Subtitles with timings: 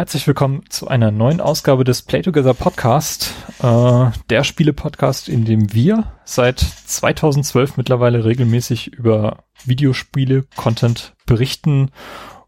[0.00, 5.74] Herzlich willkommen zu einer neuen Ausgabe des Play Together Podcast, äh, der Spiele-Podcast, in dem
[5.74, 11.90] wir seit 2012 mittlerweile regelmäßig über Videospiele, Content berichten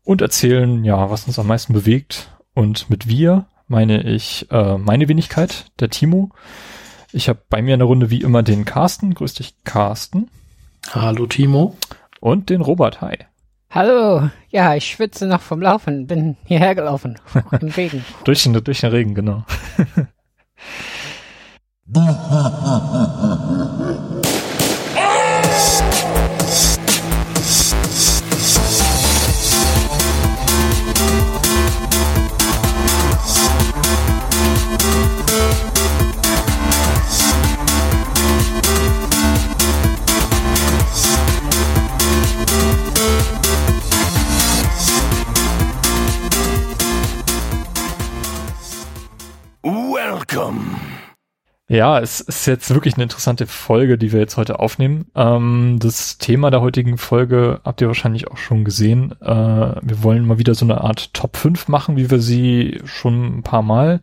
[0.03, 2.35] und erzählen, ja, was uns am meisten bewegt.
[2.55, 6.31] Und mit wir meine ich äh, meine Wenigkeit, der Timo.
[7.13, 9.13] Ich habe bei mir in der Runde wie immer den Carsten.
[9.13, 10.31] Grüß dich, Carsten.
[10.91, 11.77] Hallo, Timo.
[12.19, 13.03] Und den Robert.
[13.03, 13.19] Hi.
[13.75, 17.19] Hallo, ja, ich schwitze noch vom Laufen, bin hierher gelaufen,
[17.59, 18.05] im Regen.
[18.25, 19.47] durch, den, durch den Regen, genau.
[51.73, 55.07] Ja, es ist jetzt wirklich eine interessante Folge, die wir jetzt heute aufnehmen.
[55.15, 59.13] Ähm, das Thema der heutigen Folge habt ihr wahrscheinlich auch schon gesehen.
[59.23, 63.39] Äh, wir wollen mal wieder so eine Art Top 5 machen, wie wir sie schon
[63.39, 64.03] ein paar Mal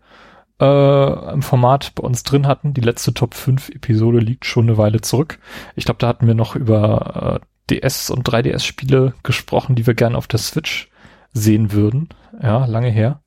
[0.60, 2.74] äh, im Format bei uns drin hatten.
[2.74, 5.38] Die letzte Top 5 Episode liegt schon eine Weile zurück.
[5.76, 9.94] Ich glaube, da hatten wir noch über äh, DS und 3DS Spiele gesprochen, die wir
[9.94, 10.90] gerne auf der Switch
[11.34, 12.10] sehen würden.
[12.42, 13.22] Ja, lange her.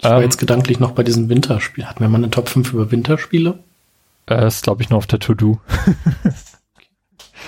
[0.00, 1.84] Ich war ähm, jetzt gedanklich noch bei diesem Winterspiel.
[1.84, 3.58] Hatten wir mal eine Top 5 über Winterspiele?
[4.28, 5.60] Äh, ist, glaube ich, nur auf der To-Do.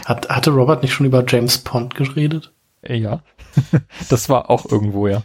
[0.05, 2.53] Hat, hatte Robert nicht schon über James Pond geredet?
[2.83, 3.23] Äh, ja.
[4.08, 5.23] das war auch irgendwo, ja.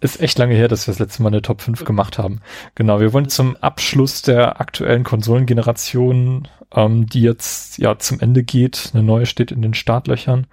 [0.00, 2.40] Ist echt lange her, dass wir das letzte Mal eine Top 5 gemacht haben.
[2.74, 8.90] Genau, wir wollen zum Abschluss der aktuellen Konsolengeneration, ähm, die jetzt ja zum Ende geht,
[8.92, 10.46] eine neue steht in den Startlöchern,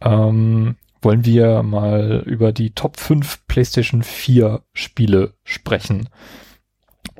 [0.00, 6.08] ähm, wollen wir mal über die Top 5 PlayStation 4 Spiele sprechen.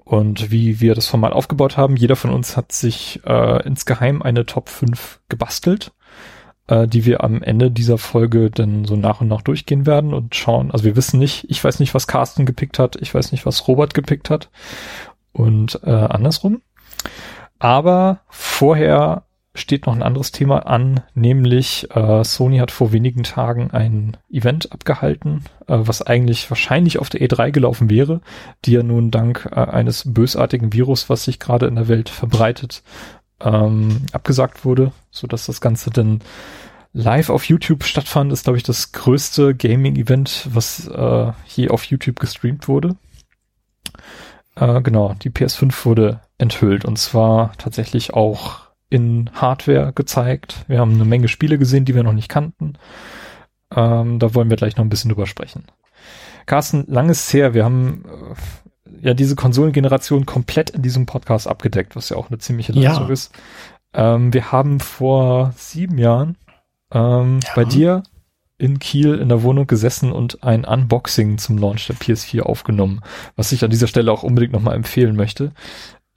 [0.05, 4.45] Und wie wir das Format aufgebaut haben, jeder von uns hat sich äh, insgeheim eine
[4.45, 5.93] Top 5 gebastelt,
[6.67, 10.35] äh, die wir am Ende dieser Folge dann so nach und nach durchgehen werden und
[10.35, 10.73] schauen.
[10.73, 13.69] Also wir wissen nicht, ich weiß nicht, was Carsten gepickt hat, ich weiß nicht, was
[13.69, 14.51] Robert gepickt hat
[15.33, 16.61] und äh, andersrum.
[17.61, 19.26] Aber vorher
[19.57, 24.73] steht noch ein anderes Thema an, nämlich äh, Sony hat vor wenigen Tagen ein Event
[24.73, 28.21] abgehalten, äh, was eigentlich wahrscheinlich auf der E3 gelaufen wäre,
[28.65, 32.83] die ja nun dank äh, eines bösartigen Virus, was sich gerade in der Welt verbreitet,
[33.41, 36.21] ähm, abgesagt wurde, so dass das Ganze dann
[36.93, 42.21] live auf YouTube stattfand, ist glaube ich das größte Gaming-Event, was äh, je auf YouTube
[42.21, 42.97] gestreamt wurde.
[44.55, 50.65] Äh, genau, die PS5 wurde enthüllt und zwar tatsächlich auch in Hardware gezeigt.
[50.69, 52.75] Wir haben eine Menge Spiele gesehen, die wir noch nicht kannten.
[53.75, 55.65] Ähm, da wollen wir gleich noch ein bisschen drüber sprechen.
[56.47, 57.55] Carsten, langes her.
[57.55, 62.39] Wir haben äh, ja diese Konsolengeneration komplett in diesem Podcast abgedeckt, was ja auch eine
[62.39, 63.13] ziemliche Leistung ja.
[63.13, 63.33] ist.
[63.93, 66.37] Ähm, wir haben vor sieben Jahren
[66.93, 67.51] ähm, ja.
[67.55, 68.03] bei dir
[68.59, 73.01] in Kiel in der Wohnung gesessen und ein Unboxing zum Launch der PS4 aufgenommen,
[73.35, 75.53] was ich an dieser Stelle auch unbedingt nochmal empfehlen möchte.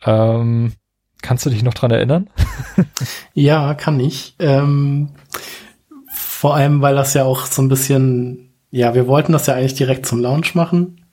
[0.06, 0.74] Ähm,
[1.22, 2.30] Kannst du dich noch dran erinnern?
[3.34, 4.36] ja, kann ich.
[4.40, 5.10] Ähm,
[6.12, 9.76] vor allem, weil das ja auch so ein bisschen, ja, wir wollten das ja eigentlich
[9.76, 11.06] direkt zum Launch machen.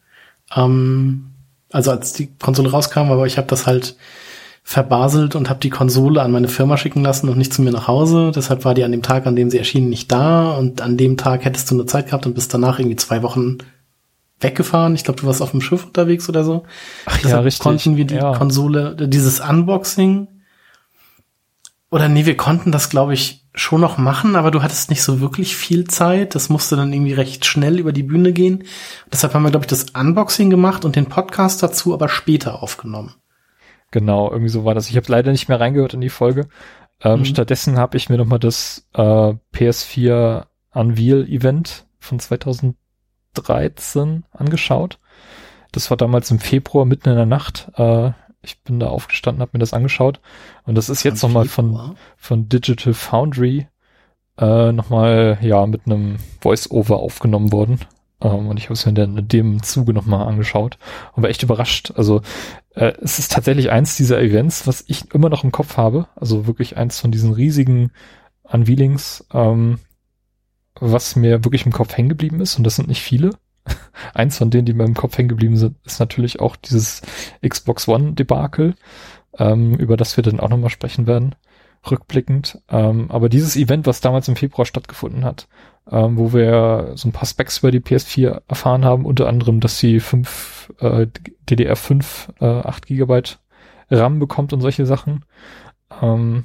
[0.55, 1.33] Ähm,
[1.73, 3.97] also als die Konsole rauskam, aber ich habe das halt
[4.63, 7.87] verbaselt und habe die Konsole an meine Firma schicken lassen und nicht zu mir nach
[7.87, 8.33] Hause.
[8.35, 10.53] Deshalb war die an dem Tag, an dem sie erschienen, nicht da.
[10.53, 13.59] Und an dem Tag hättest du eine Zeit gehabt und bist danach irgendwie zwei Wochen
[14.41, 14.95] weggefahren.
[14.95, 16.65] Ich glaube, du warst auf dem Schiff unterwegs oder so.
[17.07, 17.63] Ach Deshalb ja, richtig.
[17.63, 18.37] konnten wir die ja.
[18.37, 20.29] Konsole, dieses Unboxing
[21.91, 25.21] oder nee, wir konnten das, glaube ich, schon noch machen, aber du hattest nicht so
[25.21, 26.35] wirklich viel Zeit.
[26.35, 28.65] Das musste dann irgendwie recht schnell über die Bühne gehen.
[29.11, 33.15] Deshalb haben wir, glaube ich, das Unboxing gemacht und den Podcast dazu aber später aufgenommen.
[33.93, 34.91] Genau, irgendwie so war das.
[34.91, 36.49] Ich habe leider nicht mehr reingehört in die Folge.
[37.01, 37.25] Ähm, mhm.
[37.25, 42.77] Stattdessen habe ich mir nochmal das äh, PS4 Unveil Event von 2000
[43.37, 44.99] 13 angeschaut.
[45.73, 47.71] Das war damals im Februar, mitten in der Nacht.
[47.77, 48.13] Äh,
[48.43, 50.21] ich bin da aufgestanden, habe mir das angeschaut.
[50.65, 53.67] Und das ist jetzt nochmal von, von Digital Foundry
[54.39, 57.81] äh, nochmal, ja, mit einem Voice-Over aufgenommen worden.
[58.21, 60.79] Ähm, und ich habe es mir in dem Zuge nochmal angeschaut
[61.15, 61.93] und war echt überrascht.
[61.97, 62.23] Also
[62.75, 66.09] äh, es ist tatsächlich eins dieser Events, was ich immer noch im Kopf habe.
[66.17, 67.93] Also wirklich eins von diesen riesigen
[68.43, 69.79] Unveilings, ähm,
[70.81, 73.31] was mir wirklich im Kopf hängen geblieben ist, und das sind nicht viele.
[74.15, 77.03] Eins von denen, die mir im Kopf hängen geblieben sind, ist natürlich auch dieses
[77.47, 78.75] Xbox One Debakel,
[79.39, 81.35] ähm, über das wir dann auch nochmal sprechen werden.
[81.89, 82.61] rückblickend.
[82.69, 85.47] Ähm, aber dieses Event, was damals im Februar stattgefunden hat,
[85.91, 89.79] ähm, wo wir so ein paar Specs über die PS4 erfahren haben, unter anderem, dass
[89.79, 91.07] sie 5 äh,
[91.49, 93.23] DDR5 äh, 8 GB
[93.91, 95.25] RAM bekommt und solche Sachen.
[96.03, 96.45] Ähm,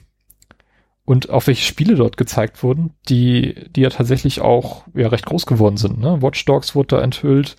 [1.06, 5.45] und auch welche Spiele dort gezeigt wurden, die, die ja tatsächlich auch ja recht groß
[5.45, 6.00] geworden sind.
[6.00, 6.21] Ne?
[6.21, 7.57] Watch Dogs wurde da enthüllt,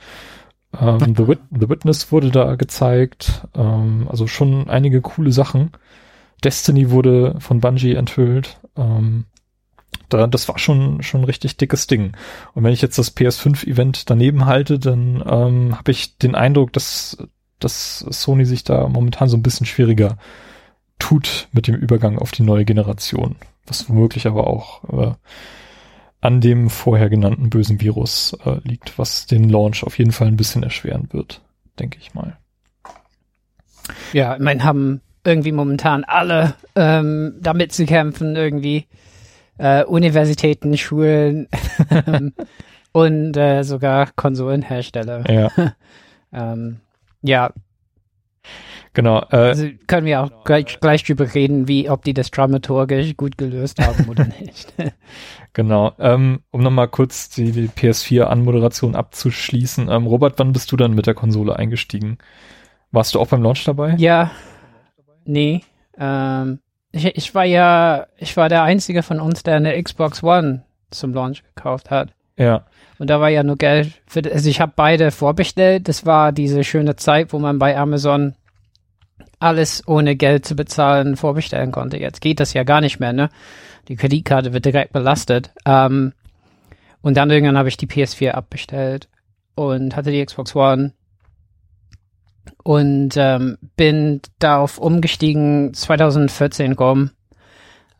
[0.80, 5.70] ähm, The, Wit The Witness wurde da gezeigt, ähm, also schon einige coole Sachen.
[6.42, 8.58] Destiny wurde von Bungie enthüllt.
[8.76, 9.26] Ähm,
[10.08, 12.12] da, das war schon schon ein richtig dickes Ding.
[12.54, 17.18] Und wenn ich jetzt das PS5-Event daneben halte, dann ähm, habe ich den Eindruck, dass,
[17.58, 20.16] dass Sony sich da momentan so ein bisschen schwieriger
[21.02, 23.34] tut mit dem Übergang auf die neue Generation.
[23.66, 25.12] Was womöglich aber auch äh,
[26.20, 30.36] an dem vorher genannten bösen Virus äh, liegt, was den Launch auf jeden Fall ein
[30.36, 31.42] bisschen erschweren wird,
[31.80, 32.38] denke ich mal.
[34.12, 38.86] Ja, ich meine, haben irgendwie momentan alle ähm, damit zu kämpfen, irgendwie
[39.58, 41.48] äh, Universitäten, Schulen
[42.92, 45.28] und äh, sogar Konsolenhersteller.
[45.28, 45.74] Ja.
[46.32, 46.78] ähm,
[47.22, 47.50] ja.
[48.94, 49.20] Genau.
[49.30, 53.38] Äh, also können wir auch gleich, gleich drüber reden, wie ob die das dramaturgisch gut
[53.38, 54.74] gelöst haben oder nicht.
[55.52, 55.92] genau.
[55.98, 59.88] Ähm, um nochmal kurz die, die PS4-Anmoderation abzuschließen.
[59.88, 62.18] Ähm, Robert, wann bist du dann mit der Konsole eingestiegen?
[62.90, 63.94] Warst du auch beim Launch dabei?
[63.96, 64.30] Ja.
[65.24, 65.62] Nee.
[65.98, 66.58] Ähm,
[66.90, 71.14] ich, ich war ja, ich war der Einzige von uns, der eine Xbox One zum
[71.14, 72.12] Launch gekauft hat.
[72.36, 72.66] Ja.
[72.98, 75.88] Und da war ja nur Geld für, also ich habe beide vorbestellt.
[75.88, 78.34] Das war diese schöne Zeit, wo man bei Amazon
[79.42, 81.98] alles ohne Geld zu bezahlen vorbestellen konnte.
[81.98, 83.28] Jetzt geht das ja gar nicht mehr, ne?
[83.88, 85.50] Die Kreditkarte wird direkt belastet.
[85.64, 86.12] Ähm,
[87.02, 89.08] und dann irgendwann habe ich die PS4 abbestellt
[89.54, 90.92] und hatte die Xbox One
[92.62, 97.10] und ähm, bin darauf umgestiegen 2014 rum.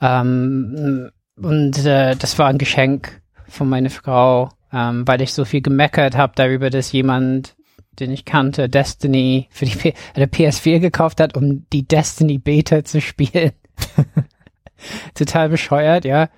[0.00, 5.62] Ähm, und äh, das war ein Geschenk von meiner Frau, ähm, weil ich so viel
[5.62, 7.56] gemeckert habe darüber, dass jemand,
[7.98, 12.84] den ich kannte, Destiny für die P eine PS4 gekauft hat, um die Destiny Beta
[12.84, 13.52] zu spielen.
[15.14, 16.28] Total bescheuert, ja.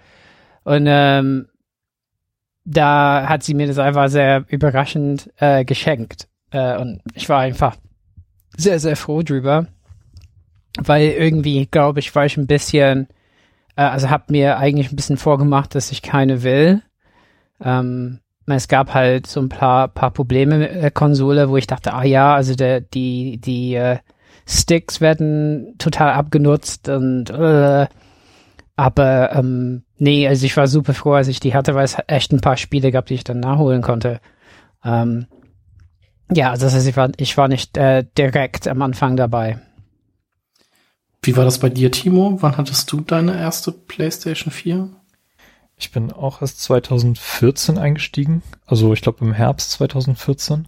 [0.65, 1.49] Und ähm,
[2.65, 6.29] da hat sie mir das einfach sehr überraschend äh, geschenkt.
[6.51, 7.77] Äh, und ich war einfach
[8.57, 9.67] sehr, sehr froh drüber,
[10.79, 13.09] weil irgendwie, glaube ich, war ich ein bisschen,
[13.77, 16.83] äh, also habe mir eigentlich ein bisschen vorgemacht, dass ich keine will.
[17.63, 21.95] Ähm, es gab halt so ein paar, paar Probleme mit der Konsole, wo ich dachte,
[21.95, 23.99] ah ja, also der, die, die äh,
[24.47, 27.87] Sticks werden total abgenutzt und äh,
[28.77, 32.33] aber ähm, nee, also ich war super froh, als ich die hatte, weil es echt
[32.33, 34.21] ein paar Spiele gab, die ich dann nachholen konnte.
[34.85, 35.27] Ähm,
[36.33, 39.61] ja, also das heißt, ich war, ich war nicht äh, direkt am Anfang dabei.
[41.23, 42.37] Wie war das bei dir, Timo?
[42.41, 44.91] Wann hattest du deine erste PlayStation 4?
[45.77, 50.67] Ich bin auch erst 2014 eingestiegen, also ich glaube im Herbst 2014.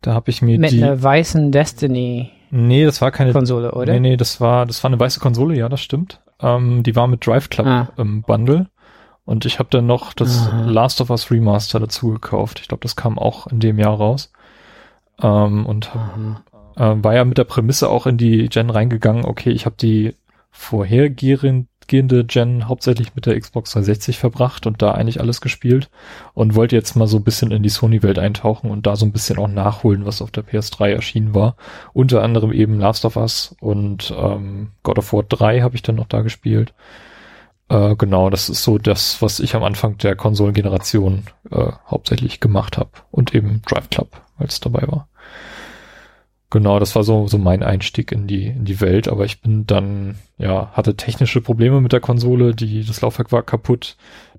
[0.00, 2.30] Da habe ich mir Mit die einer weißen Destiny.
[2.50, 3.92] Nee, das war keine Konsole, oder?
[3.92, 6.20] Nee, nee, das war das war eine weiße Konsole, ja, das stimmt.
[6.40, 7.88] Ähm, die war mit Drive Club Ah.
[7.96, 8.68] im Bundle
[9.24, 10.62] und ich habe dann noch das Aha.
[10.66, 12.60] Last of Us Remaster dazu gekauft.
[12.60, 14.32] Ich glaube, das kam auch in dem Jahr raus.
[15.20, 16.16] Ähm, und hab,
[16.76, 20.14] äh, war ja mit der Prämisse auch in die Gen reingegangen, okay, ich habe die
[21.88, 25.88] vorhergehende Gen hauptsächlich mit der Xbox 360 verbracht und da eigentlich alles gespielt
[26.34, 29.12] und wollte jetzt mal so ein bisschen in die Sony-Welt eintauchen und da so ein
[29.12, 31.56] bisschen auch nachholen, was auf der PS3 erschienen war.
[31.94, 35.96] Unter anderem eben Last of Us und ähm, God of War 3 habe ich dann
[35.96, 36.74] noch da gespielt.
[37.70, 42.76] Äh, genau, das ist so das, was ich am Anfang der Konsolengeneration äh, hauptsächlich gemacht
[42.76, 45.07] habe und eben Drive Club, es dabei war.
[46.50, 49.66] Genau, das war so, so mein Einstieg in die, in die Welt, aber ich bin
[49.66, 53.96] dann, ja, hatte technische Probleme mit der Konsole, die, das Laufwerk war kaputt,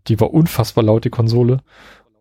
[0.08, 1.60] die war unfassbar laut, die Konsole.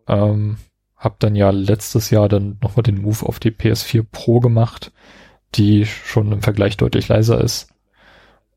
[0.07, 0.57] Ähm,
[0.95, 4.91] hab dann ja letztes Jahr dann nochmal den Move auf die PS4 Pro gemacht,
[5.55, 7.69] die schon im Vergleich deutlich leiser ist.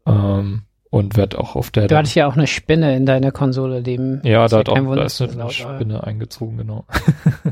[0.06, 1.86] Ähm, und werd auch auf der.
[1.86, 5.04] Du hattest ja auch eine Spinne in deiner Konsole, dem ja, da, hat auch, da
[5.04, 5.50] ist eine.
[5.50, 6.84] Spinne eingezogen, genau.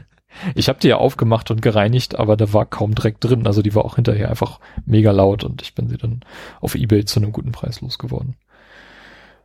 [0.55, 3.47] ich habe die ja aufgemacht und gereinigt, aber da war kaum Dreck drin.
[3.47, 6.21] Also die war auch hinterher einfach mega laut und ich bin sie dann
[6.61, 8.37] auf Ebay zu einem guten Preis losgeworden.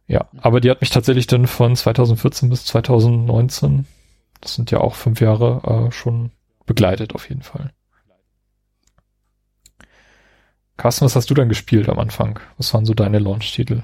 [0.08, 3.86] Ja, aber die hat mich tatsächlich dann von 2014 bis 2019,
[4.40, 6.32] das sind ja auch fünf Jahre, äh, schon
[6.66, 7.72] begleitet auf jeden Fall.
[10.78, 12.40] Carsten, was hast du dann gespielt am Anfang?
[12.58, 13.82] Was waren so deine Launch-Titel?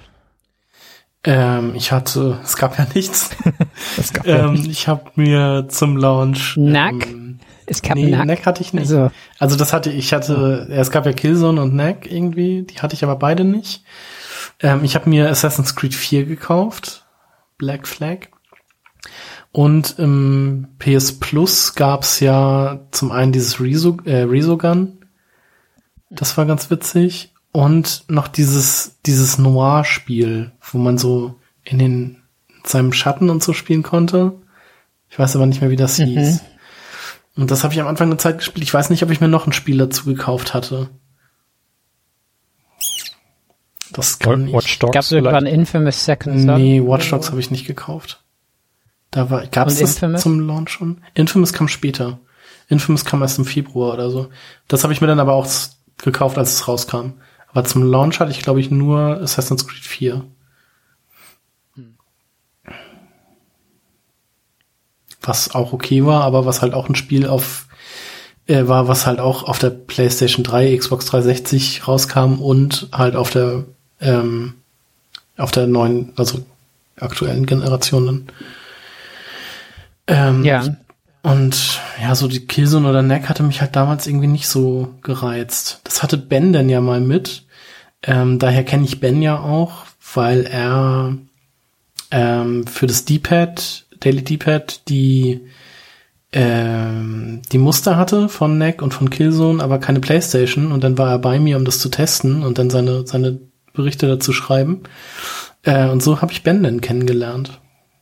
[1.24, 3.30] Ähm, ich hatte, es gab ja nichts.
[3.98, 7.08] Es gab ja ähm, ich habe mir zum Launch Knack?
[7.08, 8.24] Ähm, Es gab nee, Nack.
[8.24, 8.82] Knack hatte ich nicht.
[8.82, 12.96] Also, Also das hatte ich hatte, es gab ja Killzone und Knack irgendwie, die hatte
[12.96, 13.84] ich aber beide nicht.
[14.62, 17.06] Ähm, ich habe mir Assassin's Creed 4 gekauft,
[17.58, 18.28] Black Flag.
[19.52, 25.06] Und im PS Plus gab's ja zum einen dieses Rezo, äh, Resogun.
[26.10, 27.31] Das war ganz witzig.
[27.52, 33.54] Und noch dieses, dieses Noir-Spiel, wo man so in den, in seinem Schatten und so
[33.54, 34.34] spielen konnte.
[35.10, 36.06] Ich weiß aber nicht mehr, wie das mhm.
[36.06, 36.42] hieß.
[37.36, 38.64] Und das habe ich am Anfang der Zeit gespielt.
[38.64, 40.90] Ich weiß nicht, ob ich mir noch ein Spiel dazu gekauft hatte.
[43.92, 44.80] Das kann Watch ich.
[44.80, 46.62] Dogs Gab es irgendwann Infamous Second Son?
[46.62, 48.24] Nee, Watch Dogs habe ich nicht gekauft.
[49.12, 50.22] Da war, gab's das Infamous?
[50.22, 51.02] zum Launch schon?
[51.14, 52.20] Infamous kam später.
[52.70, 54.30] Infamous kam erst im Februar oder so.
[54.70, 55.48] Das habe ich mir dann aber auch
[55.98, 57.14] gekauft, als es rauskam.
[57.54, 60.24] Aber zum Launch hatte ich, glaube ich, nur Assassin's Creed 4.
[65.22, 67.68] Was auch okay war, aber was halt auch ein Spiel auf
[68.48, 73.30] äh, war, was halt auch auf der PlayStation 3, Xbox 360 rauskam und halt auf
[73.30, 73.66] der
[74.00, 74.56] ähm,
[75.38, 76.44] auf der neuen, also
[77.00, 78.28] aktuellen Generationen.
[80.08, 80.64] Ähm, Ja.
[81.24, 85.82] Und ja, so die Killzone oder Neck hatte mich halt damals irgendwie nicht so gereizt.
[85.84, 87.46] Das hatte Ben denn ja mal mit.
[88.04, 91.16] Ähm, daher kenne ich Ben ja auch, weil er
[92.10, 95.42] ähm, für das D-Pad, Daily D-Pad, die
[96.34, 100.72] ähm, die Muster hatte von Neck und von Killzone, aber keine Playstation.
[100.72, 103.40] Und dann war er bei mir, um das zu testen und dann seine, seine
[103.74, 104.82] Berichte dazu schreiben.
[105.64, 107.61] Äh, und so habe ich Ben dann kennengelernt.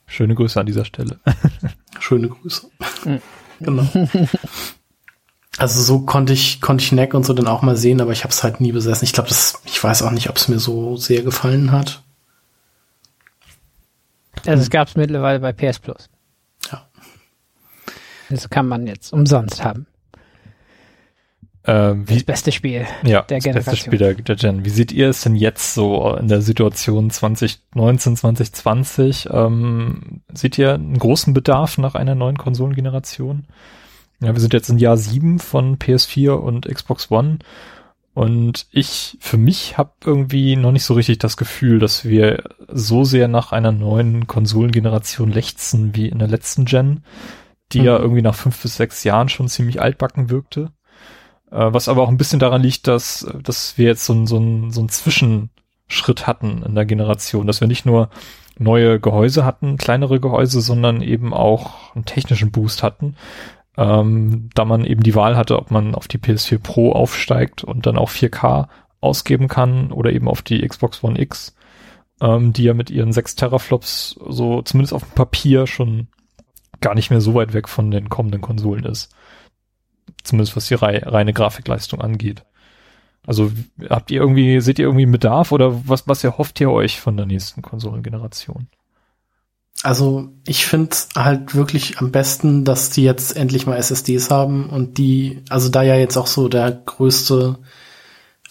[0.10, 1.20] Schöne Grüße an dieser Stelle.
[2.00, 2.70] Schöne Grüße.
[3.60, 3.88] genau.
[5.58, 8.24] Also so konnte ich konnte ich Neck und so dann auch mal sehen, aber ich
[8.24, 9.04] habe es halt nie besessen.
[9.04, 12.02] Ich glaube, das ich weiß auch nicht, ob es mir so sehr gefallen hat.
[14.46, 16.10] Also es gab es mittlerweile bei PS Plus.
[16.72, 16.88] Ja.
[18.30, 19.86] Das kann man jetzt umsonst haben.
[21.72, 22.88] Ähm, wie, Das beste Spiel.
[23.04, 23.76] ja, der das beste Generation.
[23.78, 24.66] Spiel der, der Gen.
[24.66, 29.30] Wie seht ihr es denn jetzt so in der Situation 2019, 2020?
[29.32, 33.46] Ähm, seht ihr einen großen Bedarf nach einer neuen Konsolengeneration?
[34.22, 37.40] Ja, wir sind jetzt in Jahr 7 von PS4 und Xbox One.
[38.16, 43.04] Und ich, für mich, habe irgendwie noch nicht so richtig das Gefühl, dass wir so
[43.04, 47.04] sehr nach einer neuen Konsolengeneration lechzen wie in der letzten Gen,
[47.72, 47.86] die Mhm.
[47.86, 50.72] ja irgendwie nach fünf bis sechs Jahren schon ziemlich altbacken wirkte.
[51.52, 54.38] Äh, was aber auch ein bisschen daran liegt, dass, dass wir jetzt so, ein- so,
[54.38, 58.10] ein- so einen Zwischenschritt hatten in der Generation, dass wir nicht nur
[58.58, 63.16] neue Gehäuse hatten, kleinere Gehäuse, sondern eben auch einen technischen Boost hatten,
[63.78, 67.86] ähm, da man eben die Wahl hatte, ob man auf die PS4 Pro aufsteigt und
[67.86, 68.68] dann auch 4K
[69.02, 71.56] ausgeben kann oder eben auf die Xbox One X,
[72.22, 76.08] ähm, die ja mit ihren 6 Teraflops so zumindest auf dem Papier schon
[76.82, 79.14] gar nicht mehr so weit weg von den kommenden Konsolen ist.
[80.30, 82.44] Zumindest was die rei reine Grafikleistung angeht.
[83.26, 83.52] Also
[83.90, 87.18] habt ihr irgendwie, seht ihr irgendwie einen Bedarf oder was, was erhofft ihr euch von
[87.18, 88.68] der nächsten Konsolengeneration?
[89.84, 94.98] Also ich finde halt wirklich am besten, dass die jetzt endlich mal SSDs haben und
[94.98, 97.60] die, also da ja jetzt auch so der größte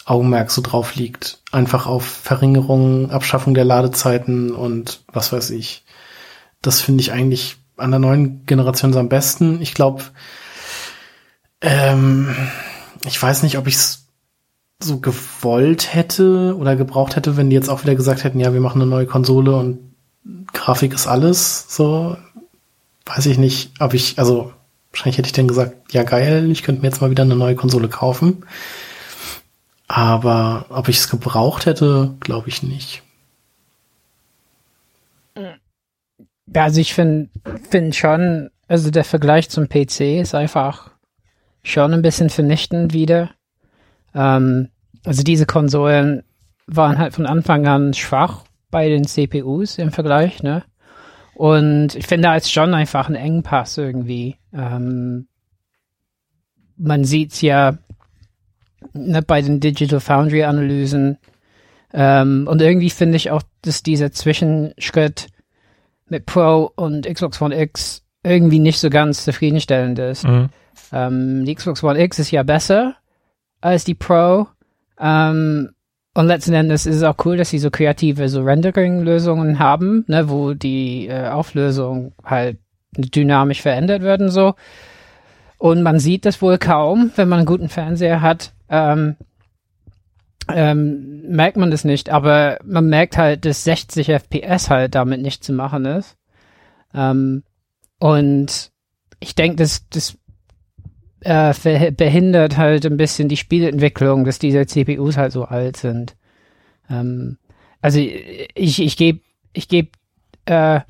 [0.04, 5.85] Augenmerk so drauf liegt, einfach auf Verringerung, Abschaffung der Ladezeiten und was weiß ich.
[6.62, 9.61] Das finde ich eigentlich an der neuen Generation so am besten.
[9.61, 10.02] Ich glaube,
[11.60, 12.34] ähm,
[13.04, 14.06] ich weiß nicht, ob ich es
[14.80, 18.60] so gewollt hätte oder gebraucht hätte, wenn die jetzt auch wieder gesagt hätten, ja, wir
[18.60, 19.94] machen eine neue Konsole und
[20.52, 22.16] Grafik ist alles, so
[23.06, 24.52] weiß ich nicht, ob ich, also
[24.90, 27.56] wahrscheinlich hätte ich dann gesagt, ja geil, ich könnte mir jetzt mal wieder eine neue
[27.56, 28.44] Konsole kaufen.
[29.88, 33.02] Aber ob ich es gebraucht hätte, glaube ich nicht.
[35.34, 37.30] Ja, also ich finde
[37.70, 40.90] find schon, also der Vergleich zum PC ist einfach
[41.68, 43.30] schon ein bisschen vernichtend wieder.
[44.14, 44.68] Ähm,
[45.04, 46.22] also diese Konsolen
[46.66, 50.64] waren halt von Anfang an schwach bei den CPUs im Vergleich, ne?
[51.34, 54.37] Und ich finde da ist schon einfach ein Engpass irgendwie.
[54.52, 55.28] Ähm,
[56.76, 57.78] man sieht's ja
[58.92, 61.18] ne, bei den Digital Foundry Analysen.
[61.92, 65.28] Ähm, und irgendwie finde ich auch, dass dieser Zwischenschritt
[66.08, 70.25] mit Pro und Xbox One X irgendwie nicht so ganz zufriedenstellend ist.
[70.25, 70.48] Mhm.
[70.92, 72.97] Ähm, die Xbox One X ist ja besser
[73.61, 74.47] als die Pro.
[75.00, 75.71] Ähm,
[76.14, 80.28] und letzten Endes ist es auch cool, dass sie so kreative so Rendering-Lösungen haben, ne,
[80.28, 82.59] wo die äh, Auflösung halt
[82.97, 84.54] dynamisch verändert wird und so.
[85.59, 88.52] Und man sieht das wohl kaum, wenn man einen guten Fernseher hat.
[88.68, 89.16] Ähm,
[90.49, 95.45] ähm, merkt man das nicht, aber man merkt halt, dass 60 FPS halt damit nicht
[95.45, 96.16] zu machen ist.
[96.95, 97.42] Ähm,
[97.99, 98.71] und
[99.21, 100.16] ich denke, das, das
[101.20, 106.16] äh, behindert halt ein bisschen die Spielentwicklung, dass diese CPUs halt so alt sind.
[106.90, 107.38] Ähm,
[107.80, 109.20] also ich, ich gebe
[109.52, 109.96] ich geb,
[110.46, 110.80] äh,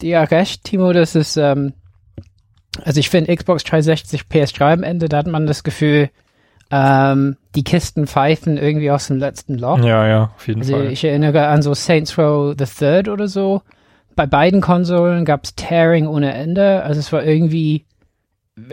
[0.00, 1.72] dir recht, Timo, das ist, ähm,
[2.84, 6.10] also ich finde Xbox 360 PS3 am Ende, da hat man das Gefühl,
[6.70, 9.78] ähm, die Kisten pfeifen irgendwie aus dem letzten Loch.
[9.78, 10.92] Ja, ja, auf jeden also Fall.
[10.92, 13.62] ich erinnere an so Saints Row the Third oder so.
[14.14, 16.82] Bei beiden Konsolen gab es Tearing ohne Ende.
[16.82, 17.86] Also es war irgendwie,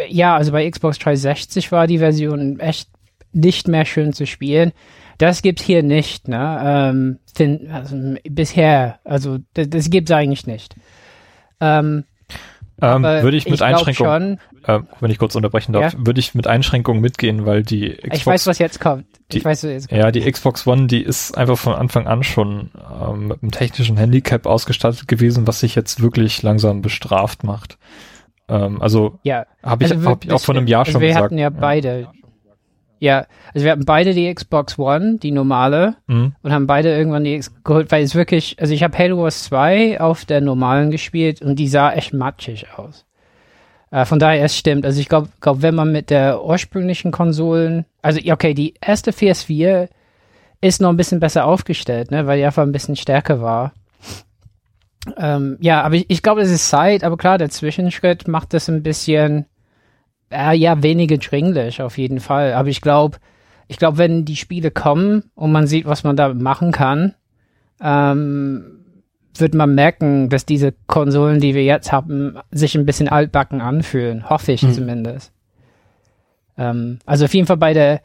[0.10, 2.90] ja, also bei Xbox 360 war die Version echt
[3.34, 4.72] nicht mehr schön zu spielen.
[5.18, 6.62] Das gibt's hier nicht, ne?
[6.64, 10.76] Ähm, find, also, bisher, also das, das gibt's eigentlich nicht.
[11.60, 12.04] Ähm,
[12.80, 16.00] Ähm, würde ich mit Einschränkungen, äh, wenn ich kurz unterbrechen darf, Ja?
[16.06, 19.06] würde ich mit Einschränkungen mitgehen, weil die Xbox, ich weiß, was jetzt kommt.
[19.32, 20.00] die- ich weiß, was jetzt kommt.
[20.00, 22.70] ja, die Xbox One, die ist einfach von Anfang an schon
[23.02, 27.80] ähm, mit einem technischen Handicap ausgestattet gewesen, was sich jetzt wirklich langsam bestraft macht.
[28.50, 31.08] Ähm, also Ja, habe ich, Also hab ich auch vor einem Jahr also schon wir
[31.10, 31.26] gesagt.
[31.26, 32.08] hatten ja beide.
[33.00, 36.34] Ja, also wir hatten beide die Xbox One, die normale, Mhm.
[36.42, 39.44] und haben beide irgendwann die X geholt, weil es wirklich, also ich habe Halo Wars
[39.44, 43.06] 2 auf der normalen gespielt und die sah echt matschig aus.
[43.92, 44.84] Äh, von daher, es stimmt.
[44.86, 49.90] Also ich glaube, glaub, wenn man mit der ursprünglichen Konsolen, also okay, die erste PS4
[50.60, 53.74] ist noch ein bisschen besser aufgestellt, ne, weil die einfach ein bisschen stärker war.
[55.18, 58.70] Ähm, ja, aber ich, ich glaube, es ist Zeit, aber klar, der Zwischenschritt macht das
[58.70, 59.46] ein bisschen,
[60.32, 62.54] äh, ja, weniger dringlich auf jeden Fall.
[62.54, 63.18] Aber ich glaube,
[63.68, 67.14] ich glaube, wenn die Spiele kommen und man sieht, was man da machen kann,
[67.82, 68.80] ähm,
[69.36, 74.30] wird man merken, dass diese Konsolen, die wir jetzt haben, sich ein bisschen altbacken anfühlen.
[74.30, 74.74] Hoffe ich Hm.
[74.74, 75.32] zumindest.
[76.58, 78.02] Ähm, also auf jeden Fall bei der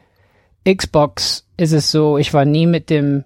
[0.67, 3.23] Xbox ist es so, ich war nie mit dem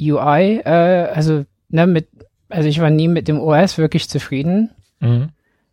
[0.00, 2.08] UI, äh, also ne, mit,
[2.54, 4.70] also ich war nie mit dem OS wirklich zufrieden.
[5.00, 5.30] Mhm.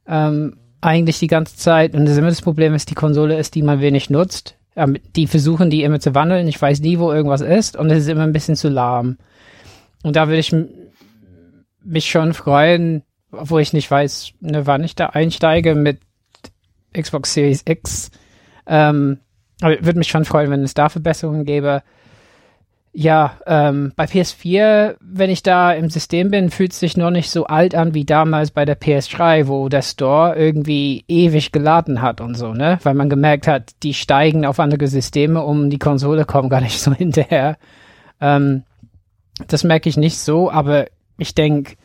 [0.08, 1.94] Ähm, eigentlich die ganze Zeit.
[1.94, 4.58] Und das immer das Problem ist, die Konsole ist, die man wenig nutzt.
[4.76, 6.48] Ähm, die versuchen die immer zu wandeln.
[6.48, 7.78] Ich weiß nie, wo irgendwas ist.
[7.78, 9.18] Und es ist immer ein bisschen zu lahm.
[10.04, 10.56] Und da würde ich
[11.84, 16.00] mich schon freuen, obwohl ich nicht weiß, ne, wann ich da einsteige mit
[17.00, 18.10] Xbox Series X.
[18.66, 19.20] Ähm,
[19.62, 21.84] aber ich würde mich schon freuen, wenn es da Verbesserungen gäbe.
[22.94, 27.30] Ja, ähm, bei PS4, wenn ich da im System bin, fühlt es sich noch nicht
[27.30, 32.20] so alt an wie damals bei der PS3, wo der Store irgendwie ewig geladen hat
[32.20, 32.80] und so, ne?
[32.84, 36.80] Weil man gemerkt hat, die steigen auf andere Systeme um, die Konsole kommen gar nicht
[36.82, 37.58] so hinterher.
[38.20, 38.64] Ähm,
[39.48, 41.76] das merke ich nicht so, aber ich denke,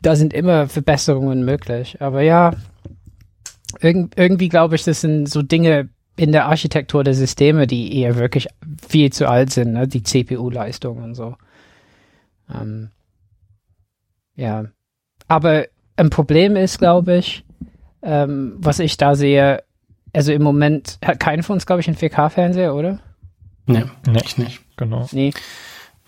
[0.00, 2.00] da sind immer Verbesserungen möglich.
[2.00, 2.52] Aber ja,
[3.80, 8.16] irg irgendwie glaube ich, das sind so Dinge in der Architektur der Systeme, die eher
[8.16, 8.48] wirklich
[8.86, 9.88] viel zu alt sind, ne?
[9.88, 11.36] die CPU-Leistung und so.
[12.52, 12.90] Ähm,
[14.36, 14.66] ja,
[15.28, 17.44] aber ein Problem ist, glaube ich,
[18.02, 19.62] ähm, was ich da sehe,
[20.12, 23.00] also im Moment hat keiner von uns, glaube ich, einen 4K-Fernseher, oder?
[23.66, 24.20] Nee, Nee.
[24.24, 24.60] ich nicht.
[24.76, 25.06] Genau.
[25.12, 25.32] Nee.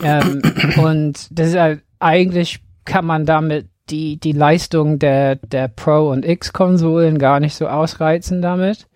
[0.03, 0.43] ähm,
[0.77, 6.25] und das ist halt, eigentlich kann man damit die, die Leistung der, der Pro- und
[6.25, 8.87] X-Konsolen gar nicht so ausreizen damit.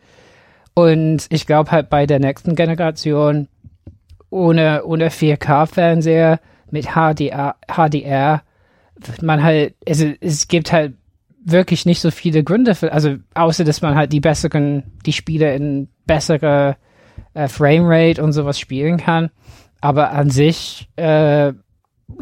[0.79, 3.49] Und ich glaube halt bei der nächsten Generation
[4.31, 6.39] ohne, ohne 4K-Fernseher
[6.71, 8.43] mit HDR, HDR
[9.21, 10.95] man halt, also es gibt halt
[11.45, 15.53] wirklich nicht so viele Gründe für, also außer dass man halt die besseren, die Spiele
[15.57, 16.77] in bessere
[17.35, 19.31] äh, Framerate und sowas spielen kann.
[19.81, 21.55] Aber an sich, äh,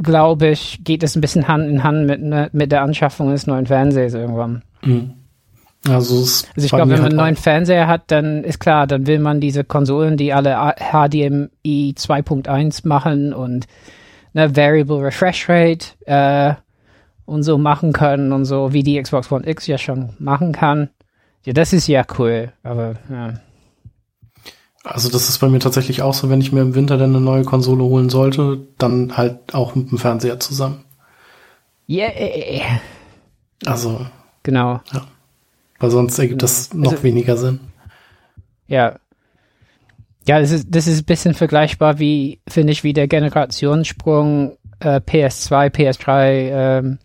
[0.03, 3.47] glaube ich, geht es ein bisschen Hand in Hand mit, ne, mit der Anschaffung des
[3.47, 4.63] neuen Fernsehers irgendwann.
[4.83, 5.26] Mhm.
[5.89, 9.07] Also, Also ich glaube, wenn man einen halt neuen Fernseher hat, dann ist klar, dann
[9.07, 13.67] will man diese Konsolen, die alle HDMI 2.1 machen und
[14.33, 16.55] ne, Variable Refresh Rate äh,
[17.25, 20.91] und so machen können und so, wie die Xbox One X ja schon machen kann.
[21.45, 23.35] Ja, das ist ja cool, aber ja.
[24.85, 27.21] Also das ist bei mir tatsächlich auch so, wenn ich mir im Winter dann eine
[27.21, 30.85] neue Konsole holen sollte, dann halt auch mit dem Fernseher zusammen.
[31.89, 32.81] Yeah.
[33.65, 34.07] Also,
[34.47, 34.81] Genau.
[35.79, 37.61] Weil sonst ergibt das noch Also- weniger Sinn.
[38.67, 38.99] Ja.
[40.27, 45.01] Ja, das ist, das ist ein bisschen vergleichbar wie, finde ich, wie der Generationssprung äh,
[45.01, 46.99] PS2, PS3, ähm,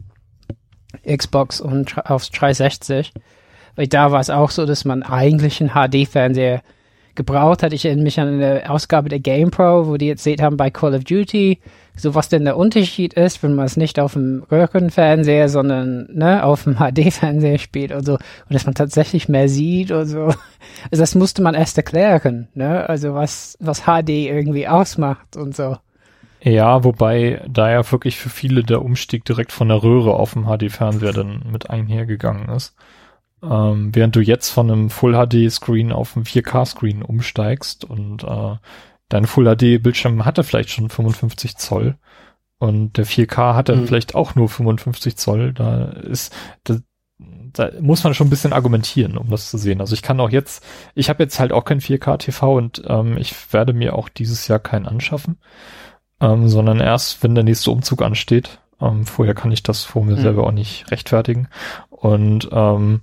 [1.05, 3.13] Xbox und aufs 360.
[3.75, 6.61] Weil da war es auch so, dass man eigentlich einen HD-Fernseher
[7.15, 7.73] gebraucht hat.
[7.73, 11.03] Ich erinnere mich an eine Ausgabe der GamePro, wo die erzählt haben bei Call of
[11.03, 11.59] Duty,
[12.01, 16.43] so was denn der Unterschied ist, wenn man es nicht auf dem Röhrenfernseher, sondern ne,
[16.43, 18.13] auf dem HD-Fernseher spielt und so.
[18.13, 20.33] Und dass man tatsächlich mehr sieht und so.
[20.91, 22.87] Also das musste man erst erklären, ne?
[22.87, 25.77] Also was, was HD irgendwie ausmacht und so.
[26.43, 30.45] Ja, wobei da ja wirklich für viele der Umstieg direkt von der Röhre auf dem
[30.45, 32.75] HD-Fernseher dann mit einhergegangen ist.
[33.43, 38.55] Ähm, während du jetzt von einem Full-HD-Screen auf einen 4K-Screen umsteigst und äh,
[39.11, 41.95] dein Full-HD-Bildschirm hatte vielleicht schon 55 Zoll,
[42.57, 43.87] Und der 4K hat dann mhm.
[43.87, 45.53] vielleicht auch nur 55 Zoll.
[45.53, 46.77] Da ist, da,
[47.19, 49.81] da muss man schon ein bisschen argumentieren, um das zu sehen.
[49.81, 50.63] Also ich kann auch jetzt,
[50.95, 54.47] ich habe jetzt halt auch kein 4K TV und ähm, ich werde mir auch dieses
[54.47, 55.37] Jahr keinen anschaffen,
[56.19, 58.59] ähm, sondern erst, wenn der nächste Umzug ansteht.
[58.79, 60.21] Ähm, vorher kann ich das vor mir mhm.
[60.21, 61.49] selber auch nicht rechtfertigen.
[61.89, 63.01] Und ähm,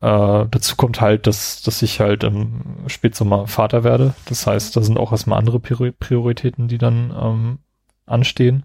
[0.00, 4.14] äh, dazu kommt halt, dass, dass ich halt im Spätsommer Vater werde.
[4.26, 7.58] Das heißt, da sind auch erstmal andere Prioritäten, die dann ähm,
[8.04, 8.64] anstehen.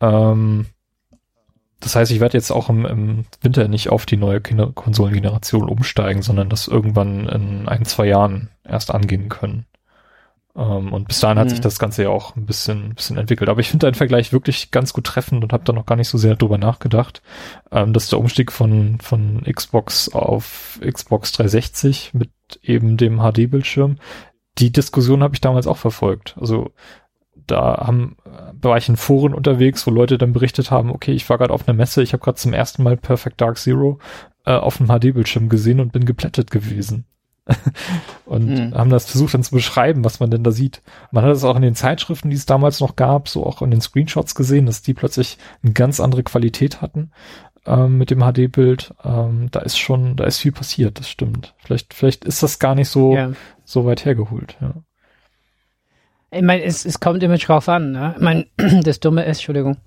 [0.00, 0.66] Ähm,
[1.80, 6.22] das heißt, ich werde jetzt auch im, im Winter nicht auf die neue Konsolengeneration umsteigen,
[6.22, 9.66] sondern das irgendwann in ein, zwei Jahren erst angehen können.
[10.58, 11.40] Ähm, und bis dahin mhm.
[11.40, 11.62] hat sich mhm.
[11.62, 13.48] das Ganze ja auch ein bisschen, ein bisschen entwickelt.
[13.48, 16.08] Aber ich finde deinen Vergleich wirklich ganz gut treffend und habe da noch gar nicht
[16.08, 17.22] so sehr drüber nachgedacht,
[17.70, 22.30] ähm, dass der Umstieg von, von Xbox auf Xbox 360 mit
[22.62, 23.96] eben dem HD-Bildschirm,
[24.58, 26.34] die Diskussion habe ich damals auch verfolgt.
[26.40, 26.72] Also
[27.46, 28.16] da haben
[28.60, 31.68] war ich in Foren unterwegs, wo Leute dann berichtet haben, okay, ich war gerade auf
[31.68, 33.98] einer Messe, ich habe gerade zum ersten Mal Perfect Dark Zero
[34.44, 37.06] äh, auf einem HD-Bildschirm gesehen und bin geplättet gewesen.
[38.26, 38.74] und mhm.
[38.74, 40.82] haben das versucht dann zu beschreiben, was man denn da sieht.
[41.10, 43.70] Man hat es auch in den Zeitschriften, die es damals noch gab, so auch in
[43.70, 47.10] den Screenshots gesehen, dass die plötzlich eine ganz andere Qualität hatten
[47.66, 48.94] ähm, mit dem HD-Bild.
[49.04, 51.54] Ähm, da ist schon, da ist viel passiert, das stimmt.
[51.58, 53.32] Vielleicht, vielleicht ist das gar nicht so, ja.
[53.64, 54.74] so weit hergeholt, ja.
[56.30, 57.92] Ich meine, es, es kommt immer drauf an.
[57.92, 58.14] Ne?
[58.16, 58.46] Ich meine,
[58.82, 59.78] das Dumme ist, Entschuldigung,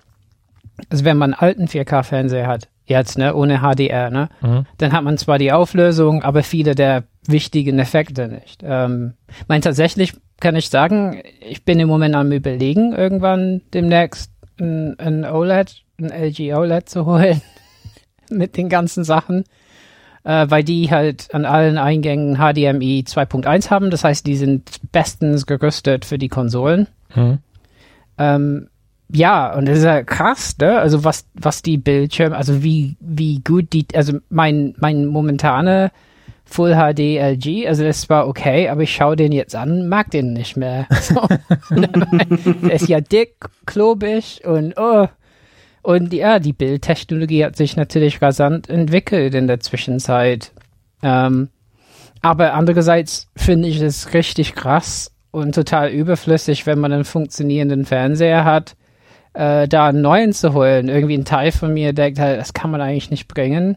[0.90, 4.66] also wenn man einen alten 4K-Fernseher hat, jetzt, ne, ohne HDR, ne, mhm.
[4.78, 8.62] dann hat man zwar die Auflösung, aber viele der wichtigen Effekte nicht.
[8.64, 9.14] Ähm,
[9.48, 15.24] mein tatsächlich kann ich sagen, ich bin im Moment am überlegen, irgendwann demnächst ein, ein
[15.24, 17.40] OLED, ein LG OLED zu holen
[18.30, 19.44] mit den ganzen Sachen
[20.24, 23.90] äh, weil die halt an allen Eingängen HDMI 2.1 haben.
[23.90, 26.88] Das heißt, die sind bestens gerüstet für die Konsolen.
[27.14, 27.38] Mhm.
[28.18, 28.68] Ähm,
[29.12, 30.78] ja, und das ist ja krass, ne?
[30.78, 35.92] Also was, was die Bildschirme, also wie, wie gut die, also mein, mein momentane
[36.44, 40.32] Full HD LG, also das war okay, aber ich schaue den jetzt an, mag den
[40.32, 40.86] nicht mehr.
[41.00, 41.26] So.
[41.70, 43.34] der ist ja dick,
[43.66, 45.06] klobig und oh,
[45.82, 50.52] und ja, die Bildtechnologie hat sich natürlich rasant entwickelt in der Zwischenzeit.
[51.02, 51.48] Ähm,
[52.20, 58.44] aber andererseits finde ich es richtig krass und total überflüssig, wenn man einen funktionierenden Fernseher
[58.44, 58.76] hat,
[59.34, 60.88] äh, da einen neuen zu holen.
[60.88, 63.76] Irgendwie ein Teil von mir denkt halt, das kann man eigentlich nicht bringen.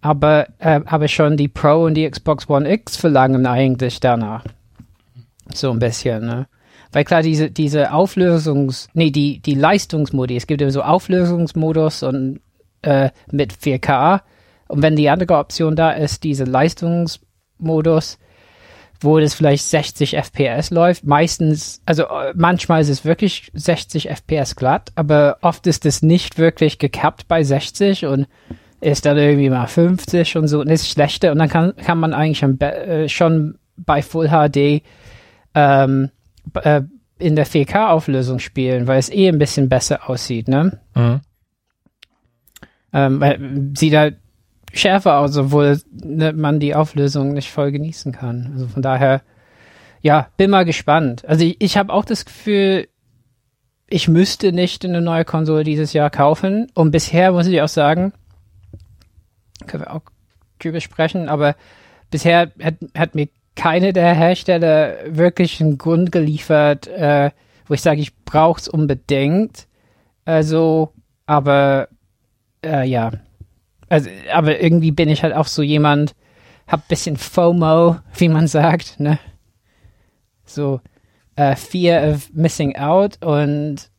[0.00, 4.44] Aber, äh, aber schon die Pro und die Xbox One X verlangen eigentlich danach.
[5.52, 6.46] So ein bisschen, ne?
[6.92, 12.40] Weil klar, diese, diese Auflösungs-, nee, die, die Leistungsmodi, es gibt ja so Auflösungsmodus und
[12.82, 14.22] äh, mit 4K.
[14.68, 18.18] Und wenn die andere Option da ist, diese Leistungsmodus,
[19.00, 24.56] wo das vielleicht 60 FPS läuft, meistens, also äh, manchmal ist es wirklich 60 FPS
[24.56, 28.26] glatt, aber oft ist es nicht wirklich gekappt bei 60 und
[28.80, 32.12] ist dann irgendwie mal 50 und so und ist schlechter und dann kann, kann man
[32.12, 34.82] eigentlich schon, äh, schon bei Full HD
[35.54, 36.10] ähm,
[36.54, 36.82] äh,
[37.18, 40.78] in der 4K-Auflösung spielen, weil es eh ein bisschen besser aussieht, ne?
[40.94, 41.20] Mhm.
[42.92, 44.16] Ähm, sieht halt
[44.78, 48.50] schärfer aus, obwohl ne, man die Auflösung nicht voll genießen kann.
[48.52, 49.22] Also von daher,
[50.00, 51.24] ja, bin mal gespannt.
[51.26, 52.88] Also ich, ich habe auch das Gefühl,
[53.90, 56.70] ich müsste nicht eine neue Konsole dieses Jahr kaufen.
[56.74, 58.12] Und bisher muss ich auch sagen,
[59.66, 60.02] können wir auch
[60.58, 61.56] drüber sprechen, aber
[62.10, 67.30] bisher hat, hat mir keine der Hersteller wirklich einen Grund geliefert, äh,
[67.66, 69.66] wo ich sage, ich brauche es unbedingt.
[70.24, 70.92] Also,
[71.26, 71.88] aber
[72.64, 73.12] äh, ja.
[73.88, 76.14] Also, aber irgendwie bin ich halt auch so jemand,
[76.66, 79.18] hab bisschen FOMO, wie man sagt, ne?
[80.44, 80.80] So
[81.36, 83.90] äh, Fear of Missing Out und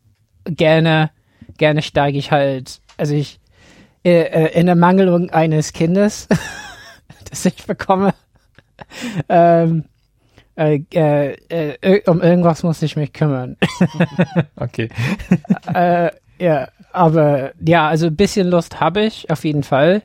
[0.46, 1.12] gerne,
[1.58, 3.40] gerne steige ich halt, also ich
[4.04, 6.28] äh, äh in der Mangelung eines Kindes,
[7.30, 8.14] das ich bekomme,
[9.30, 9.86] ähm,
[10.56, 13.58] äh, äh, äh, um irgendwas muss ich mich kümmern.
[14.58, 14.90] okay.
[15.74, 20.04] äh, ja, aber ja, also ein bisschen Lust habe ich auf jeden Fall.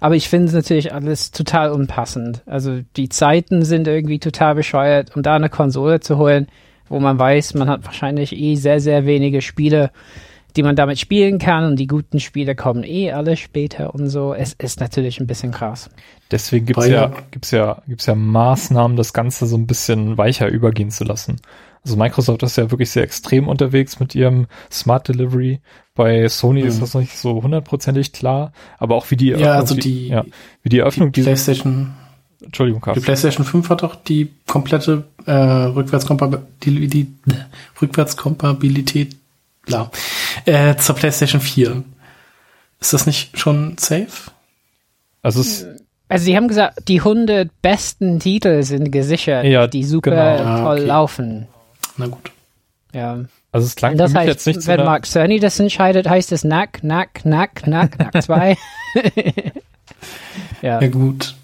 [0.00, 2.42] Aber ich finde es natürlich alles total unpassend.
[2.46, 6.48] Also die Zeiten sind irgendwie total bescheuert, um da eine Konsole zu holen,
[6.88, 9.90] wo man weiß, man hat wahrscheinlich eh sehr, sehr wenige Spiele
[10.56, 14.32] die man damit spielen kann und die guten Spiele kommen eh alle später und so.
[14.34, 15.90] Es ist natürlich ein bisschen krass.
[16.30, 20.90] Deswegen gibt's ja, gibt's ja, gibt's ja Maßnahmen, das Ganze so ein bisschen weicher übergehen
[20.90, 21.36] zu lassen.
[21.86, 25.60] Also Microsoft ist ja wirklich sehr extrem unterwegs mit ihrem Smart Delivery.
[25.94, 26.66] Bei Sony mhm.
[26.66, 30.08] ist das noch nicht so hundertprozentig klar, aber auch wie die Eröffnung, ja, also die,
[30.08, 30.24] ja,
[30.64, 31.94] wie die Eröffnung die PlayStation
[32.42, 33.00] Entschuldigung, Carsten.
[33.00, 37.36] Die PlayStation 5 hat doch die komplette äh, Rückwärtskompatibilität, die, die
[37.80, 39.16] Rückwärtskompatibilität
[39.64, 39.88] bla.
[40.44, 41.84] Äh, zur PlayStation 4.
[42.80, 44.32] Ist das nicht schon safe?
[45.22, 45.64] Also es,
[46.08, 50.50] Also sie haben gesagt, die 100 besten Titel sind gesichert, Ja, die super genau.
[50.50, 50.86] Ah, toll okay.
[50.86, 51.48] laufen.
[51.96, 52.30] Na gut.
[52.92, 53.18] Ja.
[53.52, 56.32] also es klang Und das heißt, jetzt nicht so wenn Mark Cerny das entscheidet, heißt
[56.32, 58.56] es Nack, Nack, Nack, Nack, Nack 2.
[60.62, 60.80] ja.
[60.80, 61.34] Ja gut.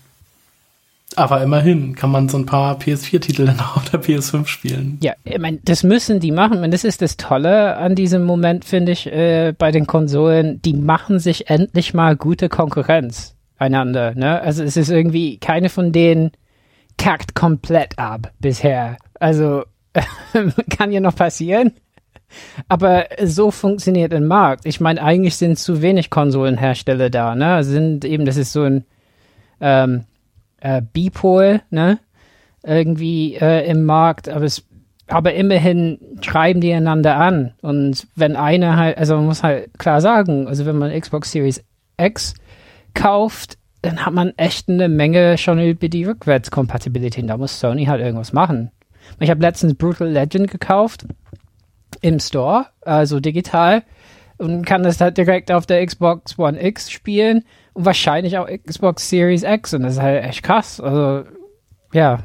[1.15, 4.99] Aber immerhin kann man so ein paar PS4-Titel dann auch auf der PS5 spielen.
[5.03, 6.65] Ja, ich meine, das müssen die machen.
[6.65, 10.63] Und das ist das Tolle an diesem Moment, finde ich, äh, bei den Konsolen.
[10.63, 14.15] Die machen sich endlich mal gute Konkurrenz einander.
[14.15, 14.41] Ne?
[14.41, 16.33] Also es ist irgendwie, keine von denen
[16.97, 18.97] kackt komplett ab bisher.
[19.21, 19.65] Also
[20.77, 21.73] kann ja noch passieren.
[22.69, 24.65] Aber so funktioniert ein Markt.
[24.65, 27.35] Ich meine, eigentlich sind zu wenig Konsolenhersteller da.
[27.35, 27.63] Ne?
[27.63, 28.85] Sind eben, das ist so ein
[29.61, 30.05] ähm,
[30.61, 31.99] äh, Bipol, ne?
[32.65, 34.65] irgendwie äh, im Markt, aber es
[35.09, 37.53] aber immerhin schreiben die einander an.
[37.61, 41.63] Und wenn einer halt, also man muss halt klar sagen, also wenn man Xbox Series
[41.99, 42.35] X
[42.95, 47.29] kauft, dann hat man echt eine Menge schon über die Rückwärtskompatibilität.
[47.29, 48.71] Da muss Sony halt irgendwas machen.
[49.21, 51.07] Ich habe letztens Brutal Legend gekauft
[52.01, 53.83] im Store, also digital,
[54.39, 57.45] und kann das halt direkt auf der Xbox One X spielen
[57.75, 59.75] und wahrscheinlich auch Xbox Series X.
[59.75, 60.81] Und das ist halt echt krass.
[60.81, 61.25] Also,
[61.93, 62.25] ja,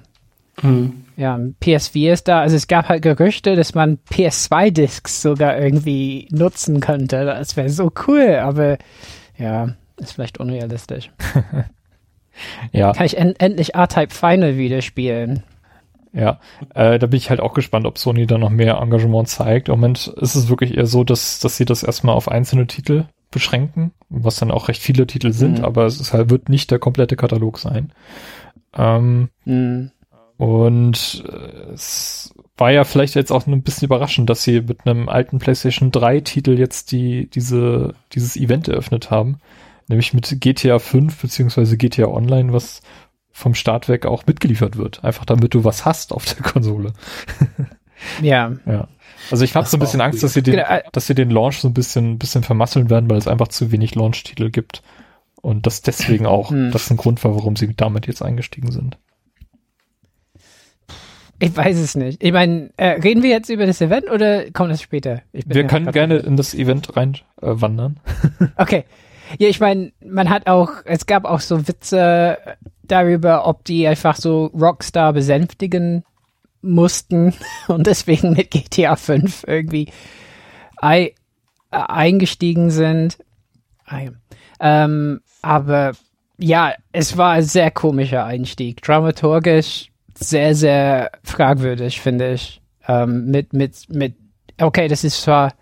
[0.61, 1.05] Hm.
[1.17, 2.41] ja, PS4 ist da.
[2.41, 7.25] Also es gab halt Gerüchte, dass man PS2-Discs sogar irgendwie nutzen könnte.
[7.25, 8.77] Das wäre so cool, aber
[9.37, 11.11] ja, ist vielleicht unrealistisch.
[12.71, 15.43] ja, Kann ich en endlich R-Type Final wieder spielen?
[16.13, 16.39] Ja.
[16.73, 19.69] Äh, da bin ich halt auch gespannt, ob Sony da noch mehr Engagement zeigt.
[19.69, 23.05] Im Moment ist es wirklich eher so, dass, dass sie das erstmal auf einzelne Titel
[23.31, 25.65] beschränken, was dann auch recht viele Titel sind, Mhm.
[25.65, 27.91] aber es ist halt, wird nicht der komplette Katalog sein.
[28.75, 29.91] Ähm, Hm.
[30.37, 35.09] Und äh, es war ja vielleicht jetzt auch ein bisschen überraschend, dass sie mit einem
[35.09, 39.39] alten PlayStation 3 Titel jetzt die, diese, dieses Event eröffnet haben.
[39.87, 42.81] Nämlich mit GTA 5 beziehungsweise GTA Online, was
[43.37, 45.03] vom Start weg auch mitgeliefert wird.
[45.03, 46.93] Einfach damit du was hast auf der Konsole.
[48.19, 48.53] Ja.
[48.65, 48.87] Ja.
[49.29, 51.29] Also ich habe so ein bisschen Angst, dass sie den, Genau, äh, dass sie den
[51.29, 54.81] Launch so ein bisschen, bisschen vermasseln werden, weil es einfach zu wenig Launch-Titel gibt.
[55.39, 56.71] Und das deswegen auch, Hm.
[56.71, 58.97] das ein Grund war, warum sie damit jetzt eingestiegen sind.
[61.37, 62.23] Ich weiß es nicht.
[62.23, 65.21] Ich meine, äh, reden wir jetzt über das Event oder kommt das später?
[65.31, 67.53] Wir ja können gerne in das Event rein äh.
[68.57, 68.85] Okay.
[69.37, 72.39] Ja, ich meine, man hat auch, es gab auch so Witze
[72.87, 76.03] darüber, ob die einfach so Rockstar besänftigen
[76.61, 77.33] mussten
[77.67, 79.91] und deswegen mit GTA 5 irgendwie
[80.77, 81.13] ei,
[81.71, 83.17] äh, eingestiegen sind.
[84.59, 85.93] Ähm, aber
[86.37, 88.81] ja, es war ein sehr komischer Einstieg.
[88.81, 92.61] Dramaturgisch sehr, sehr fragwürdig, finde ich.
[92.87, 94.15] Ähm, mit, mit, mit,
[94.59, 95.53] okay, das ist zwar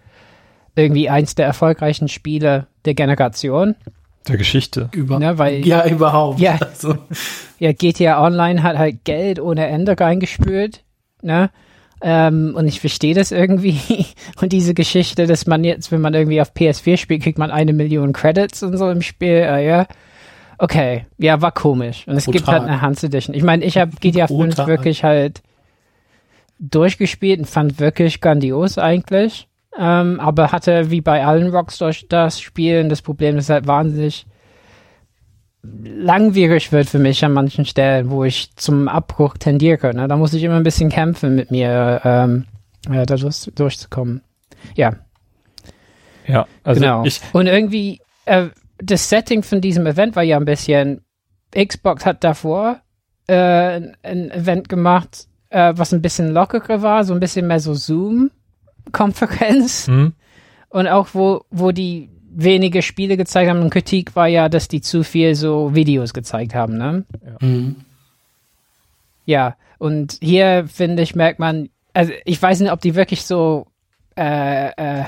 [0.75, 3.75] irgendwie eins der erfolgreichen Spiele der Generation,
[4.27, 4.89] Der Geschichte.
[4.91, 6.39] Über ne, weil ja, überhaupt.
[6.39, 6.57] Ja.
[6.59, 6.97] Also,
[7.59, 10.83] ja, GTA Online hat halt Geld ohne Ende reingespült,
[11.21, 11.51] ne?
[12.01, 13.79] Ähm, und ich verstehe das irgendwie.
[14.41, 17.73] Und diese Geschichte, dass man jetzt, wenn man irgendwie auf PS4 spielt, kriegt man eine
[17.73, 19.87] Million Credits und so im Spiel, äh, ja.
[20.57, 22.07] Okay, ja, war komisch.
[22.07, 22.59] Und es gibt Brutal.
[22.59, 23.35] halt eine Hans Edition.
[23.35, 24.67] Ich meine, ich habe GTA 5 Brutal.
[24.67, 25.41] wirklich halt
[26.59, 29.47] durchgespielt und fand wirklich grandios eigentlich.
[29.77, 34.25] Ähm, aber hatte wie bei allen Rockstar-Spielen das Problem, dass es halt wahnsinnig
[35.83, 39.93] langwierig wird für mich an manchen Stellen, wo ich zum Abbruch tendiere.
[39.93, 40.07] Ne?
[40.07, 42.45] Da muss ich immer ein bisschen kämpfen mit mir, ähm,
[42.89, 44.21] äh, da durch, durchzukommen.
[44.75, 44.95] Ja,
[46.27, 47.03] Ja, also genau.
[47.05, 51.01] ich, Und irgendwie, äh, das Setting von diesem Event war ja ein bisschen,
[51.51, 52.81] Xbox hat davor
[53.27, 57.59] äh, ein, ein Event gemacht, äh, was ein bisschen lockerer war, so ein bisschen mehr
[57.59, 57.73] so
[58.85, 59.87] Zoom-Konferenz.
[59.87, 60.13] hm,
[60.69, 64.81] Und auch wo, wo die wenige Spiele gezeigt haben und Kritik war ja, dass die
[64.81, 67.05] zu viel so Videos gezeigt haben, ne?
[67.39, 67.77] mhm.
[69.25, 73.67] Ja, und hier finde ich, merkt man, also ich weiß nicht, ob die wirklich so
[74.17, 75.05] äh, äh,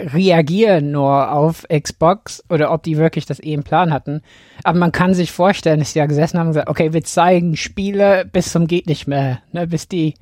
[0.00, 4.22] reagieren nur auf Xbox oder ob die wirklich das eh im Plan hatten.
[4.64, 7.56] Aber man kann sich vorstellen, dass sie ja gesessen haben und gesagt, okay, wir zeigen
[7.56, 10.14] Spiele bis zum geht nicht mehr, ne, bis die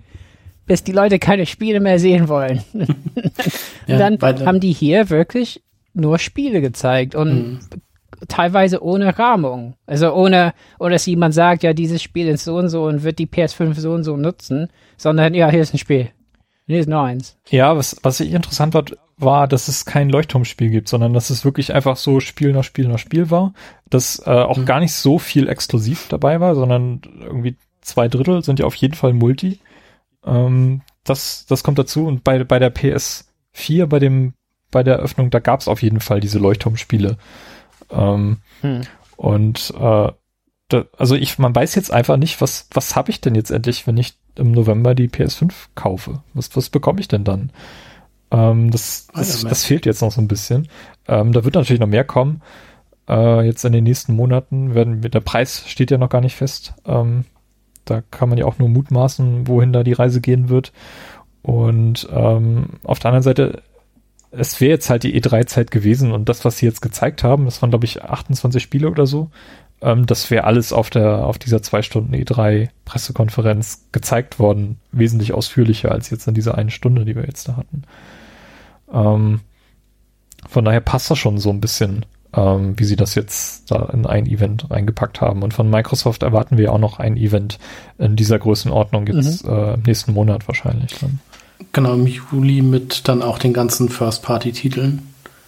[0.73, 2.63] bis die Leute keine Spiele mehr sehen wollen.
[3.87, 7.59] Ja, Und dann weil- haben die hier wirklich nur Spiele gezeigt und Mhm.
[8.29, 9.75] teilweise ohne Rahmung.
[9.87, 13.19] Also ohne, ohne dass jemand sagt, ja, dieses Spiel ist so und so und wird
[13.19, 16.09] die PS5 so und so nutzen, sondern ja, hier ist ein Spiel.
[16.67, 17.37] Hier ist noch eins.
[17.51, 18.85] ja, was, was ich interessant war,
[19.19, 22.89] war, dass es kein Leuchtturmspiel gibt, sondern dass es wirklich einfach so Spiel nach Spiel
[22.89, 23.53] nach Spiel war,
[23.91, 24.65] dass äh, auch Mhm.
[24.65, 28.95] gar nicht so viel exklusiv dabei war, sondern irgendwie zwei Drittel sind ja auf jeden
[28.95, 29.59] Fall Multi.
[30.25, 34.35] Ähm, das, das kommt dazu und bei, bei der PS 4 bei dem,
[34.71, 37.17] bei der Eröffnung, da gab es auf jeden Fall diese Leuchtturmspiele.
[37.91, 38.83] Ähm, hm.
[39.17, 40.13] Und äh,
[40.69, 43.87] da, also ich, man weiß jetzt einfach nicht, was, was habe ich denn jetzt endlich,
[43.87, 46.23] wenn ich im November die PS5 kaufe?
[46.35, 47.53] Was, was bekomme ich denn dann?
[48.31, 50.69] Ähm, das, das, das, fehlt jetzt noch so ein bisschen.
[51.07, 52.41] Ähm, da wird natürlich noch mehr kommen.
[53.09, 56.73] Äh, jetzt in den nächsten Monaten werden der Preis steht ja noch gar nicht fest.
[56.87, 57.27] Ähm,
[57.85, 60.73] da kann man ja auch nur mutmaßen, wohin da die Reise gehen wird.
[61.43, 63.63] Und ähm, auf der anderen Seite,
[64.31, 67.61] es wäre jetzt halt die E3-Zeit gewesen und das, was sie jetzt gezeigt haben, das
[67.61, 69.31] waren, glaube ich, 28 Spiele oder so.
[69.83, 75.91] Ähm, das wäre alles auf der, auf dieser zwei Stunden E3-Pressekonferenz gezeigt worden, wesentlich ausführlicher
[75.91, 77.83] als jetzt in dieser einen Stunde, die wir jetzt da hatten.
[78.93, 79.41] Ähm,
[80.49, 84.07] von daher passt das schon so ein bisschen ähm, wie sie das jetzt da in
[84.07, 85.43] ein Event reingepackt haben.
[85.43, 87.59] Und von Microsoft erwarten wir auch noch ein Event
[87.99, 89.53] in dieser Größenordnung jetzt mhm.
[89.53, 91.21] äh, im nächsten Monat wahrscheinlich dann.
[91.73, 95.03] Genau, im Juli mit dann auch den ganzen First-Party-Titeln.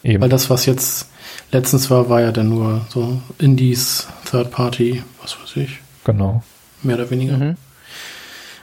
[0.04, 0.22] Eben.
[0.22, 1.08] Weil das, was jetzt
[1.50, 5.80] letztens war, war ja dann nur so Indies, Third-Party, was weiß ich.
[6.04, 6.42] Genau.
[6.82, 7.38] Mehr oder weniger.
[7.38, 7.56] Mhm.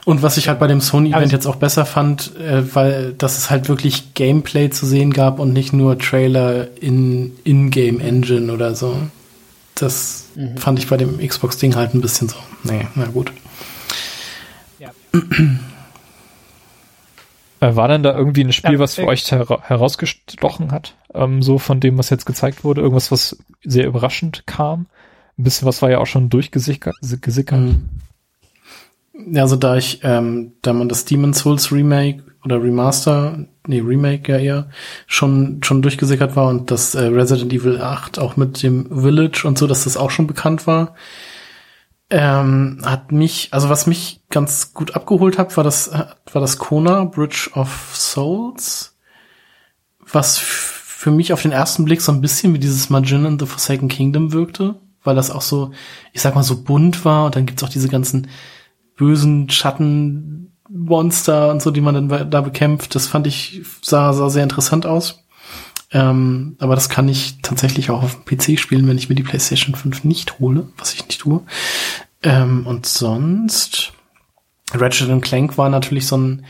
[0.04, 3.50] Und was ich halt bei dem Sony-Event jetzt auch besser fand, äh, weil dass es
[3.50, 8.96] halt wirklich Gameplay zu sehen gab und nicht nur Trailer in In-Game-Engine oder so.
[9.76, 10.56] Das mhm.
[10.56, 12.36] fand ich bei dem Xbox-Ding halt ein bisschen so.
[12.64, 13.32] Nee, na gut.
[14.80, 14.90] Ja.
[17.60, 20.96] Äh, war denn da irgendwie ein Spiel, was für euch her herausgestochen hat?
[21.14, 22.80] Ähm, so von dem, was jetzt gezeigt wurde?
[22.80, 24.86] Irgendwas, was sehr überraschend kam?
[25.38, 26.96] Ein bisschen was war ja auch schon durchgesickert.
[27.00, 27.88] Mhm.
[29.34, 34.38] Also da ich, ähm, da man das Demon's Souls Remake oder Remaster, nee, Remake ja
[34.38, 34.70] eher,
[35.06, 39.58] schon, schon durchgesickert war und das äh, Resident Evil 8 auch mit dem Village und
[39.58, 40.94] so, dass das auch schon bekannt war,
[42.10, 47.04] ähm, hat mich, also was mich ganz gut abgeholt hat, war das, war das Kona
[47.04, 48.96] Bridge of Souls,
[49.98, 53.46] was für mich auf den ersten Blick so ein bisschen wie dieses Majin in the
[53.46, 55.72] Forsaken Kingdom wirkte, weil das auch so,
[56.12, 58.28] ich sag mal, so bunt war und dann gibt's auch diese ganzen
[58.96, 62.94] bösen Schattenmonster und so, die man dann da bekämpft.
[62.94, 65.24] Das fand ich, sah, sah sehr interessant aus.
[65.92, 69.22] Ähm, aber das kann ich tatsächlich auch auf dem PC spielen, wenn ich mir die
[69.22, 71.42] PlayStation 5 nicht hole, was ich nicht tue.
[72.22, 73.92] Ähm, und sonst,
[74.72, 76.46] Ratchet Clank war natürlich so ein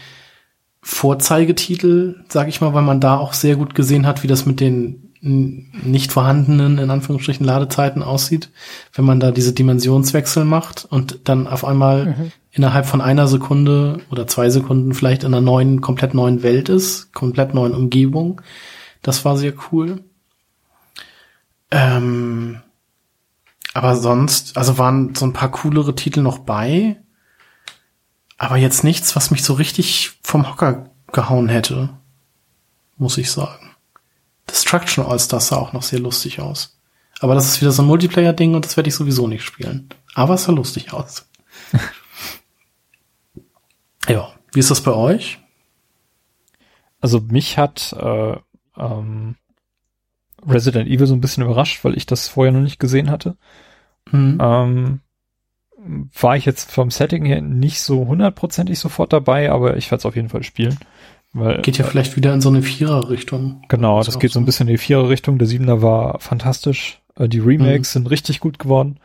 [0.81, 4.61] Vorzeigetitel, sag ich mal, weil man da auch sehr gut gesehen hat, wie das mit
[4.61, 8.50] den nicht vorhandenen, in Anführungsstrichen, Ladezeiten aussieht,
[8.92, 12.32] wenn man da diese Dimensionswechsel macht und dann auf einmal mhm.
[12.50, 17.12] innerhalb von einer Sekunde oder zwei Sekunden vielleicht in einer neuen, komplett neuen Welt ist,
[17.12, 18.42] komplett neuen Umgebung.
[19.00, 20.02] Das war sehr cool.
[21.70, 22.61] Ähm,
[23.74, 26.96] aber sonst, also waren so ein paar coolere Titel noch bei,
[28.38, 31.90] aber jetzt nichts, was mich so richtig vom Hocker gehauen hätte,
[32.96, 33.71] muss ich sagen.
[34.53, 36.79] Destruction All-Stars sah auch noch sehr lustig aus.
[37.21, 39.88] Aber das ist wieder so ein Multiplayer-Ding und das werde ich sowieso nicht spielen.
[40.15, 41.27] Aber es sah lustig aus.
[44.09, 45.38] ja, wie ist das bei euch?
[47.01, 48.37] Also mich hat äh,
[48.77, 49.37] ähm,
[50.47, 53.37] Resident Evil so ein bisschen überrascht, weil ich das vorher noch nicht gesehen hatte.
[54.11, 54.38] Mhm.
[54.41, 55.01] Ähm,
[56.21, 60.07] war ich jetzt vom Setting her nicht so hundertprozentig sofort dabei, aber ich werde es
[60.07, 60.79] auf jeden Fall spielen.
[61.33, 63.62] Weil, geht ja vielleicht wieder in so eine Vierer-Richtung.
[63.68, 65.38] Genau, das geht so ein bisschen in die Vierer-Richtung.
[65.38, 67.01] Der Siebener war fantastisch.
[67.16, 68.01] Äh, die Remakes mhm.
[68.01, 68.99] sind richtig gut geworden.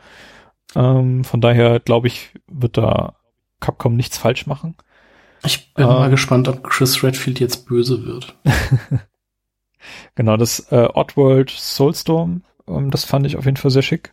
[0.74, 3.14] Ähm, von daher glaube ich, wird da
[3.60, 4.76] Capcom nichts falsch machen.
[5.44, 8.34] Ich bin ähm, mal gespannt, ob Chris Redfield jetzt böse wird.
[10.14, 14.12] genau, das äh, Oddworld Soulstorm, ähm, das fand ich auf jeden Fall sehr schick.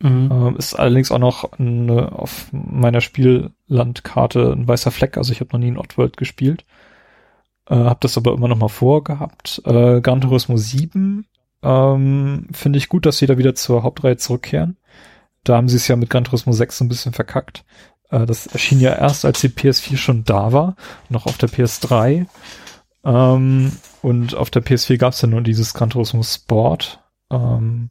[0.00, 0.30] Mhm.
[0.32, 5.18] Ähm, ist allerdings auch noch eine, auf meiner Spiellandkarte ein weißer Fleck.
[5.18, 6.64] Also ich habe noch nie in Oddworld gespielt.
[7.70, 9.62] Äh, hab das aber immer noch mal vorgehabt.
[9.64, 11.24] Äh, Gran Turismo 7
[11.62, 14.76] ähm, finde ich gut, dass sie da wieder zur Hauptreihe zurückkehren.
[15.44, 17.64] Da haben sie es ja mit Gran Turismo 6 so ein bisschen verkackt.
[18.10, 20.76] Äh, das erschien ja erst, als die PS4 schon da war,
[21.08, 22.26] noch auf der PS3.
[23.04, 27.00] Ähm, und auf der PS4 gab es ja nur dieses Gran Turismo Sport.
[27.30, 27.90] Ähm,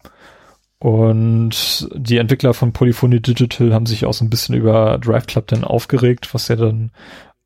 [0.80, 5.47] und die Entwickler von Polyphony Digital haben sich auch so ein bisschen über Drive Club
[5.47, 6.91] dann aufgeregt, was ja dann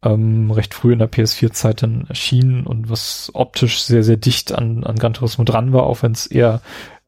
[0.04, 4.84] ähm, recht früh in der PS4-Zeit dann erschienen und was optisch sehr, sehr dicht an,
[4.84, 6.62] an Gran Turismo dran war, auch wenn es eher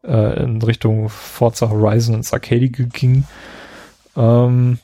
[0.03, 3.25] äh, in Richtung Forza Horizon ins Arcade ging.
[4.15, 4.79] Ähm,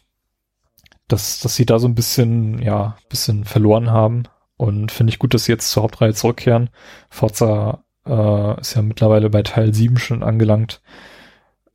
[1.08, 4.24] dass, dass sie da so ein bisschen, ja, bisschen verloren haben.
[4.58, 6.70] Und finde ich gut, dass sie jetzt zur Hauptreihe zurückkehren.
[7.10, 10.82] Forza äh, ist ja mittlerweile bei Teil 7 schon angelangt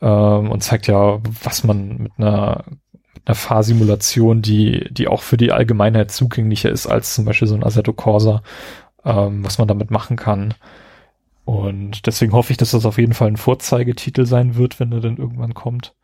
[0.00, 2.64] ähm, und zeigt ja, was man mit einer
[3.26, 7.64] einer Fahrsimulation, die, die auch für die Allgemeinheit zugänglicher ist als zum Beispiel so ein
[7.64, 8.42] Assetto Corsa,
[9.04, 10.54] ähm, was man damit machen kann.
[11.44, 15.00] Und deswegen hoffe ich, dass das auf jeden Fall ein Vorzeigetitel sein wird, wenn er
[15.00, 15.94] dann irgendwann kommt.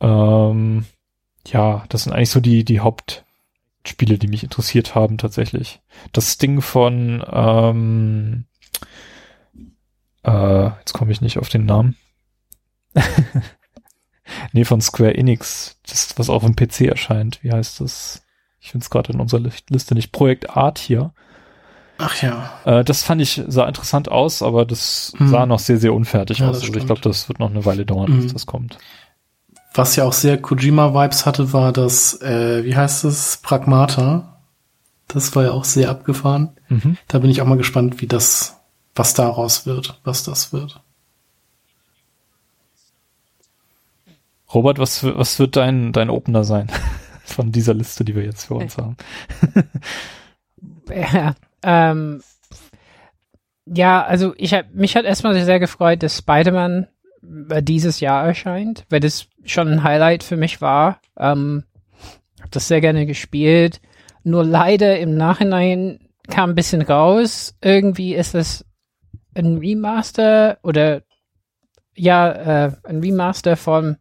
[0.00, 0.86] Ähm,
[1.46, 5.80] ja, das sind eigentlich so die, die Hauptspiele, die mich interessiert haben tatsächlich.
[6.12, 8.44] Das Ding von, ähm,
[10.22, 11.96] äh, jetzt komme ich nicht auf den Namen.
[14.52, 17.42] nee, von Square Enix, das, was auf dem PC erscheint.
[17.42, 18.22] Wie heißt das?
[18.60, 20.12] Ich finde es gerade in unserer Liste nicht.
[20.12, 21.12] Projekt Art hier.
[21.98, 22.50] Ach ja.
[22.64, 25.28] Äh, das fand ich, sah interessant aus, aber das mhm.
[25.28, 26.60] sah noch sehr, sehr unfertig ja, aus.
[26.60, 28.22] Also ich glaube, das wird noch eine Weile dauern, mhm.
[28.22, 28.78] bis das kommt.
[29.74, 34.40] Was ja auch sehr Kojima-Vibes hatte, war das, äh, wie heißt es, Pragmata.
[35.08, 36.56] Das war ja auch sehr abgefahren.
[36.68, 36.96] Mhm.
[37.08, 38.56] Da bin ich auch mal gespannt, wie das,
[38.94, 40.80] was daraus wird, was das wird.
[44.52, 46.68] Robert, was, was wird dein, dein Opener sein
[47.24, 48.96] von dieser Liste, die wir jetzt für uns haben?
[50.88, 52.22] ja, ähm,
[53.66, 56.86] ja, also ich hab, mich hat erstmal sehr gefreut, dass Spider-Man
[57.50, 61.00] äh, dieses Jahr erscheint, weil das schon ein Highlight für mich war.
[61.18, 61.64] Ähm,
[62.40, 63.80] hab das sehr gerne gespielt.
[64.22, 67.56] Nur leider im Nachhinein kam ein bisschen raus.
[67.60, 68.64] Irgendwie ist es
[69.34, 71.02] ein Remaster oder
[71.94, 73.96] ja, äh, ein Remaster von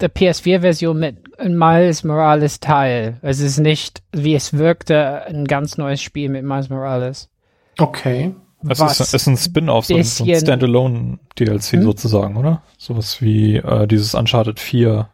[0.00, 3.18] der PS4-Version mit Miles Morales Teil.
[3.22, 7.28] Es ist nicht, wie es wirkte, ein ganz neues Spiel mit Miles Morales.
[7.78, 8.34] Okay.
[8.68, 11.82] Es ist, ist, ein Spin-off, so, so ein Standalone-DLC hm?
[11.82, 12.62] sozusagen, oder?
[12.76, 15.08] Sowas wie äh, dieses Uncharted 4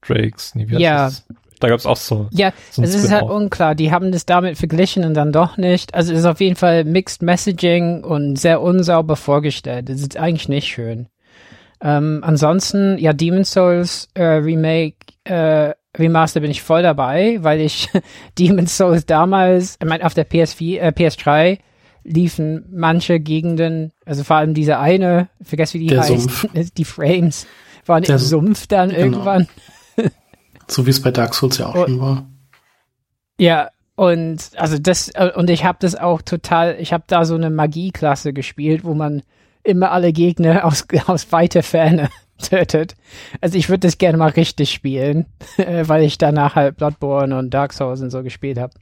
[0.00, 0.54] Drakes.
[0.54, 1.04] Nee, ja.
[1.06, 1.26] Das?
[1.60, 2.28] Da gab es auch so.
[2.32, 3.76] Ja, so es ist halt unklar.
[3.76, 5.94] Die haben das damit verglichen und dann doch nicht.
[5.94, 9.88] Also es ist auf jeden Fall Mixed Messaging und sehr unsauber vorgestellt.
[9.88, 11.06] Das ist eigentlich nicht schön.
[11.82, 17.88] Ähm, ansonsten, ja, Demon's Souls äh, Remake, äh, Remaster bin ich voll dabei, weil ich
[18.38, 21.58] Demon's Souls damals, ich meine, auf der PS4, äh, PS3
[22.04, 26.46] liefen manche Gegenden, also vor allem diese eine, ich vergesse wie die der heißt, Sumpf.
[26.76, 27.46] die Frames
[27.86, 29.02] waren der im Sumpf dann genau.
[29.02, 29.48] irgendwann.
[30.68, 32.26] so wie es bei Dark Souls ja auch und, schon war.
[33.38, 37.34] Ja, und also das äh, und ich habe das auch total, ich habe da so
[37.34, 39.22] eine Magieklasse gespielt, wo man
[39.64, 42.08] immer alle Gegner aus, aus weiter Ferne
[42.38, 42.94] tötet.
[43.40, 47.72] Also ich würde das gerne mal richtig spielen, weil ich danach halt Bloodborne und Dark
[47.72, 48.74] Souls und so gespielt habe.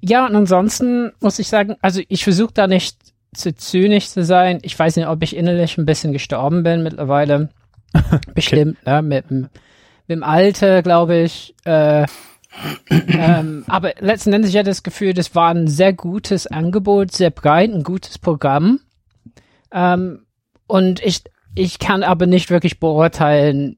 [0.00, 2.98] Ja, und ansonsten muss ich sagen, also ich versuche da nicht
[3.34, 4.58] zu zynisch zu sein.
[4.62, 7.48] Ich weiß nicht, ob ich innerlich ein bisschen gestorben bin mittlerweile.
[8.34, 8.90] Bestimmt, okay.
[8.90, 9.02] ne?
[9.02, 9.50] Mit, mit
[10.08, 11.54] dem Alter, glaube ich.
[11.64, 12.06] Äh,
[12.88, 17.30] ähm, aber letzten Endes ich hatte das Gefühl, das war ein sehr gutes Angebot, sehr
[17.30, 18.80] breit, ein gutes Programm.
[19.74, 20.24] Ähm,
[20.66, 21.22] und ich,
[21.54, 23.76] ich kann aber nicht wirklich beurteilen,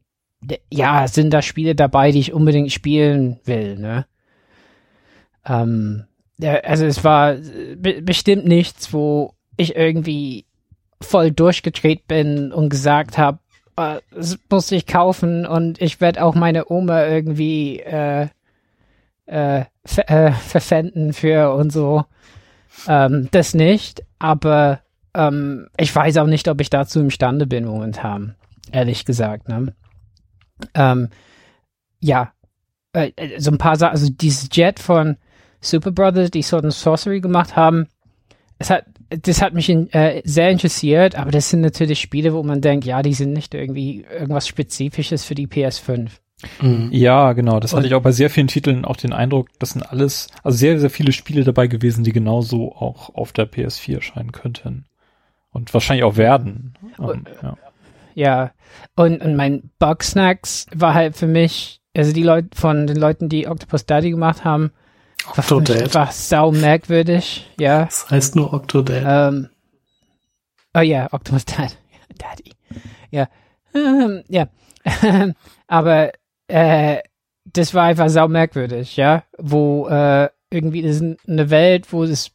[0.70, 4.06] ja, sind da Spiele dabei, die ich unbedingt spielen will, ne?
[5.44, 6.04] Ähm,
[6.62, 7.34] also es war
[7.76, 10.44] be bestimmt nichts, wo ich irgendwie
[11.00, 13.38] voll durchgedreht bin und gesagt habe,
[13.76, 14.00] äh,
[14.50, 18.28] muss ich kaufen und ich werde auch meine Oma irgendwie äh,
[19.26, 22.04] äh, ver äh, verpfänden für und so.
[22.86, 24.80] Ähm, das nicht, aber
[25.16, 28.36] ähm, ich weiß auch nicht, ob ich dazu imstande bin momentan,
[28.70, 29.48] ehrlich gesagt.
[29.48, 29.74] Ne?
[30.74, 31.08] Ähm,
[32.00, 32.32] ja,
[32.92, 35.16] äh, äh so ein paar Sachen, also dieses Jet von
[35.60, 37.88] Super Brothers, die Sword and Sorcery gemacht haben,
[38.58, 42.42] es hat, das hat mich in, äh, sehr interessiert, aber das sind natürlich Spiele, wo
[42.42, 46.10] man denkt, ja, die sind nicht irgendwie irgendwas Spezifisches für die PS5.
[46.60, 46.90] Mhm.
[46.92, 47.60] Ja, genau.
[47.60, 50.56] Das hatte ich auch bei sehr vielen Titeln auch den Eindruck, das sind alles, also
[50.56, 54.84] sehr, sehr viele Spiele dabei gewesen, die genauso auch auf der PS4 erscheinen könnten.
[55.56, 56.74] Und wahrscheinlich auch werden.
[56.98, 57.56] Um, ähm, ja.
[58.14, 58.50] ja.
[58.94, 63.48] Und, und mein Bugsnacks war halt für mich, also die Leute von den Leuten, die
[63.48, 64.70] Octopus Daddy gemacht haben,
[65.36, 65.94] Octodad.
[65.94, 67.86] War sau merkwürdig, ja.
[67.86, 69.02] Das heißt nur Octodad.
[69.06, 69.48] Ähm,
[70.74, 71.76] oh ja, Octopus Dad.
[72.18, 72.52] Daddy.
[73.10, 73.28] Ja.
[73.74, 74.48] Ähm, ja.
[75.66, 76.12] Aber
[76.48, 76.98] äh,
[77.44, 79.24] das war einfach sau merkwürdig, ja.
[79.38, 82.30] Wo äh, irgendwie das ist eine Welt, wo es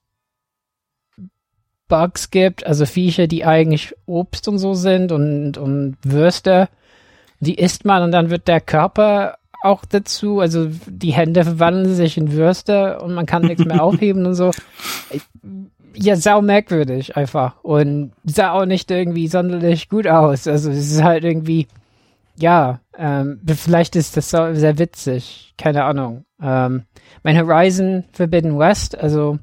[1.91, 6.69] Bugs gibt, also Viecher, die eigentlich Obst und so sind und, und Würste.
[7.41, 10.39] Die isst man und dann wird der Körper auch dazu.
[10.39, 14.51] Also die Hände verwandeln sich in Würste und man kann nichts mehr aufheben und so.
[15.93, 17.61] Ja, sau merkwürdig einfach.
[17.61, 20.47] Und sah auch nicht irgendwie sonderlich gut aus.
[20.47, 21.67] Also es ist halt irgendwie,
[22.37, 25.53] ja, ähm, vielleicht ist das sehr witzig.
[25.57, 26.23] Keine Ahnung.
[26.41, 26.83] Ähm,
[27.23, 29.39] mein Horizon Forbidden West, also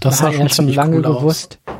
[0.00, 1.60] das hat ja schon lange cool gewusst.
[1.66, 1.76] Aus.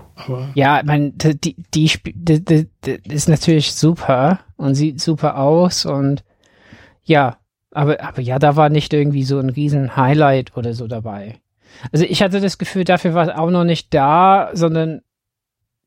[0.55, 1.57] Ja, mein, die, die,
[2.05, 6.25] die, die, die ist natürlich super und sieht super aus und
[7.03, 7.39] ja,
[7.73, 11.41] aber, aber ja, da war nicht irgendwie so ein riesen Highlight oder so dabei.
[11.93, 15.01] Also ich hatte das Gefühl, dafür war es auch noch nicht da, sondern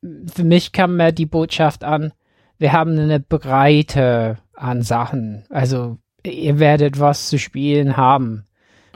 [0.02, 2.12] für mich kam mehr die Botschaft an,
[2.58, 5.44] wir haben eine Breite an Sachen.
[5.50, 8.44] Also ihr werdet was zu spielen haben.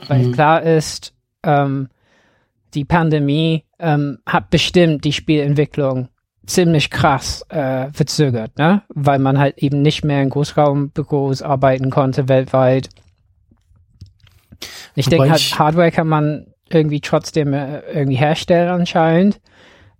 [0.07, 0.31] Weil mhm.
[0.31, 1.13] klar ist,
[1.43, 1.89] ähm,
[2.73, 6.09] die Pandemie ähm, hat bestimmt die Spielentwicklung
[6.45, 8.81] ziemlich krass äh, verzögert, ne?
[8.89, 12.89] Weil man halt eben nicht mehr in Großraumbüros arbeiten konnte weltweit.
[14.95, 19.39] Ich denke halt, Hardware kann man irgendwie trotzdem äh, irgendwie herstellen anscheinend.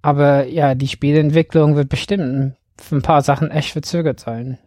[0.01, 4.57] Aber ja, die Spielentwicklung wird bestimmt für ein paar Sachen echt verzögert sein.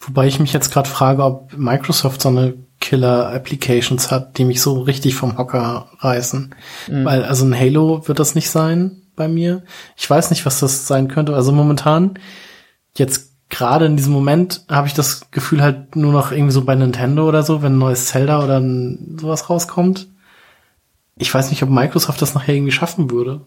[0.00, 2.54] Wobei ich mich jetzt gerade frage, ob Microsoft so eine
[2.90, 6.52] Killer-Applications hat, die mich so richtig vom Hocker reißen.
[6.88, 7.04] Mhm.
[7.04, 9.62] Weil, also ein Halo wird das nicht sein bei mir.
[9.96, 11.36] Ich weiß nicht, was das sein könnte.
[11.36, 12.18] Also momentan,
[12.96, 16.74] jetzt gerade in diesem Moment, habe ich das Gefühl halt nur noch irgendwie so bei
[16.74, 20.08] Nintendo oder so, wenn ein neues Zelda oder ein, sowas rauskommt.
[21.16, 23.42] Ich weiß nicht, ob Microsoft das nachher irgendwie schaffen würde.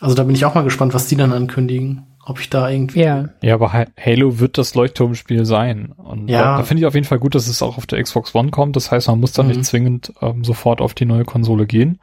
[0.00, 2.04] Also da bin ich auch mal gespannt, was die dann ankündigen.
[2.24, 3.00] Ob ich da irgendwie.
[3.00, 5.92] Ja, ja aber Halo wird das Leuchtturmspiel sein.
[5.92, 6.42] Und ja.
[6.42, 8.50] da, da finde ich auf jeden Fall gut, dass es auch auf der Xbox One
[8.50, 8.76] kommt.
[8.76, 9.52] Das heißt, man muss dann mhm.
[9.52, 11.98] nicht zwingend ähm, sofort auf die neue Konsole gehen.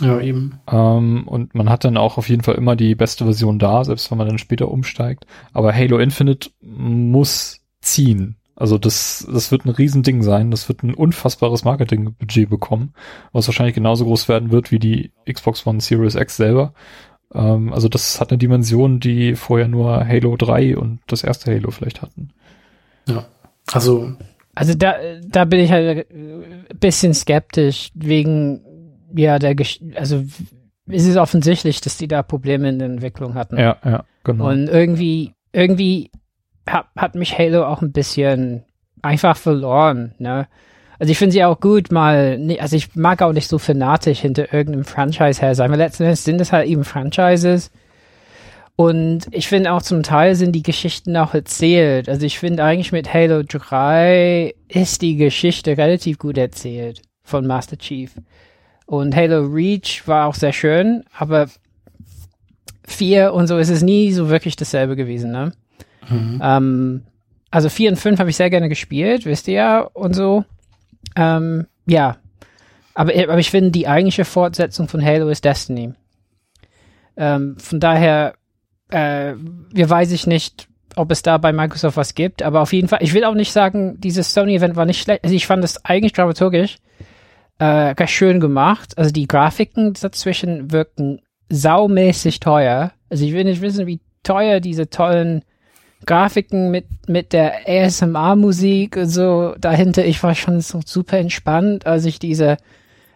[0.00, 0.60] Ja, eben.
[0.70, 4.10] Ähm, und man hat dann auch auf jeden Fall immer die beste Version da, selbst
[4.10, 5.26] wenn man dann später umsteigt.
[5.52, 8.36] Aber Halo Infinite muss ziehen.
[8.56, 10.50] Also das, das wird ein Riesending sein.
[10.50, 12.92] Das wird ein unfassbares Marketingbudget bekommen,
[13.32, 16.74] was wahrscheinlich genauso groß werden wird wie die Xbox One Series X selber.
[17.34, 21.70] Ähm, also das hat eine Dimension, die vorher nur Halo 3 und das erste Halo
[21.70, 22.30] vielleicht hatten.
[23.06, 23.26] Ja,
[23.72, 24.12] also.
[24.54, 24.94] Also da,
[25.26, 28.60] da bin ich halt ein bisschen skeptisch wegen,
[29.14, 30.24] ja, der, Gesch also
[30.86, 33.56] es ist offensichtlich, dass die da Probleme in der Entwicklung hatten.
[33.56, 34.48] Ja, ja, genau.
[34.48, 36.10] Und irgendwie, irgendwie
[36.66, 38.64] hat, hat mich Halo auch ein bisschen
[39.02, 40.48] einfach verloren, ne?
[41.00, 44.52] Also ich finde sie auch gut, mal, also ich mag auch nicht so fanatisch hinter
[44.52, 47.70] irgendeinem Franchise her sein, weil letzten Endes sind es halt eben Franchises.
[48.76, 52.10] Und ich finde auch zum Teil sind die Geschichten auch erzählt.
[52.10, 57.78] Also ich finde eigentlich mit Halo 3 ist die Geschichte relativ gut erzählt von Master
[57.78, 58.12] Chief.
[58.84, 61.48] Und Halo Reach war auch sehr schön, aber
[62.86, 65.52] 4 und so ist es nie so wirklich dasselbe gewesen, ne?
[66.10, 66.40] Mhm.
[66.42, 67.02] Ähm,
[67.50, 70.44] also 4 und 5 habe ich sehr gerne gespielt, wisst ihr ja, und so.
[71.16, 72.16] Ähm, ja.
[72.94, 75.94] Aber, aber ich finde, die eigentliche Fortsetzung von Halo ist Destiny.
[77.16, 78.34] Ähm, von daher,
[78.90, 79.34] äh,
[79.72, 82.98] wir weiß ich nicht, ob es da bei Microsoft was gibt, aber auf jeden Fall,
[83.02, 85.22] ich will auch nicht sagen, dieses Sony-Event war nicht schlecht.
[85.22, 86.78] Also ich fand es eigentlich dramaturgisch
[87.60, 88.98] äh, ganz schön gemacht.
[88.98, 91.20] Also die Grafiken dazwischen wirken
[91.50, 92.92] saumäßig teuer.
[93.10, 95.44] Also ich will nicht wissen, wie teuer diese tollen
[96.06, 100.04] Grafiken mit, mit der ASMR-Musik und so dahinter.
[100.04, 102.56] Ich war schon so super entspannt, als ich diese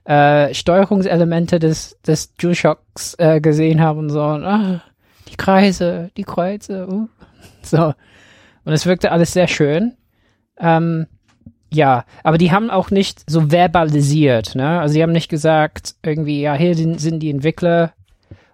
[0.05, 4.23] äh, Steuerungselemente des, des DualShocks äh, gesehen habe und so.
[4.23, 4.83] Und, ah,
[5.29, 7.09] die Kreise, die Kreuze, uh,
[7.63, 7.95] so.
[8.65, 9.95] Und es wirkte alles sehr schön.
[10.59, 11.07] Ähm,
[11.73, 14.81] ja, aber die haben auch nicht so verbalisiert, ne?
[14.81, 17.93] Also sie haben nicht gesagt, irgendwie, ja, hier sind die Entwickler,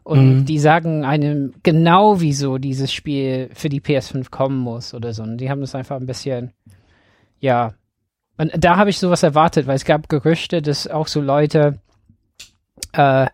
[0.03, 0.45] und mhm.
[0.45, 5.23] die sagen einem genau, wieso dieses Spiel für die PS5 kommen muss oder so.
[5.23, 6.53] Und die haben das einfach ein bisschen,
[7.41, 7.75] ja.
[8.37, 11.79] Und da habe ich sowas erwartet, weil es gab Gerüchte, dass auch so Leute,
[12.93, 13.27] äh,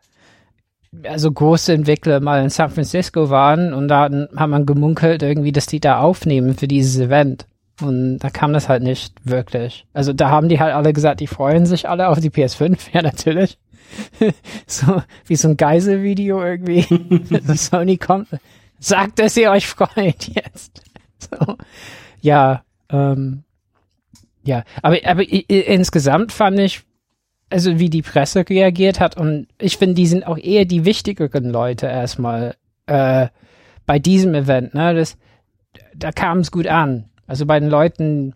[1.05, 5.67] also große Entwickler mal in San Francisco waren und da haben man gemunkelt irgendwie, dass
[5.67, 7.47] die da aufnehmen für dieses Event.
[7.83, 9.87] Und da kam das halt nicht wirklich.
[9.93, 12.79] Also da haben die halt alle gesagt, die freuen sich alle auf die PS5.
[12.93, 13.59] Ja, natürlich.
[14.67, 16.83] so wie so ein Geiselvideo irgendwie.
[17.57, 18.29] Sony kommt,
[18.79, 20.83] sagt, dass ihr euch freut jetzt.
[21.19, 21.57] So.
[22.21, 23.45] Ja, ähm,
[24.45, 26.83] ja, aber, aber insgesamt fand ich,
[27.51, 31.51] also wie die Presse reagiert hat und ich finde, die sind auch eher die wichtigeren
[31.51, 32.57] Leute erstmal
[32.87, 33.29] äh,
[33.87, 34.95] bei diesem Event, ne?
[34.95, 35.17] Das,
[35.95, 37.09] da kam es gut an.
[37.27, 38.35] Also bei den Leuten,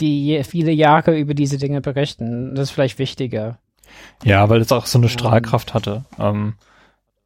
[0.00, 3.58] die viele Jahre über diese Dinge berichten, das ist vielleicht wichtiger.
[4.24, 6.04] Ja, weil es auch so eine Strahlkraft hatte.
[6.18, 6.54] Ähm,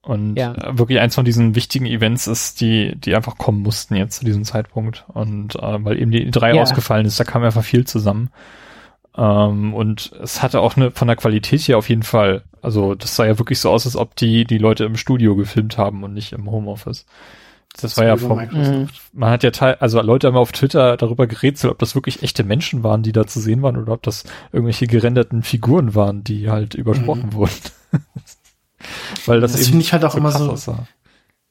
[0.03, 0.55] und ja.
[0.79, 4.45] wirklich eins von diesen wichtigen Events ist, die, die einfach kommen mussten jetzt zu diesem
[4.45, 5.05] Zeitpunkt.
[5.09, 6.63] Und äh, weil eben die drei ja.
[6.63, 8.31] ausgefallen ist, da kam einfach viel zusammen.
[9.17, 12.45] Ähm, und es hatte auch eine von der Qualität hier auf jeden Fall.
[12.63, 15.77] Also das sah ja wirklich so aus, als ob die die Leute im Studio gefilmt
[15.77, 17.05] haben und nicht im Homeoffice.
[17.81, 18.89] Das, war ja vom, mhm.
[19.13, 22.43] man hat ja teil, also Leute haben auf Twitter darüber gerätselt, ob das wirklich echte
[22.43, 26.49] Menschen waren, die da zu sehen waren oder ob das irgendwelche gerenderten Figuren waren, die
[26.51, 27.33] halt übersprochen mhm.
[27.35, 27.53] wurden.
[29.27, 30.51] Weil das, das finde ich halt auch so immer so.
[30.51, 30.87] Aussah.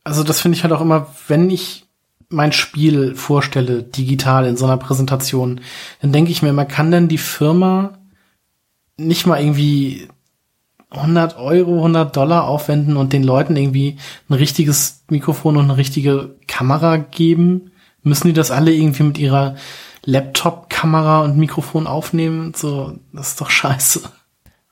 [0.03, 1.85] Also das finde ich halt auch immer, wenn ich
[2.29, 5.61] mein Spiel vorstelle, digital in so einer Präsentation,
[6.01, 7.99] dann denke ich mir immer, kann denn die Firma
[8.97, 10.07] nicht mal irgendwie
[10.97, 13.97] 100 Euro, 100 Dollar aufwenden und den Leuten irgendwie
[14.29, 17.71] ein richtiges Mikrofon und eine richtige Kamera geben?
[18.03, 19.55] Müssen die das alle irgendwie mit ihrer
[20.03, 22.53] Laptop-Kamera und Mikrofon aufnehmen?
[22.55, 24.01] So, das ist doch scheiße.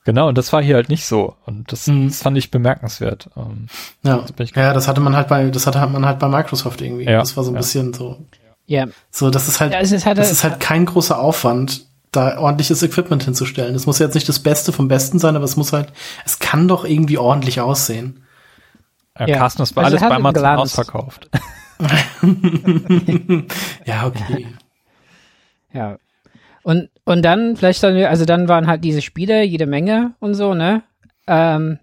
[0.04, 1.34] Genau, und das war hier halt nicht so.
[1.46, 2.08] Und das, mhm.
[2.08, 3.30] das fand ich bemerkenswert.
[3.36, 3.68] Ähm,
[4.02, 4.24] ja.
[4.36, 7.04] Das ja, das hatte man halt bei, das hatte man halt bei Microsoft irgendwie.
[7.04, 7.60] Ja, das war so ein ja.
[7.60, 8.18] bisschen so.
[8.66, 8.86] Ja.
[9.10, 11.86] So, das ist halt, ja, ist halt, das ist halt kein großer Aufwand,
[12.16, 13.74] da ordentliches Equipment hinzustellen.
[13.74, 15.92] Es muss jetzt nicht das Beste vom Besten sein, aber es muss halt,
[16.24, 18.24] es kann doch irgendwie ordentlich aussehen.
[19.18, 19.38] Ja, ja.
[19.38, 21.30] Carsten, das war also alles bei Amazon ausverkauft.
[23.84, 24.46] ja, okay.
[25.72, 25.98] Ja.
[26.62, 30.54] Und, und dann, vielleicht dann, also dann waren halt diese Spiele jede Menge und so,
[30.54, 30.82] ne?
[31.26, 31.78] Ähm,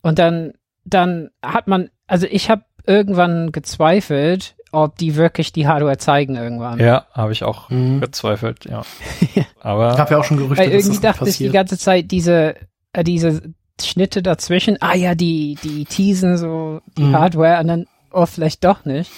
[0.00, 5.96] und dann, dann hat man, also ich habe irgendwann gezweifelt, ob die wirklich die Hardware
[5.96, 6.78] zeigen irgendwann.
[6.78, 8.00] Ja, habe ich auch mhm.
[8.00, 8.82] gezweifelt, ja.
[9.60, 11.78] Aber ich habe ja auch schon Gerüchte, weil irgendwie dass das dachte ich die ganze
[11.78, 12.54] Zeit diese
[12.92, 13.42] äh, diese
[13.80, 14.76] Schnitte dazwischen.
[14.80, 17.16] Ah ja, die die teasen so die mhm.
[17.16, 19.10] Hardware und dann oh vielleicht doch nicht.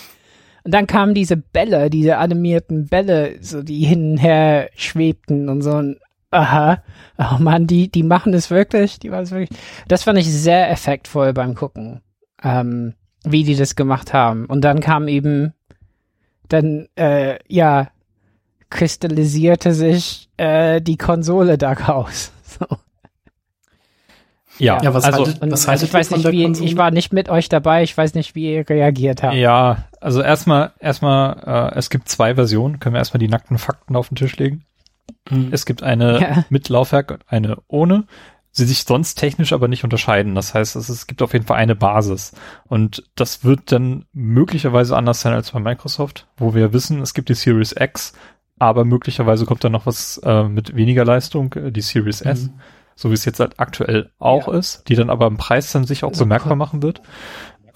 [0.65, 5.63] Und dann kamen diese Bälle, diese animierten Bälle, so die hin und her schwebten und
[5.63, 5.73] so.
[5.73, 5.99] Und,
[6.31, 6.83] aha,
[7.19, 9.59] oh man, die die machen das wirklich, die war es wirklich.
[9.89, 12.03] Das fand ich sehr effektvoll beim Gucken.
[12.43, 12.95] Ähm,
[13.33, 14.47] wie die das gemacht haben.
[14.47, 15.53] Und dann kam eben,
[16.49, 17.89] dann, äh, ja,
[18.71, 22.33] kristallisierte sich äh, die Konsole da raus.
[22.59, 22.67] So.
[24.59, 27.29] Ja, ja was also, haltet, was also ich weiß nicht, wie, ich war nicht mit
[27.29, 29.35] euch dabei, ich weiß nicht, wie ihr reagiert habt.
[29.35, 33.97] Ja, also erstmal, erstmal, äh, es gibt zwei Versionen, können wir erstmal die nackten Fakten
[33.97, 34.65] auf den Tisch legen.
[35.31, 35.49] Mhm.
[35.53, 36.45] Es gibt eine ja.
[36.49, 38.05] mit Laufwerk und eine ohne
[38.59, 40.35] sie sich sonst technisch aber nicht unterscheiden.
[40.35, 42.33] Das heißt, es, es gibt auf jeden Fall eine Basis.
[42.67, 47.31] Und das wird dann möglicherweise anders sein als bei Microsoft, wo wir wissen, es gibt
[47.31, 48.13] die Series X,
[48.59, 52.61] aber möglicherweise kommt dann noch was äh, mit weniger Leistung, äh, die Series S, mhm.
[52.95, 54.59] so wie es jetzt halt aktuell auch ja.
[54.59, 57.01] ist, die dann aber im Preis dann sich auch bemerkbar machen wird.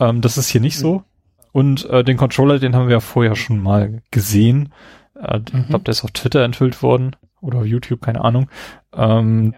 [0.01, 0.83] Ähm, das ist hier nicht mhm.
[0.83, 1.05] so.
[1.53, 4.73] Und äh, den Controller, den haben wir ja vorher schon mal gesehen.
[5.15, 5.61] Äh, mhm.
[5.61, 8.49] Ich glaube, der ist auf Twitter enthüllt worden oder auf YouTube, keine Ahnung.
[8.95, 9.55] Ähm,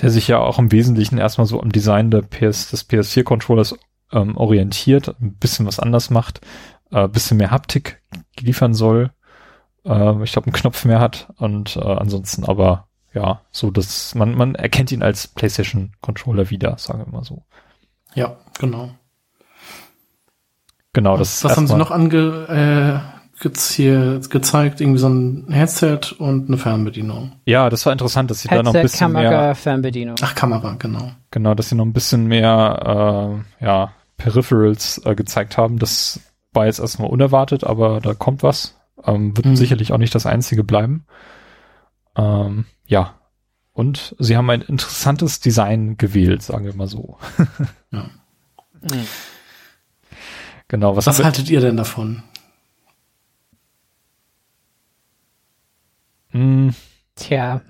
[0.00, 3.76] der sich ja auch im Wesentlichen erstmal so am Design der PS, des PS4-Controllers
[4.12, 6.40] ähm, orientiert, ein bisschen was anders macht,
[6.90, 8.02] äh, bisschen mehr Haptik
[8.38, 9.10] liefern soll.
[9.84, 14.34] Äh, ich glaube, einen Knopf mehr hat und äh, ansonsten aber ja, so dass man,
[14.34, 17.44] man erkennt ihn als PlayStation-Controller wieder, sagen wir mal so.
[18.14, 18.90] Ja, genau.
[20.92, 26.14] Genau, das Was haben sie noch ange, äh, gibt's hier gezeigt, irgendwie so ein Headset
[26.18, 27.32] und eine Fernbedienung.
[27.44, 29.54] Ja, das war interessant, dass sie Headset, da noch ein bisschen Kamera, mehr.
[29.54, 30.16] Fernbedienung.
[30.22, 31.12] Ach, Kamera, genau.
[31.30, 35.78] Genau, dass sie noch ein bisschen mehr, äh, ja, Peripherals äh, gezeigt haben.
[35.78, 36.20] Das
[36.52, 38.78] war jetzt erstmal unerwartet, aber da kommt was.
[39.04, 39.56] Ähm, wird mhm.
[39.56, 41.06] sicherlich auch nicht das einzige bleiben.
[42.16, 43.14] Ähm, ja.
[43.72, 47.18] Und sie haben ein interessantes Design gewählt, sagen wir mal so.
[47.92, 48.08] ja.
[48.80, 49.06] Mhm.
[50.68, 52.22] Genau, was, was haltet ihr denn davon?
[56.36, 56.74] Hm.
[57.16, 57.62] Tja.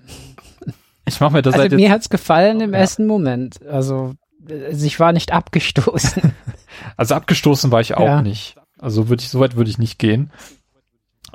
[1.06, 2.80] Ich mach mir das also halt mir hat's gefallen im ja.
[2.80, 3.64] ersten Moment.
[3.66, 4.14] Also,
[4.48, 6.32] also ich war nicht abgestoßen.
[6.96, 8.22] also abgestoßen war ich auch ja.
[8.22, 8.56] nicht.
[8.78, 10.30] Also würde ich, so weit würde ich nicht gehen.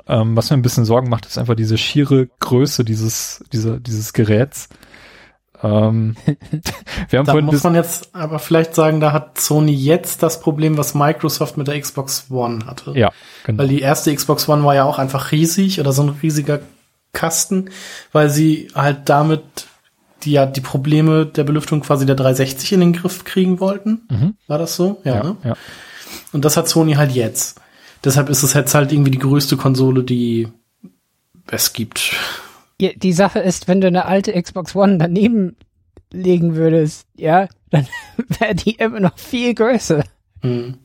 [0.06, 4.12] Ähm, was mir ein bisschen Sorgen macht, ist einfach diese schiere Größe dieses, dieser, dieses
[4.12, 4.68] Geräts.
[5.62, 6.16] Ähm,
[7.08, 10.76] wir haben da muss man jetzt aber vielleicht sagen, da hat Sony jetzt das Problem,
[10.76, 12.92] was Microsoft mit der Xbox One hatte.
[12.94, 13.10] Ja,
[13.44, 13.62] genau.
[13.62, 16.60] Weil die erste Xbox One war ja auch einfach riesig oder so ein riesiger
[17.12, 17.70] Kasten,
[18.12, 19.42] weil sie halt damit
[20.24, 24.02] die ja die Probleme der Belüftung quasi der 360 in den Griff kriegen wollten.
[24.08, 24.34] Mhm.
[24.46, 25.00] War das so?
[25.04, 25.36] Ja, ja, ne?
[25.44, 25.54] ja.
[26.32, 27.60] Und das hat Sony halt jetzt.
[28.04, 30.48] Deshalb ist es jetzt halt irgendwie die größte Konsole, die
[31.50, 32.14] es gibt.
[32.80, 35.56] Ja, die Sache ist, wenn du eine alte Xbox One daneben
[36.12, 37.86] legen würdest, ja, dann
[38.38, 40.04] wäre die immer noch viel größer
[40.42, 40.78] mhm.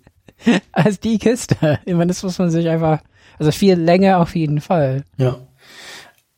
[0.72, 1.80] als die Kiste.
[1.86, 3.02] Ich meine, das muss man sich einfach,
[3.40, 5.04] also viel länger auf jeden Fall.
[5.18, 5.47] Ja.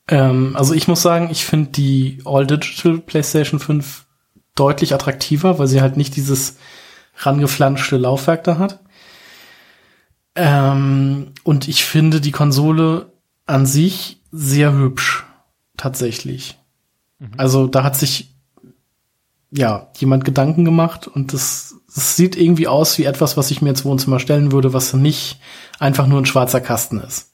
[0.09, 4.05] Ähm, also ich muss sagen, ich finde die All-Digital PlayStation 5
[4.55, 6.57] deutlich attraktiver, weil sie halt nicht dieses
[7.17, 8.79] rangeflanschte Laufwerk da hat.
[10.35, 13.13] Ähm, und ich finde die Konsole
[13.45, 15.25] an sich sehr hübsch,
[15.77, 16.57] tatsächlich.
[17.19, 17.31] Mhm.
[17.37, 18.35] Also da hat sich
[19.51, 23.69] ja jemand Gedanken gemacht und das, das sieht irgendwie aus wie etwas, was ich mir
[23.69, 25.39] ins Wohnzimmer stellen würde, was nicht
[25.79, 27.31] einfach nur ein schwarzer Kasten ist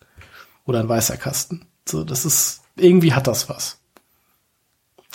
[0.66, 1.68] oder ein weißer Kasten.
[1.88, 3.82] So, das ist irgendwie hat das was.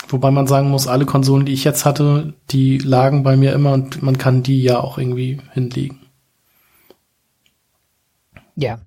[0.09, 3.73] Wobei man sagen muss, alle Konsolen, die ich jetzt hatte, die lagen bei mir immer
[3.73, 6.01] und man kann die ja auch irgendwie hinlegen.
[8.57, 8.81] Ja,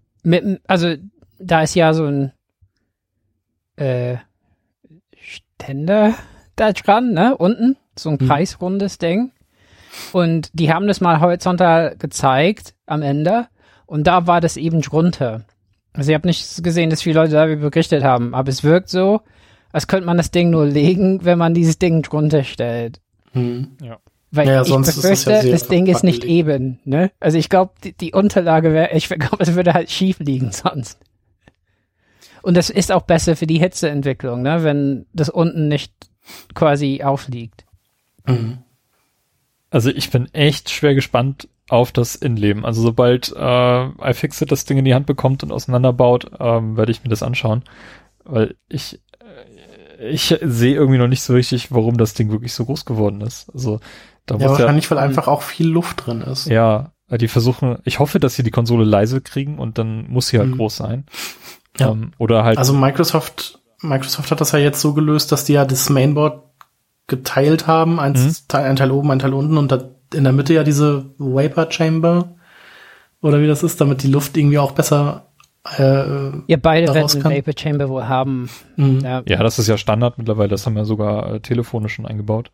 [0.67, 0.95] also
[1.39, 2.31] da ist ja so ein
[3.75, 4.17] äh,
[5.17, 6.13] Ständer
[6.55, 8.27] da dran, ne, unten, so ein Mhm.
[8.27, 9.31] kreisrundes Ding.
[10.11, 13.47] Und die haben das mal horizontal gezeigt am Ende
[13.85, 15.45] und da war das eben drunter.
[15.93, 19.21] Also ich habe nicht gesehen, dass viele Leute darüber berichtet haben, aber es wirkt so,
[19.71, 22.99] als könnte man das Ding nur legen, wenn man dieses Ding drunter stellt.
[23.33, 23.71] Hm.
[24.31, 26.35] Weil Ja, ich sonst ist das befürchte, ja sehr das Ding ist nicht wackelig.
[26.37, 27.11] eben, ne?
[27.19, 30.99] Also ich glaube, die, die Unterlage wäre, ich glaube, es würde halt schief liegen sonst.
[32.41, 34.63] Und das ist auch besser für die Hitzeentwicklung, ne?
[34.63, 35.93] Wenn das unten nicht
[36.55, 37.65] quasi aufliegt.
[38.25, 38.59] Mhm.
[39.69, 42.65] Also ich bin echt schwer gespannt auf das Innenleben.
[42.65, 47.03] Also sobald äh, iFixit das Ding in die Hand bekommt und auseinanderbaut, ähm, werde ich
[47.03, 47.63] mir das anschauen.
[48.25, 48.99] Weil ich
[49.99, 53.21] äh, ich sehe irgendwie noch nicht so richtig, warum das Ding wirklich so groß geworden
[53.21, 53.49] ist.
[53.53, 53.79] Also
[54.25, 56.47] da Ja, muss ja, wahrscheinlich, weil einfach auch viel Luft drin ist.
[56.47, 60.39] ja, die versuchen, ich hoffe, dass sie die Konsole leise kriegen und dann muss sie
[60.39, 60.57] halt Mhm.
[60.57, 61.05] groß sein.
[61.79, 61.91] Ja.
[61.91, 65.63] Ähm, oder halt, Also Microsoft, Microsoft hat das ja jetzt so gelöst, dass die ja
[65.65, 66.43] das Mainboard
[67.07, 68.47] geteilt haben, eins, Mhm.
[68.47, 71.67] Teil, ein Teil oben, ein Teil unten und da in der Mitte ja diese Vapor
[71.71, 72.29] Chamber
[73.21, 75.27] oder wie das ist, damit die Luft irgendwie auch besser
[75.77, 78.49] äh, Ihr beide werden kann- Vapor Chamber wohl haben.
[78.75, 78.99] mh.
[79.07, 79.23] Ja.
[79.25, 82.51] ja, das ist ja Standard mittlerweile, das haben ja sogar äh, Telefone schon eingebaut.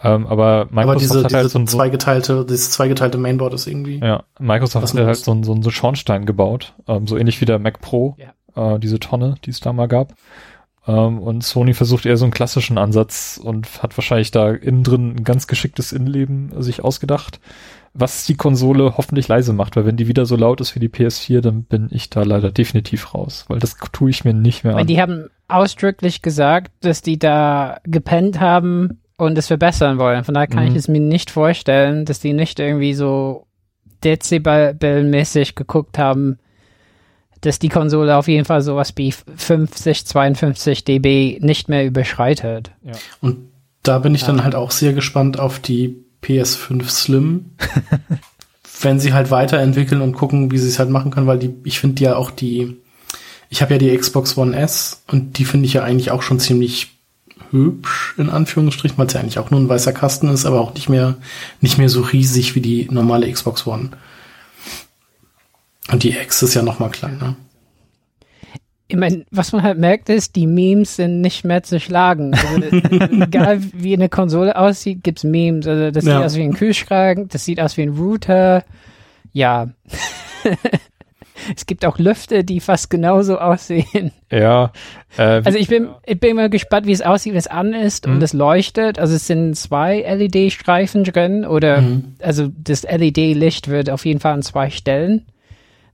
[0.00, 3.66] Ähm, aber Microsoft aber diese, hat diese halt so ein, zweigeteilte, dieses zweigeteilte Mainboard ist
[3.66, 3.98] irgendwie.
[3.98, 7.58] Ja, Microsoft hat ja halt so, einen- so Schornstein gebaut, ähm, so ähnlich wie der
[7.58, 8.16] Mac Pro,
[8.54, 10.14] äh, diese Tonne, die es da mal gab.
[10.86, 15.16] Ähm, und Sony versucht eher so einen klassischen Ansatz und hat wahrscheinlich da innen drin
[15.16, 17.38] ein ganz geschicktes Innenleben sich ausgedacht,
[17.94, 20.88] was die Konsole hoffentlich leise macht, weil wenn die wieder so laut ist wie die
[20.88, 24.74] PS4, dann bin ich da leider definitiv raus, weil das tue ich mir nicht mehr
[24.74, 24.86] Weil an.
[24.86, 30.24] die haben ausdrücklich gesagt, dass die da gepennt haben und es verbessern wollen.
[30.24, 30.70] Von daher kann Mhm.
[30.70, 33.46] ich es mir nicht vorstellen, dass die nicht irgendwie so
[34.02, 36.38] Dezibel-mäßig geguckt haben,
[37.42, 42.70] dass die Konsole auf jeden Fall sowas wie 50, 52 dB nicht mehr überschreitet.
[43.20, 43.50] Und
[43.82, 47.50] da bin ich dann halt auch sehr gespannt auf die PS5 Slim.
[48.84, 51.80] wenn sie halt weiterentwickeln und gucken, wie sie es halt machen können, weil die, ich
[51.80, 52.76] finde ja auch die,
[53.48, 56.40] ich habe ja die Xbox One S und die finde ich ja eigentlich auch schon
[56.40, 56.90] ziemlich
[57.50, 60.74] hübsch, in Anführungsstrichen, weil es ja eigentlich auch nur ein weißer Kasten ist, aber auch
[60.74, 61.16] nicht mehr,
[61.60, 63.90] nicht mehr so riesig wie die normale Xbox One.
[65.90, 67.36] Und die X ist ja noch mal kleiner.
[68.88, 72.34] Ich meine, was man halt merkt, ist, die Memes sind nicht mehr zu schlagen.
[72.34, 72.76] Also,
[73.22, 75.66] egal wie eine Konsole aussieht, gibt's Memes.
[75.66, 76.16] Also das Ja.
[76.18, 78.64] sieht aus wie ein Kühlschrank, das sieht aus wie ein Router.
[79.32, 79.70] Ja.
[81.56, 84.12] es gibt auch Lüfte, die fast genauso aussehen.
[84.30, 84.72] Ja,
[85.16, 88.06] äh, Also ich bin, ich bin mal gespannt, wie es aussieht, wenn es an ist
[88.06, 88.14] Mhm.
[88.16, 88.98] und es leuchtet.
[88.98, 92.14] Also es sind zwei LED-Streifen drin oder Mhm.
[92.20, 95.24] also das LED-Licht wird auf jeden Fall an zwei Stellen.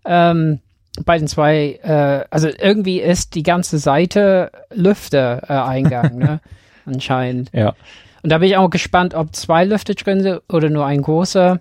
[0.04, 0.60] Ähm,
[1.04, 6.40] bei den zwei, äh, also irgendwie ist die ganze Seite Lüfter-Eingang, ne?
[6.86, 7.50] Anscheinend.
[7.52, 7.74] ja.
[8.22, 11.60] Und da bin ich auch gespannt, ob zwei Lüfter drin sind oder nur ein großer.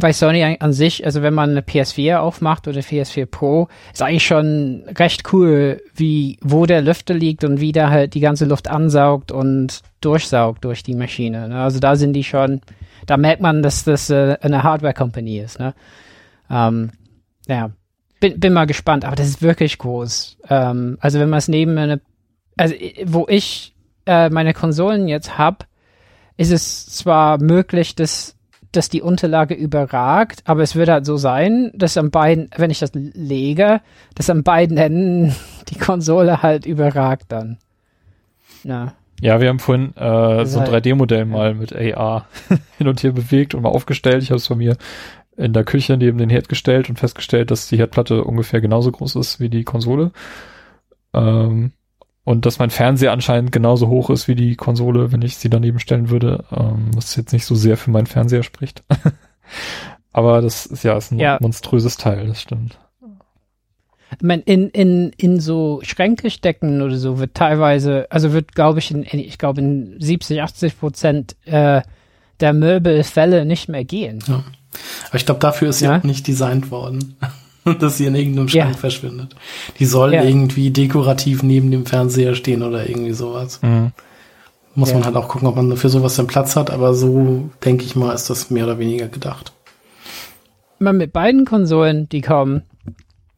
[0.00, 4.00] Bei Sony an an sich, also wenn man eine PS4 aufmacht oder PS4 Pro, ist
[4.00, 8.46] eigentlich schon recht cool, wie, wo der Lüfter liegt und wie der halt die ganze
[8.46, 11.48] Luft ansaugt und durchsaugt durch die Maschine.
[11.48, 11.60] Ne?
[11.60, 12.62] Also da sind die schon,
[13.06, 15.58] da merkt man, dass das äh, eine Hardware-Company ist.
[15.58, 15.74] Ne?
[16.50, 16.92] Ähm,
[17.46, 17.70] ja,
[18.20, 20.38] bin, bin mal gespannt, aber das ist wirklich groß.
[20.48, 22.00] Ähm, also wenn man es neben eine,
[22.56, 23.74] also äh, wo ich
[24.06, 25.66] äh, meine Konsolen jetzt hab,
[26.36, 28.36] ist es zwar möglich, dass,
[28.70, 32.78] dass die Unterlage überragt, aber es wird halt so sein, dass an beiden, wenn ich
[32.78, 33.80] das lege,
[34.14, 35.34] dass an beiden Enden
[35.68, 37.58] die Konsole halt überragt dann.
[38.64, 38.94] Ja.
[39.20, 42.26] Ja, wir haben vorhin äh, so ein halt- 3D-Modell mal mit AR
[42.78, 44.22] hin und her bewegt und mal aufgestellt.
[44.22, 44.76] Ich habe es bei mir
[45.36, 49.16] in der Küche neben den Herd gestellt und festgestellt, dass die Herdplatte ungefähr genauso groß
[49.16, 50.12] ist wie die Konsole.
[51.14, 51.72] Ähm,
[52.24, 55.80] und dass mein Fernseher anscheinend genauso hoch ist wie die Konsole, wenn ich sie daneben
[55.80, 58.84] stellen würde, ähm, was jetzt nicht so sehr für meinen Fernseher spricht.
[60.12, 61.38] Aber das ist ja ist ein Ja.
[61.40, 62.78] monströses Teil, das stimmt.
[64.14, 68.78] Ich mein, in, in, in so Schränke stecken oder so wird teilweise, also wird, glaube
[68.78, 71.80] ich, in, ich glaube, in 70, 80 Prozent äh,
[72.40, 74.22] der Möbelfälle nicht mehr gehen.
[75.08, 75.98] Aber ich glaube, dafür ist sie Ja.
[75.98, 77.16] auch nicht designt worden.
[77.78, 78.64] dass sie in irgendeinem Ja.
[78.64, 79.36] Schrank verschwindet.
[79.78, 80.24] Die soll Ja.
[80.24, 83.60] irgendwie dekorativ neben dem Fernseher stehen oder irgendwie sowas.
[84.74, 84.96] Muss Ja.
[84.96, 87.94] man halt auch gucken, ob man für sowas den Platz hat, aber so denke ich
[87.94, 89.52] mal, ist das mehr oder weniger gedacht.
[90.80, 92.62] man mit beiden Konsolen, die kommen,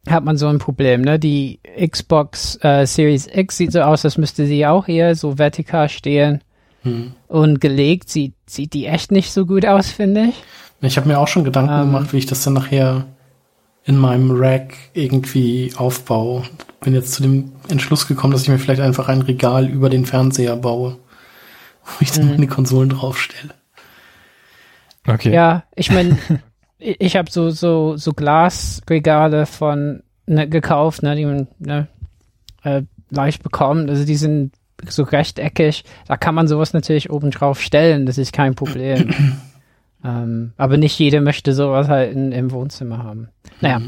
[0.09, 1.19] hat man so ein Problem, ne?
[1.19, 5.87] Die Xbox äh, Series X sieht so aus, als müsste sie auch eher so vertikal
[5.89, 6.41] stehen.
[6.81, 7.11] Hm.
[7.27, 10.43] Und gelegt sieht, sieht die echt nicht so gut aus, finde ich.
[10.85, 11.91] Ich habe mir auch schon Gedanken Ähm.
[11.91, 13.05] gemacht, wie ich das dann nachher
[13.83, 16.43] in meinem Rack irgendwie aufbaue.
[16.81, 20.05] Bin jetzt zu dem Entschluss gekommen, dass ich mir vielleicht einfach ein Regal über den
[20.05, 20.97] Fernseher baue.
[21.85, 23.53] wo ich dann meine Konsolen draufstelle.
[25.07, 25.31] Okay.
[25.31, 26.17] Ja, ich meine,
[26.79, 31.87] ich, ich habe so so so Glasregale von ne, gekauft, ne, die man ne,
[32.63, 32.81] äh,
[33.11, 33.89] leicht bekommt.
[33.89, 34.53] Also die sind
[34.87, 35.83] so rechteckig.
[36.07, 38.05] Da kann man sowas natürlich oben drauf stellen.
[38.05, 39.13] Das ist kein Problem.
[40.05, 43.29] ähm, aber nicht jeder möchte sowas halt in, im Wohnzimmer haben.
[43.59, 43.81] Naja.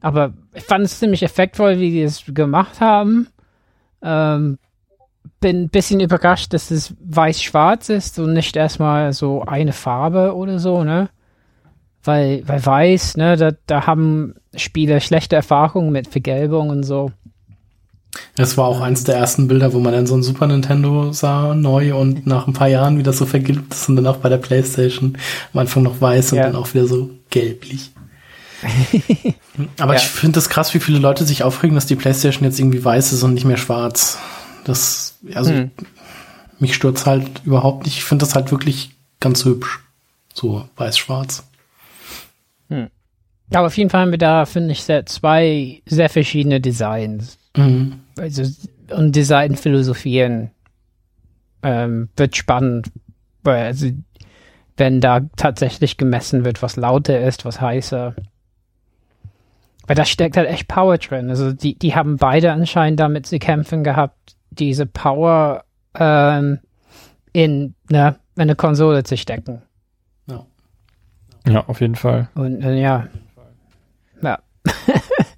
[0.00, 3.26] Aber ich fand es ziemlich effektvoll, wie die es gemacht haben.
[4.00, 4.58] Ähm,
[5.40, 10.58] bin ein bisschen überrascht, dass es weiß-schwarz ist und nicht erstmal so eine Farbe oder
[10.58, 11.08] so, ne?
[12.04, 17.10] Weil, weil weiß, ne, da, da haben Spieler schlechte Erfahrungen mit Vergelbung und so.
[18.34, 21.54] Das war auch eins der ersten Bilder, wo man dann so ein Super Nintendo sah,
[21.54, 24.38] neu und nach ein paar Jahren wieder so vergilbt ist und dann auch bei der
[24.38, 25.16] Playstation
[25.52, 26.44] am Anfang noch weiß und Ja.
[26.46, 27.92] dann auch wieder so gelblich.
[29.78, 30.00] Aber Ja.
[30.00, 33.12] ich finde das krass, wie viele Leute sich aufregen, dass die Playstation jetzt irgendwie weiß
[33.12, 34.18] ist und nicht mehr schwarz.
[34.64, 35.70] Das, also, Hm.
[36.58, 37.96] mich stürzt halt überhaupt nicht.
[37.96, 38.90] Ich finde das halt wirklich
[39.20, 39.80] ganz hübsch.
[40.34, 41.44] So weiß-schwarz.
[43.52, 47.36] Aber auf jeden Fall haben wir da, finde ich, sehr, zwei sehr verschiedene Designs.
[47.56, 48.00] Mhm.
[48.18, 48.42] Also,
[48.94, 50.50] und Designphilosophien
[51.62, 52.90] ähm, wird spannend.
[53.42, 53.90] Weil, also,
[54.76, 58.14] wenn da tatsächlich gemessen wird, was lauter ist, was heißer.
[59.86, 61.30] Weil da steckt halt echt Power drin.
[61.30, 66.60] Also die, die haben beide anscheinend damit zu kämpfen gehabt, diese Power ähm,
[67.32, 69.62] in ne, in eine Konsole zu stecken.
[70.26, 70.46] Ja.
[71.46, 72.28] Ja, auf jeden Fall.
[72.34, 73.08] Und äh, ja.
[74.22, 74.38] Ja.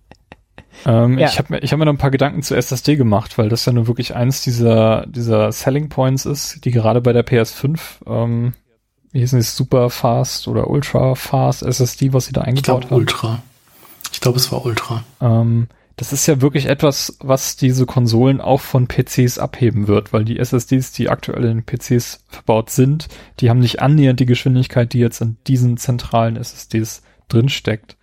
[0.86, 1.28] Ähm, Ja.
[1.28, 3.64] Ich habe mir, ich hab mir noch ein paar Gedanken zu SSD gemacht, weil das
[3.64, 8.54] ja nur wirklich eins dieser, dieser Selling Points ist, die gerade bei der PS5, ähm,
[9.12, 12.84] wie hießen die, Super Fast oder Ultra Fast SSD, was sie da Ich eingebaut glaube
[12.86, 12.94] haben.
[12.94, 13.42] Ultra.
[14.12, 15.04] Ich glaube, es war Ultra.
[15.20, 20.24] Ähm, das ist ja wirklich etwas, was diese Konsolen auch von PCs abheben wird, weil
[20.24, 23.08] die SSDs, die aktuell in PCs verbaut sind,
[23.40, 27.96] die haben nicht annähernd die Geschwindigkeit, die jetzt in diesen zentralen SSDs drinsteckt.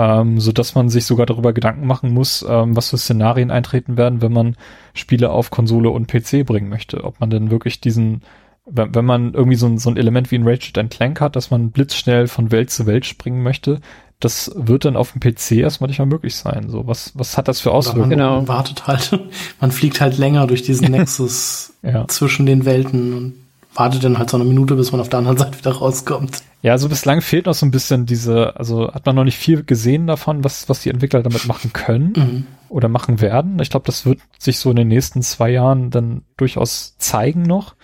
[0.00, 3.96] Ähm, so dass man sich sogar darüber Gedanken machen muss, ähm, was für Szenarien eintreten
[3.96, 4.56] werden, wenn man
[4.94, 7.02] Spiele auf Konsole und PC bringen möchte.
[7.02, 8.22] Ob man denn wirklich diesen,
[8.64, 11.50] wenn, wenn man irgendwie so ein, so ein Element wie ein Ratchet Clank hat, dass
[11.50, 13.80] man blitzschnell von Welt zu Welt springen möchte,
[14.20, 16.68] das wird dann auf dem PC erstmal nicht mehr möglich sein.
[16.68, 18.10] So, was, was hat das für Oder man Auswirkungen?
[18.10, 18.46] Genau.
[18.48, 19.18] wartet halt.
[19.60, 22.06] Man fliegt halt länger durch diesen Nexus Ja.
[22.08, 23.34] zwischen den Welten und
[23.74, 26.42] wartet dann halt so eine Minute, bis man auf der anderen Seite wieder rauskommt.
[26.62, 29.62] Ja, also bislang fehlt noch so ein bisschen diese, also hat man noch nicht viel
[29.62, 32.46] gesehen davon, was, was die Entwickler damit machen können Mhm.
[32.68, 33.58] oder machen werden.
[33.60, 37.74] Ich glaube, das wird sich so in den nächsten zwei Jahren dann durchaus zeigen noch.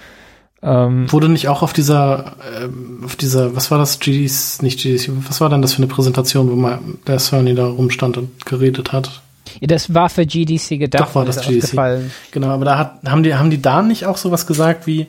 [0.63, 5.11] Ähm, Wurde nicht auch auf dieser, ähm, auf dieser, was war das, GDC, nicht GDC,
[5.29, 8.93] was war denn das für eine Präsentation, wo mal der Sony da rumstand und geredet
[8.93, 9.21] hat?
[9.61, 11.11] Ja, das war für GDC gedacht.
[11.11, 12.11] Doch, war das ist GDC.
[12.31, 15.07] Genau, aber da hat, haben die, haben die da nicht auch sowas gesagt wie,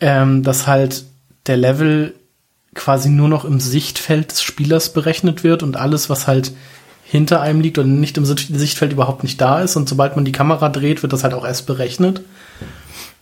[0.00, 1.04] ähm, dass halt
[1.46, 2.14] der Level
[2.74, 6.52] quasi nur noch im Sichtfeld des Spielers berechnet wird und alles, was halt
[7.04, 10.24] hinter einem liegt und nicht im Sicht- Sichtfeld überhaupt nicht da ist und sobald man
[10.24, 12.20] die Kamera dreht, wird das halt auch erst berechnet.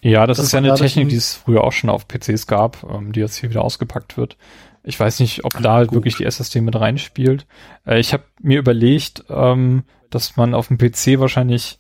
[0.03, 2.85] ja, das, das ist ja eine Technik, die es früher auch schon auf PCs gab,
[2.93, 4.37] ähm, die jetzt hier wieder ausgepackt wird.
[4.83, 5.97] Ich weiß nicht, ob da halt gut.
[5.97, 7.47] wirklich die SSD mit reinspielt.
[7.87, 11.79] Äh, ich habe mir überlegt, ähm, dass man auf dem PC wahrscheinlich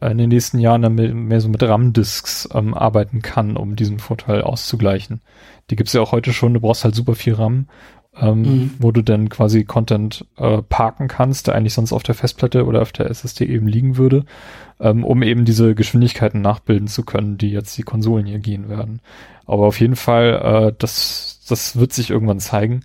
[0.00, 3.98] in den nächsten Jahren dann mit, mehr so mit RAM-Disks ähm, arbeiten kann, um diesen
[3.98, 5.20] Vorteil auszugleichen.
[5.70, 7.66] Die gibt's ja auch heute schon, du brauchst halt super viel RAM,
[8.18, 8.70] ähm, Mhm.
[8.78, 12.82] wo du dann quasi Content äh, parken kannst, der eigentlich sonst auf der Festplatte oder
[12.82, 14.24] auf der SSD eben liegen würde,
[14.80, 19.00] ähm, um eben diese Geschwindigkeiten nachbilden zu können, die jetzt die Konsolen hier gehen werden.
[19.46, 22.80] Aber auf jeden Fall, äh, das, das wird sich irgendwann zeigen.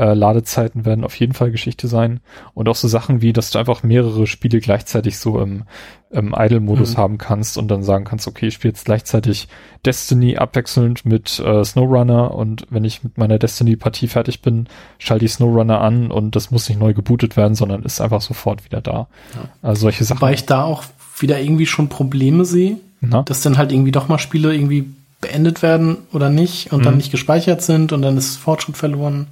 [0.00, 2.20] Äh, Ladezeiten werden auf jeden Fall Geschichte sein.
[2.54, 5.64] Und auch so Sachen wie, dass du einfach mehrere Spiele gleichzeitig so im,
[6.10, 6.96] im Idle-Modus Mhm.
[6.96, 9.48] haben kannst und dann sagen kannst, okay, ich spiele jetzt gleichzeitig
[9.84, 15.32] Destiny abwechselnd mit äh, SnowRunner und wenn ich mit meiner Destiny-Partie fertig bin, schalte ich
[15.34, 19.08] SnowRunner an und das muss nicht neu gebootet werden, sondern ist einfach sofort wieder da.
[19.34, 19.48] Ja.
[19.62, 20.20] Also solche Sachen.
[20.22, 20.84] Wobei ich da auch
[21.18, 23.22] wieder irgendwie schon Probleme sehe, Na?
[23.22, 24.86] dass dann halt irgendwie doch mal Spiele irgendwie
[25.20, 26.98] beendet werden oder nicht und dann Mhm.
[26.98, 29.26] nicht gespeichert sind und dann ist Fortschritt verloren.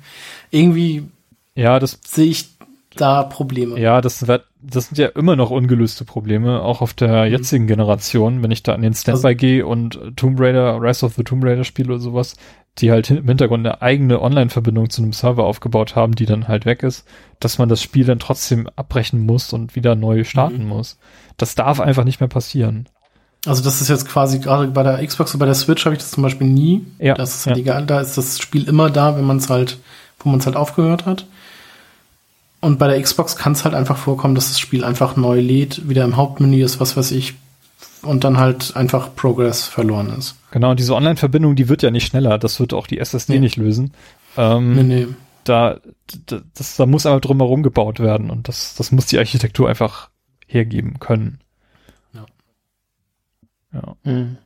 [0.51, 1.05] Irgendwie
[1.55, 2.49] Ja, das sehe ich
[2.97, 3.79] da Probleme.
[3.79, 7.31] Ja, das, wird, das sind ja immer noch ungelöste Probleme, auch auf der Mhm.
[7.33, 11.23] jetzigen Generation, wenn ich da an den Standby gehe und Tomb Raider, Rise of the
[11.25, 12.35] Tomb Raider spiele oder sowas,
[12.79, 16.65] die halt im Hintergrund eine eigene Online-Verbindung zu einem Server aufgebaut haben, die dann halt
[16.65, 17.07] weg ist,
[17.41, 20.69] dass man das Spiel dann trotzdem abbrechen muss und wieder neu starten Mhm.
[20.69, 20.99] muss.
[21.37, 22.89] Das darf einfach nicht mehr passieren.
[23.47, 26.01] Also das ist jetzt quasi gerade bei der Xbox und bei der Switch habe ich
[26.03, 26.85] das zum Beispiel nie.
[26.99, 27.51] Ja, Das ist ja.
[27.51, 29.79] halt egal, da ist das Spiel immer da, wenn man es halt,
[30.21, 31.27] wo man es halt aufgehört hat.
[32.61, 35.89] Und bei der Xbox kann es halt einfach vorkommen, dass das Spiel einfach neu lädt,
[35.89, 37.35] wieder im Hauptmenü ist, was weiß ich,
[38.03, 40.37] und dann halt einfach Progress verloren ist.
[40.51, 42.39] Genau, und diese Online-Verbindung, die wird ja nicht schneller.
[42.39, 43.41] Das wird auch die SSD Nee.
[43.41, 43.93] nicht lösen.
[44.37, 45.07] Ähm, Nee, nee.
[45.45, 45.79] Da,
[46.27, 50.11] da, das, da muss aber drumherum gebaut werden und das, das muss die Architektur einfach
[50.47, 51.39] hergeben können.
[52.13, 52.27] Ja.
[53.73, 53.97] Ja.
[54.05, 54.37] Hm.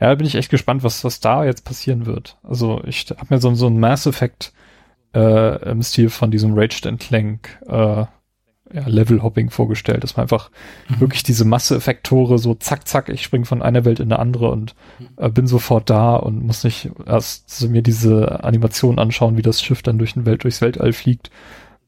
[0.00, 2.36] Ja, da bin ich echt gespannt, was, was da jetzt passieren wird.
[2.42, 4.52] Also ich habe mir so, so einen Mass Effect
[5.14, 8.04] äh, im Stil von diesem Raged and Clank äh,
[8.72, 10.50] ja, Level-Hopping vorgestellt, dass man einfach
[10.88, 11.00] Mhm.
[11.00, 14.74] wirklich diese Masse-Effekt-Tore so zack, zack, ich springe von einer Welt in eine andere und
[15.16, 19.82] äh, bin sofort da und muss nicht erst mir diese Animation anschauen, wie das Schiff
[19.82, 21.30] dann durch den Welt, durchs Weltall fliegt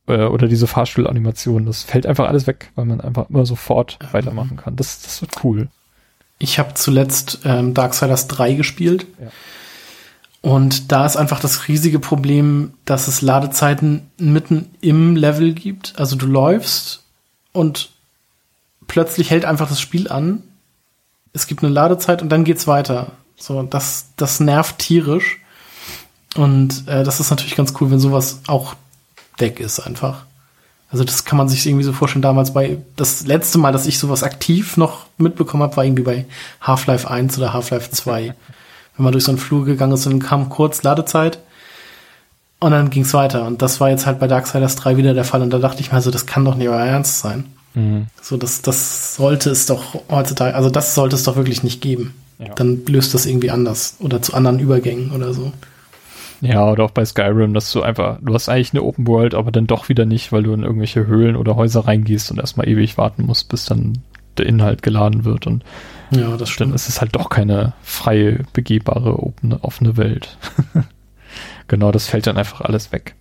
[0.07, 1.67] äh, oder diese Fahrstuhlanimation.
[1.67, 4.77] Das fällt einfach alles weg, weil man einfach immer sofort weitermachen kann.
[4.77, 5.69] Das, das wird cool.
[6.39, 9.07] Ich habe zuletzt ähm, Darksiders 3 gespielt.
[9.19, 9.29] Ja.
[10.43, 15.95] Und da ist einfach das riesige Problem, dass es Ladezeiten mitten im Level gibt.
[15.99, 17.03] Also du läufst
[17.53, 17.91] und
[18.87, 20.43] plötzlich hält einfach das Spiel an.
[21.33, 23.13] Es gibt eine Ladezeit und dann geht's weiter.
[23.37, 25.39] So, das, das nervt tierisch.
[26.37, 28.75] Und äh, das ist natürlich ganz cool, wenn sowas auch
[29.39, 30.25] weg ist einfach.
[30.91, 32.23] Also das kann man sich irgendwie so vorstellen.
[32.23, 36.27] Damals bei das letzte Mal, dass ich sowas aktiv noch mitbekommen habe, war irgendwie bei
[36.61, 38.35] Half-Life 1 oder Half-Life 2.
[38.97, 41.41] Wenn man durch so einen Flur gegangen ist und dann kam kurz Ladezeit
[42.61, 43.47] und dann ging's weiter.
[43.47, 45.43] Und das war jetzt halt bei Darksiders 3 wieder der Fall.
[45.43, 47.45] Und da dachte ich mir, also das kann doch nicht euer Ernst sein.
[47.75, 48.07] Mhm.
[48.23, 52.15] So, das, das sollte es doch heutzutage, also das sollte es doch wirklich nicht geben.
[52.39, 52.55] Ja.
[52.55, 55.53] Dann löst das irgendwie anders oder zu anderen Übergängen oder so.
[56.41, 59.51] Ja, oder auch bei Skyrim, dass du einfach, du hast eigentlich eine Open World, aber
[59.51, 62.99] dann doch wieder nicht, weil du in irgendwelche Höhlen oder Häuser reingehst und erstmal ewig
[62.99, 64.03] warten musst, bis dann
[64.37, 65.65] der Inhalt geladen wird und
[66.11, 66.75] Ja, das dann stimmt.
[66.75, 70.37] ist es halt doch keine freie, begehbare, offene, offene Welt.
[71.69, 73.15] genau, das fällt dann einfach alles weg.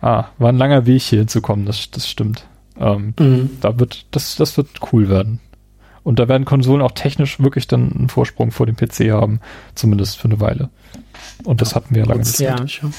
[0.00, 2.46] Ah, war ein langer Weg hier hinzukommen, das, das stimmt.
[2.78, 3.50] Ähm, Mhm.
[3.60, 5.40] da wird, das, das wird cool werden.
[6.02, 9.40] Und da werden Konsolen auch technisch wirklich dann einen Vorsprung vor dem PC haben,
[9.74, 10.70] zumindest für eine Weile.
[11.44, 12.38] Und das hatten wir ja lange nicht.
[12.40, 12.56] Ja.
[12.56, 12.90] Kurzzeitig, ja.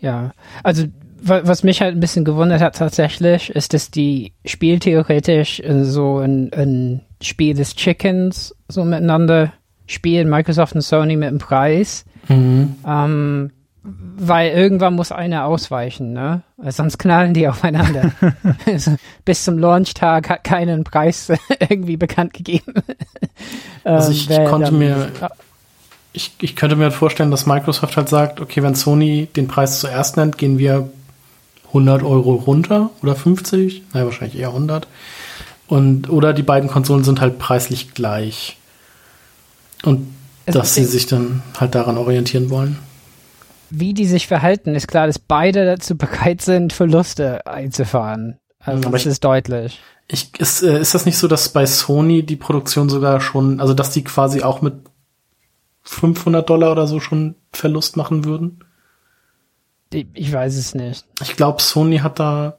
[0.00, 0.30] Ja,
[0.62, 0.86] also
[1.22, 6.52] was mich halt ein bisschen gewundert hat tatsächlich, ist, dass die spieltheoretisch äh, so ein,
[6.52, 9.52] ein Spiel des Chickens so miteinander
[9.86, 12.04] spielen, Microsoft und Sony mit dem Preis.
[12.28, 12.76] Mhm.
[12.86, 13.50] Ähm,
[13.82, 16.42] weil irgendwann muss einer ausweichen, ne?
[16.68, 18.12] Sonst knallen die aufeinander.
[18.66, 21.32] also, bis zum Launchtag hat keinen Preis
[21.68, 22.74] irgendwie bekannt gegeben.
[23.84, 25.08] Also Ähm, ich wer konnte mir,
[26.12, 29.80] ich, ich könnte mir halt vorstellen, dass Microsoft halt sagt, okay, wenn Sony den Preis
[29.80, 30.90] zuerst nennt, gehen wir
[31.72, 34.86] 100 Euro runter oder 50, naja, wahrscheinlich eher 100.
[35.68, 38.56] Und, oder die beiden Konsolen sind halt preislich gleich.
[39.84, 40.08] Und
[40.46, 42.78] Also dass sie ich- sich dann halt daran orientieren wollen.
[43.70, 48.36] wie die sich verhalten, ist klar, dass beide dazu bereit sind, Verluste einzufahren.
[48.58, 49.80] Also Aber das ich- ist deutlich.
[50.08, 53.74] Ich, ist, äh, ist das nicht so, dass bei Sony die Produktion sogar schon, also
[53.74, 54.74] dass die quasi auch mit
[55.82, 58.64] 500 Dollar oder so schon Verlust machen würden?
[59.92, 61.04] Ich, weiß es nicht.
[61.22, 62.58] Ich glaube, Sony hat da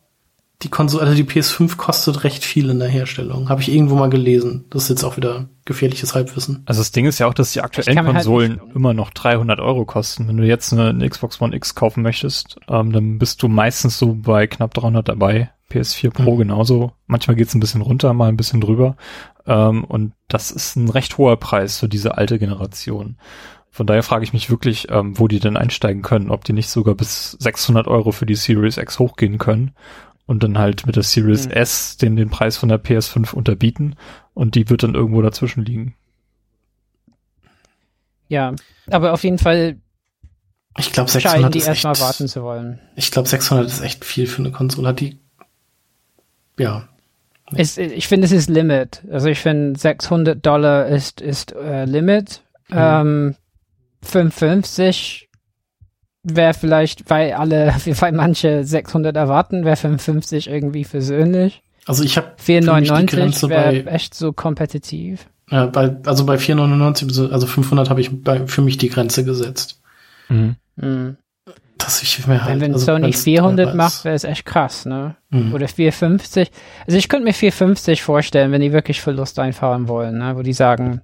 [0.64, 3.50] die Konsole, also die PS5 kostet recht viel in der Herstellung.
[3.50, 4.66] Habe ich irgendwo mal gelesen.
[4.70, 6.62] Das ist jetzt auch wieder gefährliches Halbwissen.
[6.66, 9.60] Also das Ding ist ja auch, dass die aktuellen halt Konsolen nicht- immer noch 300
[9.60, 10.28] Euro kosten.
[10.28, 13.98] Wenn du jetzt eine, eine Xbox One X kaufen möchtest, ähm, dann bist du meistens
[13.98, 15.50] so bei knapp 300 dabei.
[15.72, 16.40] PS4 Pro Mhm.
[16.40, 16.92] genauso.
[17.08, 18.98] Manchmal geht's ein bisschen runter, mal ein bisschen drüber.
[19.48, 23.18] Ähm, und das ist ein recht hoher Preis für diese alte Generation.
[23.72, 26.30] Von daher frage ich mich wirklich, ähm, wo die denn einsteigen können.
[26.30, 29.72] Ob die nicht sogar bis 600 Euro für die Series X hochgehen können
[30.26, 31.52] und dann halt mit der Series Mhm.
[31.54, 33.96] S den, den Preis von der PS5 unterbieten
[34.34, 35.96] und die wird dann irgendwo dazwischen liegen.
[38.28, 38.54] Ja,
[38.90, 39.78] aber auf jeden Fall
[40.78, 42.80] Ich glaube, scheinen 600 die ist erstmal echt, warten zu wollen.
[42.96, 44.94] Ich glaube, 600 ist echt viel für eine Konsole.
[44.94, 45.20] Die,
[46.58, 46.88] ja.
[47.54, 49.04] Es, ich finde, es ist Limit.
[49.12, 52.42] Also ich finde, 600 Dollar ist, ist äh, Limit.
[52.70, 52.78] Mhm.
[52.78, 53.36] Ähm,
[54.04, 55.30] 55
[56.24, 61.64] wäre vielleicht, weil alle, weil manche 600 erwarten, wäre 55 irgendwie versöhnlich.
[61.86, 65.28] Also ich habe die 4,99 Grenze wäre echt so kompetitiv.
[65.50, 69.82] äh, bei, also bei 4,99, also 500 habe ich bei, für mich die Grenze gesetzt.
[70.30, 70.56] Mhm.
[70.76, 71.18] Mhm.
[71.80, 74.06] Dass ich mir halt, Wenn, wenn also Sony wenn's 400 teurer macht, ist.
[74.06, 75.16] wäre es echt krass, ne?
[75.32, 75.56] Mhm.
[75.56, 76.52] Oder 450.
[76.86, 80.36] Also ich könnte mir 450 vorstellen, wenn die wirklich Verlust einfahren wollen, ne?
[80.38, 81.02] wo die sagen,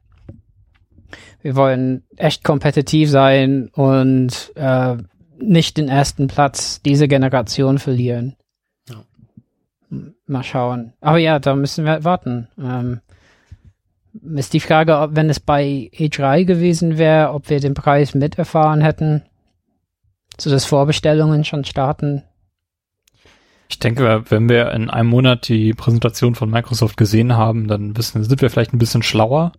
[1.41, 4.97] wir wollen echt kompetitiv sein und äh,
[5.39, 8.35] nicht den ersten Platz diese Generation verlieren.
[8.89, 9.03] Ja.
[10.25, 10.93] Mal schauen.
[10.99, 12.47] Aber ja, da müssen wir warten.
[12.59, 13.01] Ähm,
[14.35, 18.81] ist die Frage, ob wenn es bei E3 gewesen wäre, ob wir den Preis miterfahren
[18.81, 19.23] hätten,
[20.39, 22.23] so dass Vorbestellungen schon starten.
[23.69, 28.23] Ich denke, wenn wir in einem Monat die Präsentation von Microsoft gesehen haben, dann wissen,
[28.23, 29.51] sind wir vielleicht ein bisschen schlauer.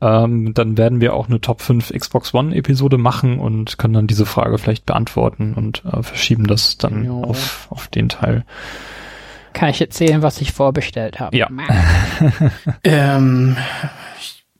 [0.00, 4.06] Ähm, dann werden wir auch eine Top 5 Xbox One Episode machen und können dann
[4.06, 8.44] diese Frage vielleicht beantworten und äh, verschieben das dann auf, auf den Teil.
[9.54, 11.36] Kann ich erzählen, was ich vorbestellt habe?
[11.36, 11.48] Ja.
[12.84, 13.56] ähm,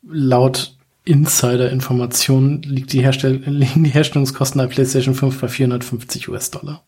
[0.02, 0.74] laut
[1.04, 6.82] Insider-Informationen liegt die Herstell liegen die Herstellungskosten der PlayStation 5 bei 450 US-Dollar.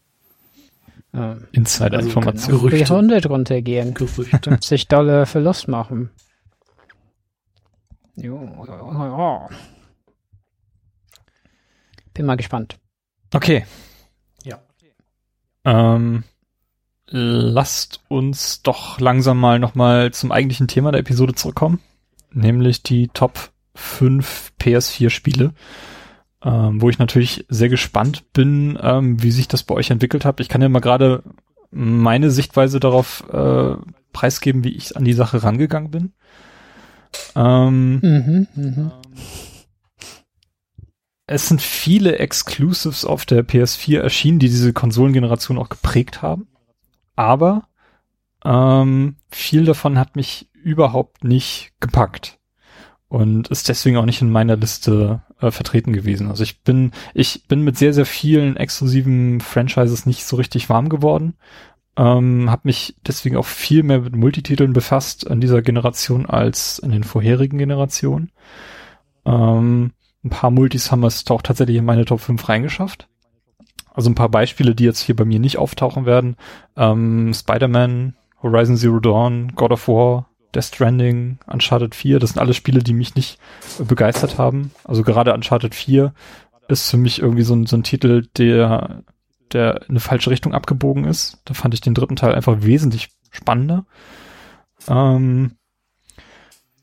[1.15, 2.55] Ähm, Insider-Informationen.
[2.55, 2.95] Also Gerüchte.
[2.95, 3.95] 100 runtergehen.
[3.95, 4.41] Gerüchte.
[4.43, 6.11] 50 Dollar Verlust machen.
[8.17, 8.39] Jo.
[12.15, 12.79] Bin mal gespannt.
[13.33, 13.65] Okay.
[14.45, 14.61] Ja.
[15.65, 16.25] Ähm,
[17.07, 21.81] lasst uns doch langsam mal nochmal zum eigentlichen Thema der Episode zurückkommen,
[22.33, 25.53] nämlich die Top 5 PS4 Spiele,
[26.43, 30.41] ähm, wo ich natürlich sehr gespannt bin, ähm, wie sich das bei euch entwickelt hat.
[30.41, 31.23] Ich kann ja mal gerade
[31.71, 33.77] meine Sichtweise darauf äh,
[34.13, 36.13] preisgeben, wie ich an die Sache rangegangen bin.
[37.35, 39.01] Ähm, mhm, mh.
[41.27, 46.49] Es sind viele Exclusives auf der PS4 erschienen, die diese Konsolengeneration auch geprägt haben
[47.21, 47.69] aber
[48.47, 52.39] ähm, viel davon hat mich überhaupt nicht gepackt
[53.09, 56.29] und ist deswegen auch nicht in meiner Liste äh, vertreten gewesen.
[56.29, 60.89] Also ich bin ich bin mit sehr sehr vielen exklusiven Franchises nicht so richtig warm
[60.89, 61.35] geworden.
[61.97, 66.93] Ähm, habe mich deswegen auch viel mehr mit Multititeln befasst in dieser Generation als in
[66.93, 68.31] den vorherigen Generationen.
[69.25, 69.93] Ähm,
[70.25, 73.09] ein paar Multis haben es auch tatsächlich in meine Top 5 reingeschafft.
[73.93, 76.37] Also ein paar Beispiele, die jetzt hier bei mir nicht auftauchen werden.
[76.77, 82.55] Ähm, Spider-Man, Horizon Zero Dawn, God of War, Death Stranding, Uncharted 4, das sind alle
[82.55, 83.39] Spiele, die mich nicht
[83.79, 84.73] begeistert haben.
[84.85, 86.13] Also gerade Uncharted 4
[86.69, 89.03] ist für mich irgendwie so ein, so ein Titel, der,
[89.53, 91.41] der in eine falsche Richtung abgebogen ist.
[91.45, 93.87] Da fand ich den dritten Teil einfach wesentlich spannender.
[94.89, 95.53] Ähm,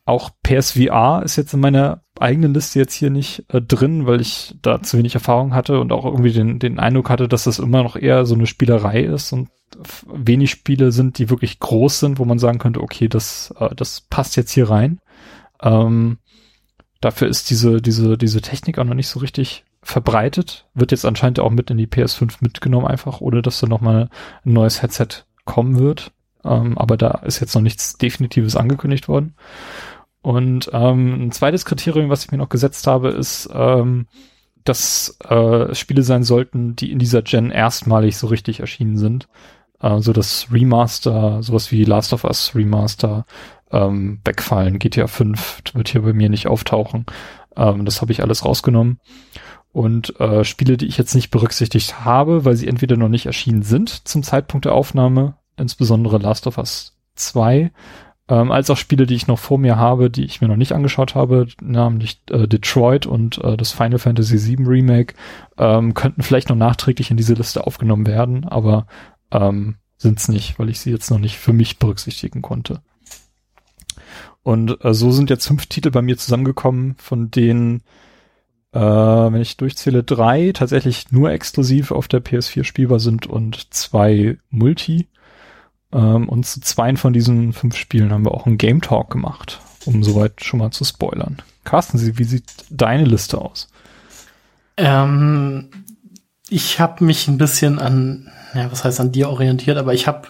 [0.06, 4.56] auch PSVR ist jetzt in meiner eigenen Liste jetzt hier nicht äh, drin, weil ich
[4.62, 7.84] da zu wenig Erfahrung hatte und auch irgendwie den, den Eindruck hatte, dass das immer
[7.84, 9.50] noch eher so eine Spielerei ist und
[10.08, 14.02] wenig Spiele sind, die wirklich groß sind, wo man sagen könnte, okay, das, äh, das
[14.02, 15.02] passt jetzt hier rein.
[15.62, 16.20] Ähm,
[17.02, 20.66] dafür ist diese, diese, diese Technik auch noch nicht so richtig verbreitet.
[20.74, 24.10] Wird jetzt anscheinend auch mit in die PS5 mitgenommen einfach, ohne dass da nochmal
[24.46, 25.08] ein neues Headset
[25.46, 26.12] kommen wird.
[26.44, 29.36] Ähm, aber da ist jetzt noch nichts Definitives angekündigt worden.
[30.22, 34.08] Und ähm, ein zweites Kriterium, was ich mir noch gesetzt habe, ist, ähm,
[34.66, 39.30] dass äh, Spiele sein sollten, die in dieser Gen erstmalig so richtig erschienen sind.
[39.80, 43.26] Äh, so das Remaster, sowas wie Last of Us Remaster,
[43.72, 44.80] ähm, wegfallen.
[44.80, 47.06] GTA 5 wird hier bei mir nicht auftauchen.
[47.56, 49.00] Ähm, das habe ich alles rausgenommen.
[49.78, 53.62] Und äh, Spiele, die ich jetzt nicht berücksichtigt habe, weil sie entweder noch nicht erschienen
[53.62, 57.70] sind zum Zeitpunkt der Aufnahme, insbesondere Last of Us 2,
[58.28, 60.72] ähm, als auch Spiele, die ich noch vor mir habe, die ich mir noch nicht
[60.72, 65.14] angeschaut habe, namentlich äh, Detroit und äh, das Final Fantasy VII Remake,
[65.60, 68.88] ähm, könnten vielleicht noch nachträglich in diese Liste aufgenommen werden, aber
[69.30, 72.82] ähm, sind es nicht, weil ich sie jetzt noch nicht für mich berücksichtigen konnte.
[74.42, 77.84] Und äh, so sind jetzt fünf Titel bei mir zusammengekommen, von denen,
[78.74, 84.38] äh, wenn ich durchzähle, drei tatsächlich nur exklusiv auf der PS4 spielbar sind und zwei
[84.50, 85.08] Multi.
[85.92, 89.60] Ähm, und zu zwei von diesen fünf Spielen haben wir auch einen Game Talk gemacht,
[89.86, 91.38] um soweit schon mal zu spoilern.
[91.64, 93.70] Carsten, wie sieht deine Liste aus?
[94.78, 95.70] Ähm,
[96.50, 100.30] ich habe mich ein bisschen an, ja, was heißt an dir orientiert, aber ich habe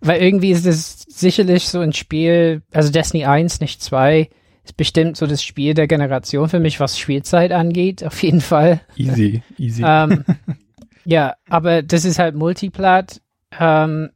[0.01, 4.28] Weil irgendwie ist es sicherlich so ein Spiel, also Destiny 1, nicht 2,
[4.64, 8.80] ist bestimmt so das Spiel der Generation für mich, was Spielzeit angeht, auf jeden Fall.
[8.97, 9.82] Easy, easy.
[9.85, 10.24] Ähm,
[11.05, 13.20] ja, aber das ist halt Multiplat.
[13.59, 14.10] Ähm,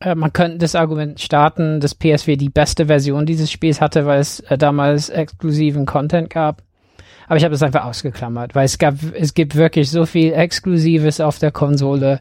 [0.00, 4.20] äh, man könnte das Argument starten, dass PSW die beste Version dieses Spiels hatte, weil
[4.20, 6.62] es äh, damals exklusiven Content gab.
[7.26, 11.20] Aber ich habe es einfach ausgeklammert, weil es gab, es gibt wirklich so viel Exklusives
[11.20, 12.20] auf der Konsole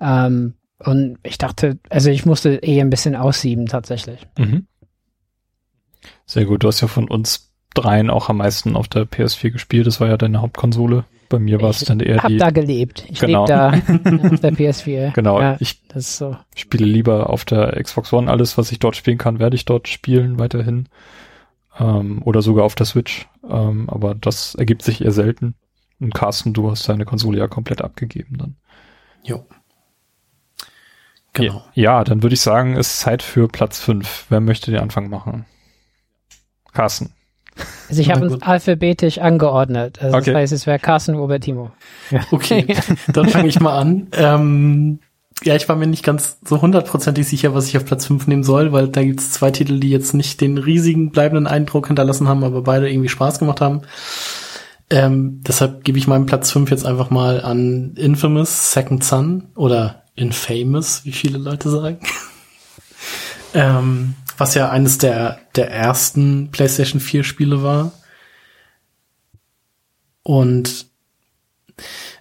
[0.00, 4.26] Ähm, und ich dachte, also ich musste eh ein bisschen aussieben tatsächlich.
[4.36, 4.66] Mhm.
[6.26, 6.62] Sehr gut.
[6.62, 9.86] Du hast ja von uns dreien auch am meisten auf der PS4 gespielt.
[9.86, 11.04] Das war ja deine Hauptkonsole.
[11.28, 12.36] Bei mir war es dann eher hab die.
[12.36, 13.04] da gelebt.
[13.08, 13.46] Ich Genau.
[13.46, 13.68] lebe da
[14.34, 15.12] auf der PS4.
[15.14, 15.40] Genau.
[15.40, 16.36] Ja, Ich das ist so.
[16.54, 18.30] spiele lieber auf der Xbox One.
[18.30, 20.88] Alles, was ich dort spielen kann, werde ich dort spielen weiterhin.
[21.78, 23.26] Ähm, oder sogar auf der Switch.
[23.48, 25.54] Ähm, aber das ergibt sich eher selten.
[26.00, 28.56] Und Carsten, du hast deine Konsole ja komplett abgegeben dann.
[29.22, 29.44] Jo.
[31.32, 31.64] Genau.
[31.74, 34.26] Ja, ja dann würde ich sagen, ist Zeit für Platz 5.
[34.28, 35.46] Wer möchte den Anfang machen?
[36.72, 37.12] Carsten.
[37.88, 39.98] Also ich habe uns alphabetisch angeordnet.
[40.02, 40.32] Also Okay.
[40.32, 41.70] Das heißt, es wäre Carsten, Robert, Timo.
[42.30, 42.66] Okay,
[43.12, 44.08] dann fange ich mal an.
[44.12, 44.98] Ähm,
[45.42, 48.44] ja, ich war mir nicht ganz so hundertprozentig sicher, was ich auf Platz 5 nehmen
[48.44, 52.44] soll, weil da gibt's zwei Titel, die jetzt nicht den riesigen bleibenden Eindruck hinterlassen haben,
[52.44, 53.82] aber beide irgendwie Spaß gemacht haben.
[54.90, 60.04] Ähm, deshalb gebe ich meinen Platz 5 jetzt einfach mal an Infamous Second Son oder
[60.14, 61.98] Infamous, wie viele Leute sagen.
[63.54, 67.92] ähm, was ja eines der, der ersten PlayStation 4 Spiele war.
[70.22, 70.86] Und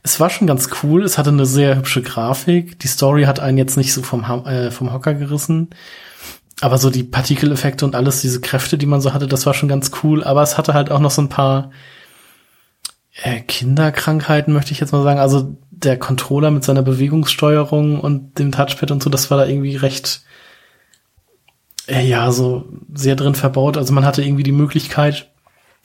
[0.03, 1.03] es war schon ganz cool.
[1.03, 2.80] Es hatte eine sehr hübsche Grafik.
[2.80, 5.69] Die Story hat einen jetzt nicht so vom, äh, vom Hocker gerissen.
[6.61, 9.69] Aber so die Partikeleffekte und alles, diese Kräfte, die man so hatte, das war schon
[9.69, 10.23] ganz cool.
[10.23, 11.72] Aber es hatte halt auch noch so ein paar
[13.22, 15.19] äh, Kinderkrankheiten, möchte ich jetzt mal sagen.
[15.19, 19.76] Also der Controller mit seiner Bewegungssteuerung und dem Touchpad und so, das war da irgendwie
[19.76, 20.23] recht,
[21.88, 23.77] äh, ja, so sehr drin verbaut.
[23.77, 25.30] Also man hatte irgendwie die Möglichkeit,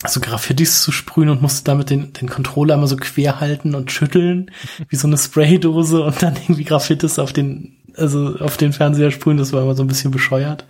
[0.06, 3.90] so Graffitis zu sprühen und musste damit den, den Controller immer so quer halten und
[3.90, 4.50] schütteln,
[4.88, 9.38] wie so eine Spraydose und dann irgendwie Graffitis auf den, also auf den Fernseher sprühen.
[9.38, 10.64] Das war immer so ein bisschen bescheuert.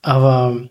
[0.00, 0.68] Aber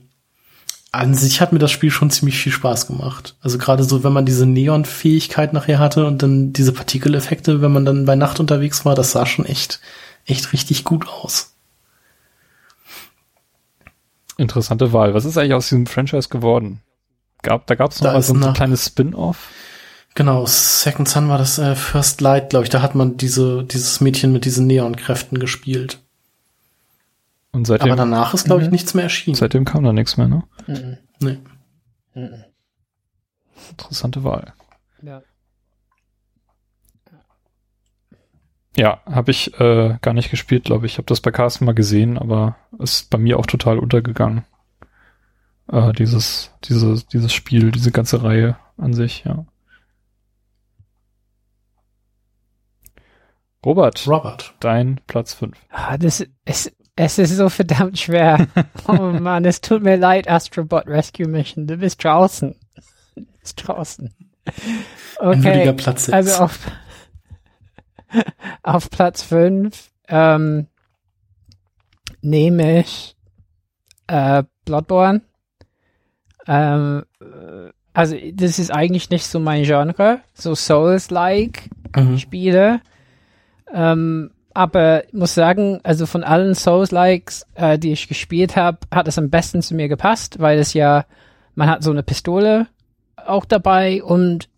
[0.93, 3.35] an sich hat mir das Spiel schon ziemlich viel Spaß gemacht.
[3.41, 7.85] Also gerade so, wenn man diese Neon-Fähigkeit nachher hatte und dann diese Partikeleffekte, wenn man
[7.85, 9.79] dann bei Nacht unterwegs war, das sah schon echt,
[10.25, 11.55] echt richtig gut aus.
[14.41, 15.13] Interessante Wahl.
[15.13, 16.81] Was ist eigentlich aus diesem Franchise geworden?
[17.43, 19.49] Gab, da gab es noch Da mal so ein nach- kleines Spin-off.
[20.15, 22.69] Genau, Second Son war das äh, First Light, glaube ich.
[22.69, 25.99] Da hat man diese, dieses Mädchen mit diesen Neon-Kräften gespielt.
[27.51, 28.71] Und seitdem, Aber danach ist, glaube ich, Mhm.
[28.73, 29.35] nichts mehr erschienen.
[29.35, 30.43] seitdem kam da nichts mehr, ne?
[30.67, 30.97] Mhm.
[31.19, 31.37] nee.
[32.15, 32.43] Mhm.
[33.69, 34.53] Interessante Wahl.
[35.01, 35.21] Ja.
[38.77, 40.93] Ja, habe ich äh, gar nicht gespielt, glaube ich.
[40.93, 44.45] Ich habe das bei Carsten mal gesehen, aber ist bei mir auch total untergegangen.
[45.71, 49.45] Äh, dieses, dieses, dieses Spiel, diese ganze Reihe an sich, ja.
[53.65, 54.53] Robert, Robert.
[54.59, 55.55] dein Platz 5.
[55.69, 58.47] Ah, das ist, es ist so verdammt schwer.
[58.87, 61.67] Oh Mann, es tut mir leid, Astrobot Rescue Mission.
[61.67, 62.55] Du bist draußen.
[63.15, 64.13] Du bist draußen.
[65.19, 66.13] Ein würdiger Okay, Platz jetzt.
[66.13, 66.59] also auf,
[68.63, 70.67] auf Platz 5 ähm,
[72.21, 73.15] nehme ich
[74.07, 75.21] äh, Bloodborne.
[76.47, 81.69] Ähm, äh, also das ist eigentlich nicht so mein Genre, so Souls-like.
[81.95, 82.17] mhm.
[82.17, 82.81] Spiele.
[83.73, 89.07] Ähm, aber ich muss sagen, also von allen Souls-Likes, äh, die ich gespielt habe, hat
[89.07, 91.05] es am besten zu mir gepasst, weil es ja,
[91.55, 92.67] man hat so eine Pistole
[93.15, 94.49] auch dabei und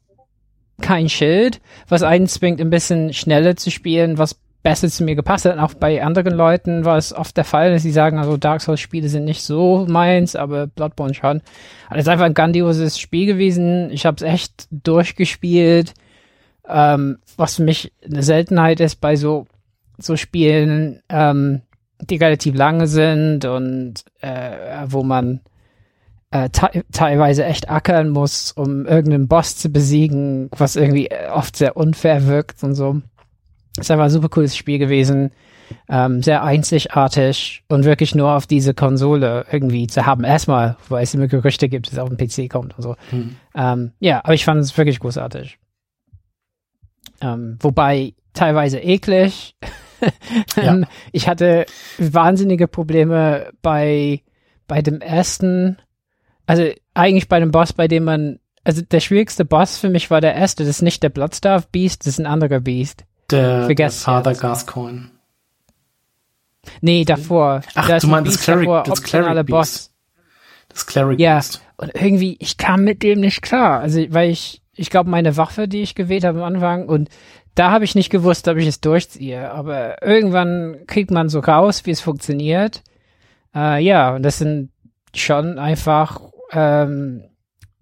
[0.81, 5.45] kein Schild, was einen zwingt, ein bisschen schneller zu spielen, was besser zu mir gepasst
[5.45, 5.53] hat.
[5.53, 8.61] Und auch bei anderen Leuten war es oft der Fall, dass sie sagen, also Dark
[8.61, 11.41] Souls-Spiele sind nicht so meins, aber Bloodborne schon.
[11.89, 13.91] Also es ist einfach ein grandioses Spiel gewesen.
[13.91, 15.93] Ich habe es echt durchgespielt
[16.67, 19.47] ähm, was für mich eine Seltenheit ist bei so,
[19.97, 21.61] so Spielen, ähm,
[21.99, 25.41] die relativ lange sind und äh, wo man
[26.33, 31.55] äh, te teilweise echt ackern muss, um irgendeinen Boss zu besiegen, was irgendwie äh, oft
[31.55, 33.01] sehr unfair wirkt und so.
[33.77, 35.31] Es ist einfach ein super cooles Spiel gewesen,
[35.89, 40.23] ähm, sehr einzigartig und wirklich nur auf diese Konsole irgendwie zu haben.
[40.23, 42.95] Erstmal, weil es immer Gerüchte gibt, dass es auf den PC kommt und so.
[43.11, 43.35] Mhm.
[43.55, 45.59] Ähm, ja, aber ich fand es wirklich großartig.
[47.21, 49.55] Ähm, wobei teilweise eklig.
[50.57, 51.65] ähm, Ich hatte
[51.97, 54.21] wahnsinnige Probleme bei,
[54.67, 55.77] bei dem ersten,
[56.45, 60.21] also eigentlich bei dem Boss, bei dem man, also der schwierigste Boss für mich war
[60.21, 63.05] der erste, das ist nicht der Bloodstarve Beast, das ist ein anderer Beast.
[63.31, 64.41] Der, der Father jetzt.
[64.41, 65.09] Gascoigne.
[66.81, 67.61] Nee, davor.
[67.75, 69.71] Ach, Da du ein meinst das Cleric- davor, das Cleric Boss.
[69.71, 69.93] Beast.
[70.69, 71.35] Das Cleric Ja.
[71.35, 71.61] Beast.
[71.77, 73.79] Und irgendwie, ich kam mit dem nicht klar.
[73.81, 77.09] Also, weil ich, ich glaube, meine Waffe, die ich gewählt habe am Anfang, und
[77.55, 79.51] da habe ich nicht gewusst, ob ich es durchziehe.
[79.51, 82.81] Aber irgendwann kriegt man so raus, wie es funktioniert.
[83.53, 84.71] Äh, ja, und das sind
[85.15, 86.21] schon einfach,
[86.53, 87.23] ähm,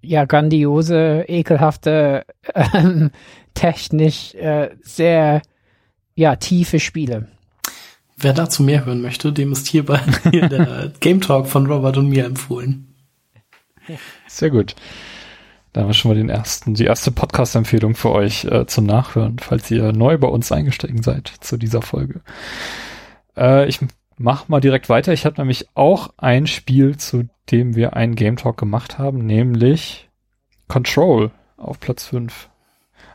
[0.01, 2.25] ja, grandiose, ekelhafte,
[2.73, 3.11] ähm,
[3.53, 5.41] technisch äh, sehr,
[6.15, 7.27] ja, tiefe Spiele.
[8.17, 9.99] Wer dazu mehr hören möchte, dem ist hierbei
[10.31, 12.95] hier der Game Talk von Robert und mir empfohlen.
[14.27, 14.75] Sehr gut.
[15.73, 19.39] Da haben wir schon mal den ersten, die erste Podcast-Empfehlung für euch äh, zum Nachhören,
[19.39, 22.21] falls ihr neu bei uns eingestiegen seid zu dieser Folge.
[23.37, 23.79] Äh, ich
[24.17, 25.13] mach mal direkt weiter.
[25.13, 30.09] Ich habe nämlich auch ein Spiel, zu dem wir einen Game Talk gemacht haben, nämlich
[30.67, 32.49] Control auf Platz 5.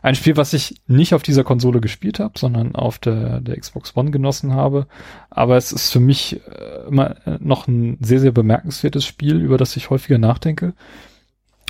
[0.01, 3.95] Ein Spiel, was ich nicht auf dieser Konsole gespielt habe, sondern auf der, der Xbox
[3.95, 4.87] One genossen habe.
[5.29, 9.75] Aber es ist für mich äh, immer noch ein sehr, sehr bemerkenswertes Spiel, über das
[9.75, 10.73] ich häufiger nachdenke.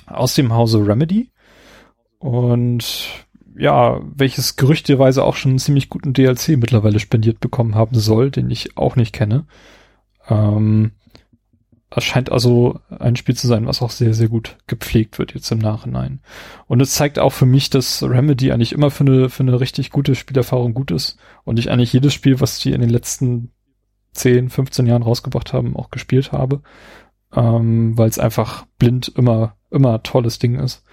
[0.05, 1.31] Aus dem Hause Remedy.
[2.19, 3.25] Und
[3.57, 8.49] ja, welches gerüchteweise auch schon einen ziemlich guten DLC mittlerweile spendiert bekommen haben soll, den
[8.51, 9.45] ich auch nicht kenne.
[10.29, 10.91] Ähm,
[11.89, 15.49] es scheint also ein Spiel zu sein, was auch sehr, sehr gut gepflegt wird jetzt
[15.51, 16.19] im Nachhinein.
[16.67, 19.89] Und es zeigt auch für mich, dass Remedy eigentlich immer für eine, für eine richtig
[19.89, 23.51] gute Spielerfahrung gut ist und ich eigentlich jedes Spiel, was die in den letzten
[24.13, 26.61] 10, 15 Jahren rausgebracht haben, auch gespielt habe,
[27.33, 30.83] ähm, weil es einfach blind immer, immer tolles Ding ist.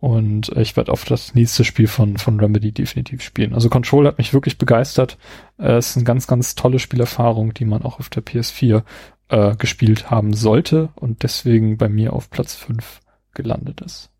[0.00, 3.52] Und ich werde auf das nächste Spiel von, von Remedy definitiv spielen.
[3.52, 5.18] Also Control hat mich wirklich begeistert.
[5.58, 8.82] Es ist eine ganz, ganz tolle Spielerfahrung, die man auch auf der PS4
[9.28, 13.00] äh, gespielt haben sollte und deswegen bei mir auf Platz 5
[13.34, 14.10] gelandet ist.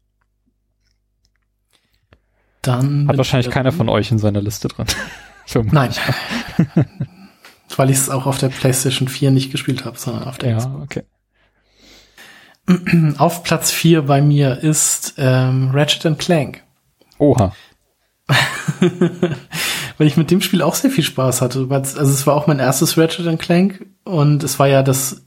[2.62, 4.86] Dann Hat wahrscheinlich keiner von euch in seiner Liste drin.
[5.72, 5.90] Nein.
[7.76, 10.58] Weil ich es auch auf der PlayStation 4 nicht gespielt habe, sondern auf der Ja,
[10.58, 10.82] Xbox.
[10.82, 11.02] okay.
[13.18, 16.62] Auf Platz 4 bei mir ist ähm, Ratchet Clank.
[17.18, 17.52] Oha.
[19.98, 21.66] Weil ich mit dem Spiel auch sehr viel Spaß hatte.
[21.70, 25.22] Also es war auch mein erstes Ratchet Clank und es war ja das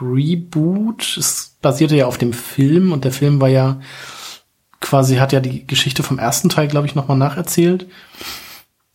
[0.00, 1.16] Reboot.
[1.16, 3.80] Es basierte ja auf dem Film und der Film war ja
[4.80, 7.86] quasi, hat ja die Geschichte vom ersten Teil, glaube ich, nochmal nacherzählt.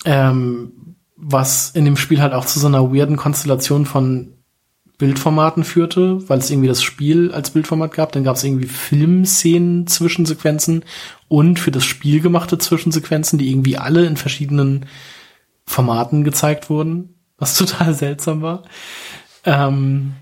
[0.05, 4.33] Ähm, was in dem Spiel halt auch zu so einer weirden Konstellation von
[5.01, 8.11] Bildformaten führte, weil es irgendwie das Spiel als Bildformat gab.
[8.11, 10.85] Dann gab es irgendwie Filmszenen, Zwischensequenzen
[11.27, 14.85] und für das Spiel gemachte Zwischensequenzen, die irgendwie alle in verschiedenen
[15.65, 18.61] Formaten gezeigt wurden, was total seltsam war.
[19.43, 20.13] Ähm,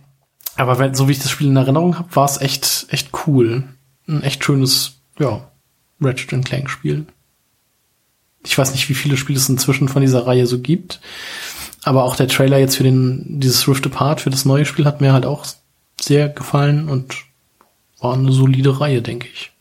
[0.56, 3.66] aber wenn, so wie ich das Spiel in Erinnerung habe, war es echt, echt cool.
[4.08, 5.52] Ein echt schönes, ja,
[6.00, 7.06] Ratchet Clank Spiel.
[8.46, 11.02] Ich weiß nicht, wie viele Spiele es inzwischen von dieser Reihe so gibt.
[11.84, 15.02] Aber auch der Trailer jetzt für den, dieses Rift Apart, für das neue Spiel hat
[15.02, 15.46] mir halt auch
[16.00, 17.16] sehr gefallen und
[18.00, 19.52] war eine solide Reihe, denke ich.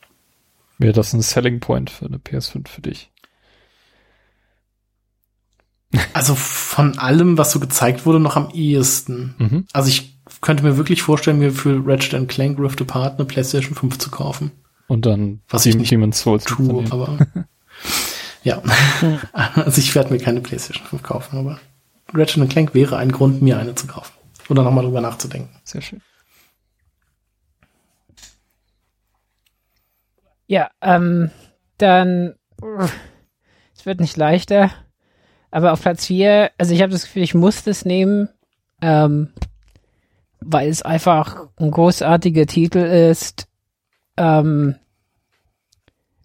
[0.78, 3.10] Wäre das ein Selling Point für eine PS5 für dich?
[6.12, 9.34] Also von allem, was so gezeigt wurde, noch am ehesten.
[9.38, 9.66] Mhm.
[9.72, 13.98] Also ich könnte mir wirklich vorstellen, mir für Ratchet Clank Rift Apart eine PlayStation 5
[13.98, 14.52] zu kaufen.
[14.86, 17.18] Und dann Was ich nicht Demon's Souls Tue, aber
[18.42, 18.62] ja.
[19.32, 21.58] also ich werde mir keine PlayStation 5 kaufen, aber
[22.14, 24.12] Ratchet Clank wäre ein Grund, mir eine zu kaufen.
[24.48, 25.54] Oder nochmal drüber nachzudenken.
[25.64, 26.00] Sehr schön.
[30.46, 31.30] Ja, ähm,
[31.76, 32.34] dann,
[33.76, 34.70] es wird nicht leichter,
[35.50, 38.30] aber auf Platz 4, also ich habe das Gefühl, ich muss das nehmen,
[38.80, 39.34] ähm,
[40.40, 43.46] weil es einfach ein großartiger Titel ist.
[44.16, 44.76] Ähm,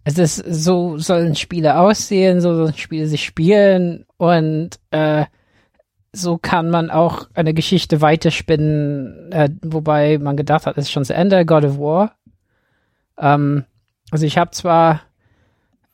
[0.05, 5.25] es ist, so sollen Spiele aussehen, so sollen Spiele sich spielen und äh,
[6.13, 11.05] so kann man auch eine Geschichte weiterspinnen, äh, wobei man gedacht hat, es ist schon
[11.05, 12.15] zu Ende, God of War.
[13.17, 13.65] Ähm,
[14.11, 15.01] also ich habe zwar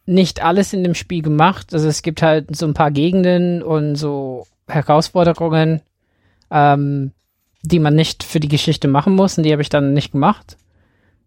[0.06, 3.96] nicht alles in dem Spiel gemacht, also es gibt halt so ein paar Gegenden und
[3.96, 5.82] so Herausforderungen,
[6.52, 7.12] ähm,
[7.62, 10.58] die man nicht für die Geschichte machen muss und die habe ich dann nicht gemacht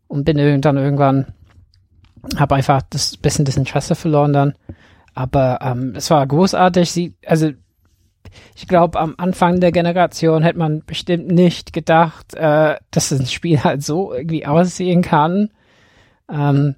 [0.06, 1.32] und bin dann irgendwann,
[2.36, 4.54] habe einfach das bisschen das Interesse verloren dann.
[5.14, 6.90] Aber ähm, es war großartig.
[6.90, 7.52] Sie, also
[8.54, 13.62] ich glaube, am Anfang der Generation hätte man bestimmt nicht gedacht, äh, dass ein Spiel
[13.62, 15.50] halt so irgendwie aussehen kann.
[16.30, 16.76] Ähm,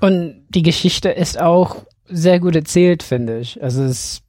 [0.00, 3.62] und die Geschichte ist auch sehr gut erzählt, finde ich.
[3.62, 4.22] Also es,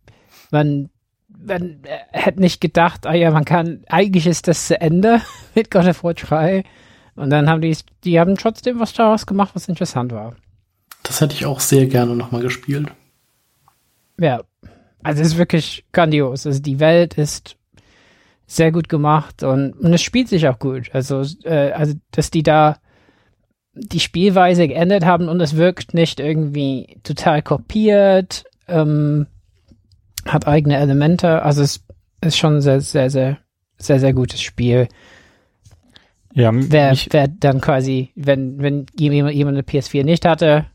[0.51, 0.89] man,
[1.27, 5.21] man äh, hätte nicht gedacht, ah ja, man kann, eigentlich ist das zu Ende
[5.55, 6.63] mit God of War 3.
[7.15, 10.35] Und dann haben die, die haben trotzdem was daraus gemacht, was interessant war.
[11.03, 12.87] Das hätte ich auch sehr gerne nochmal gespielt.
[14.19, 14.41] Ja,
[15.03, 16.45] also es ist wirklich grandios.
[16.47, 17.57] Also die Welt ist
[18.45, 20.89] sehr gut gemacht und, und es spielt sich auch gut.
[20.93, 22.77] Also, äh, also dass die da
[23.75, 29.25] die Spielweise geändert haben und es wirkt nicht irgendwie total kopiert, ähm,
[30.25, 31.41] hat eigene Elemente.
[31.41, 31.83] Also es
[32.21, 33.37] ist schon ein sehr, sehr, sehr,
[33.77, 34.87] sehr, sehr gutes Spiel.
[36.35, 40.65] Ja, Wer, wer dann quasi, wenn, wenn jemand, jemand eine PS4 nicht hatte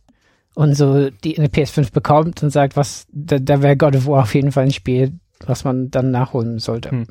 [0.58, 4.24] und so die eine PS5 bekommt und sagt, was, da, da wäre God of War
[4.24, 5.12] auf jeden Fall ein Spiel,
[5.46, 6.90] was man dann nachholen sollte.
[6.90, 7.06] Hm.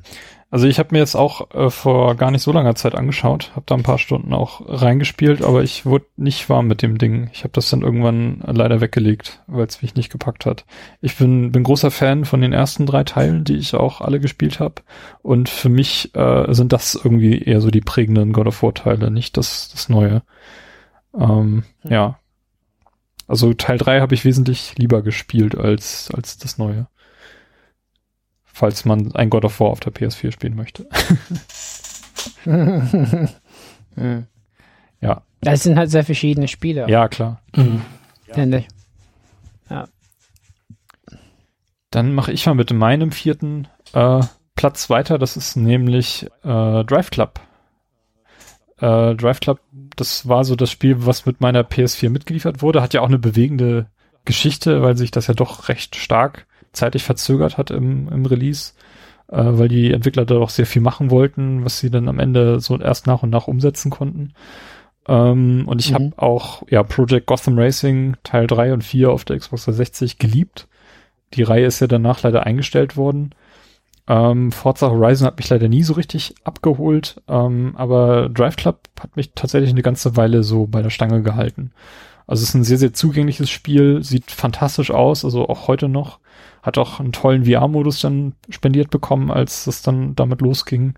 [0.52, 3.64] Also ich habe mir jetzt auch äh, vor gar nicht so langer Zeit angeschaut, habe
[3.65, 7.30] da ein paar Stunden auch reingespielt, aber ich wurde nicht warm mit dem Ding.
[7.32, 10.65] Ich habe das dann irgendwann leider weggelegt, weil es mich nicht gepackt hat.
[10.99, 14.60] Ich bin, bin großer Fan von den ersten drei Teilen, die ich auch alle gespielt
[14.60, 14.82] habe.
[15.22, 19.10] Und für mich äh, sind das irgendwie eher so die prägenden God of War Teile,
[19.10, 20.22] nicht das, das Neue.
[21.18, 21.91] Ähm, hm.
[21.91, 22.19] Ja.
[23.28, 26.88] Also Teil drei habe ich wesentlich lieber gespielt als, als das Neue
[28.58, 30.88] falls man ein God of War auf der PS4 spielen möchte.
[34.99, 35.22] ja.
[35.41, 36.90] Das sind halt sehr verschiedene Spiele.
[36.90, 37.41] Ja, klar.
[37.56, 37.84] Mhm.
[38.28, 38.64] Ja.
[39.70, 39.88] Ja.
[41.91, 44.22] Dann mache ich mal mit meinem vierten äh,
[44.56, 45.20] Platz weiter.
[45.20, 47.40] Das ist nämlich äh, Drive Club.
[48.80, 49.60] Äh, Drive Club,
[49.98, 52.82] das war so das Spiel, was mit meiner PS4 mitgeliefert wurde.
[52.82, 53.88] Hat ja auch eine bewegende
[54.26, 58.74] Geschichte, weil sich das ja doch recht stark zeitlich verzögert hat im, im Release,
[59.30, 62.60] äh, weil die Entwickler da doch sehr viel machen wollten, was sie dann am Ende
[62.60, 64.34] so erst nach und nach umsetzen konnten.
[65.07, 65.95] Ähm, und ich mhm.
[65.95, 70.68] habe auch ja Project Gotham Racing Teil 3 und 4 auf der Xbox 360 geliebt.
[71.34, 73.32] Die Reihe ist ja danach leider eingestellt worden.
[74.07, 79.17] Ähm, Forza Horizon hat mich leider nie so richtig abgeholt, ähm, aber Drive Club hat
[79.17, 81.71] mich tatsächlich eine ganze Weile so bei der Stange gehalten.
[82.25, 86.19] Also es ist ein sehr, sehr zugängliches Spiel, sieht fantastisch aus, also auch heute noch.
[86.61, 90.95] Hat auch einen tollen VR-Modus dann spendiert bekommen, als es dann damit losging.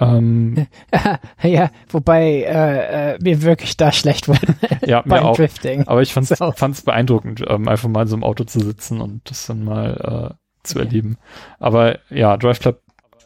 [0.00, 0.66] Ähm,
[1.42, 4.54] ja, wobei äh, äh, mir wirklich da schlecht wurde
[4.86, 5.36] ja, beim mir auch.
[5.36, 5.86] Drifting.
[5.86, 6.52] Aber ich fand es so.
[6.84, 10.47] beeindruckend, ähm, einfach mal in so einem Auto zu sitzen und das dann mal äh,
[10.68, 11.16] zu erleben.
[11.58, 12.80] Aber ja, Drive Club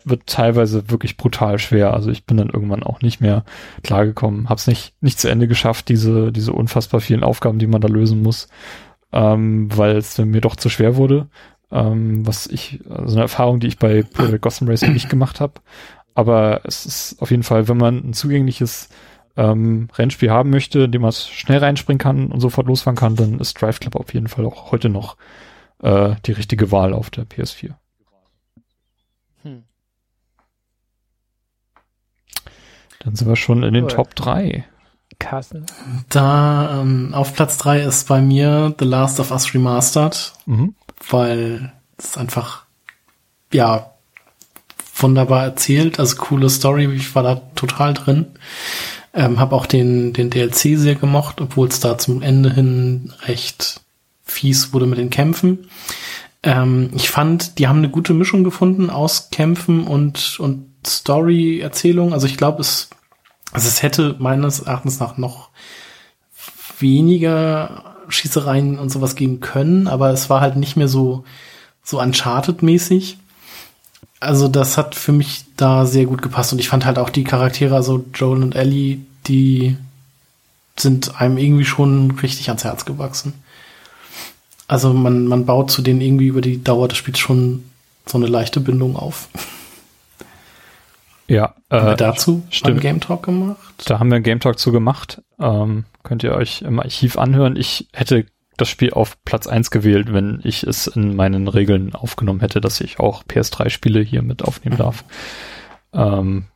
[0.05, 1.95] wird teilweise wirklich brutal schwer.
[1.95, 3.45] Also ich bin dann irgendwann auch nicht mehr
[3.85, 7.89] klargekommen, hab's nicht nicht zu Ende geschafft, diese diese unfassbar vielen Aufgaben, die man da
[7.89, 8.49] lösen muss,
[9.13, 11.29] ähm, weil es mir doch zu schwer wurde
[11.73, 15.55] ähm, was ich, also eine Erfahrung, die ich bei Project Gotham Racing nicht gemacht habe.
[16.15, 18.91] Aber es ist auf jeden Fall, wenn man ein zugängliches
[19.37, 23.41] ähm, Rennspiel haben möchte, in dem man schnell reinspringen kann und sofort losfahren kann, dann
[23.41, 25.17] ist Drive Club auf jeden Fall auch heute noch
[25.83, 27.75] äh, die richtige Wahl auf der PS4.
[29.43, 29.65] Hm.
[33.01, 33.91] Dann sind wir schon in den cool.
[33.91, 34.65] Top 3.
[35.19, 35.67] Carsten.
[36.09, 40.33] Da ähm, auf Platz 3 ist bei mir The Last of Us Remastered.
[40.47, 40.75] Mhm
[41.11, 42.65] weil es einfach,
[43.53, 43.93] ja,
[44.95, 48.27] wunderbar erzählt, also coole Story, ich war da total drin.
[49.15, 53.81] Ähm, habe auch den, den DLC sehr gemocht, obwohl es da zum Ende hin recht
[54.33, 55.69] fies wurde mit den Kämpfen.
[56.43, 62.13] Ähm, ich fand, die haben eine gute Mischung gefunden aus Kämpfen und, und Story-Erzählung.
[62.13, 62.91] Also ich glaube, es,
[63.53, 65.51] also es hätte meines Erachtens nach noch
[66.79, 71.25] weniger Schießereien und sowas geben können, aber es war halt nicht mehr so,
[71.85, 73.19] so Uncharted-mäßig.
[74.19, 77.25] Also das hat für mich da sehr gut gepasst und ich fand halt auch die
[77.25, 79.77] Charaktere, also Joel und Ellie, die
[80.77, 83.35] sind einem irgendwie schon richtig ans Herz gewachsen.
[84.73, 87.63] Also man, man baut zu denen irgendwie über die Dauer des Spiels schon
[88.07, 89.29] so eine leichte Bindung auf.
[91.29, 92.71] Ja, äh, haben wir dazu stimmt.
[92.71, 93.75] einen Game Talk gemacht?
[93.85, 95.21] Da haben wir einen Game Talk zu gemacht.
[95.39, 97.57] Ähm, könnt ihr euch im Archiv anhören.
[97.57, 98.25] Ich hätte
[98.57, 102.81] das Spiel auf Platz eins gewählt, wenn ich es in meinen Regeln aufgenommen hätte, dass
[102.81, 104.81] ich auch PS3-Spiele hier mit aufnehmen mhm.
[104.81, 105.05] darf.
[105.93, 106.47] Ähm,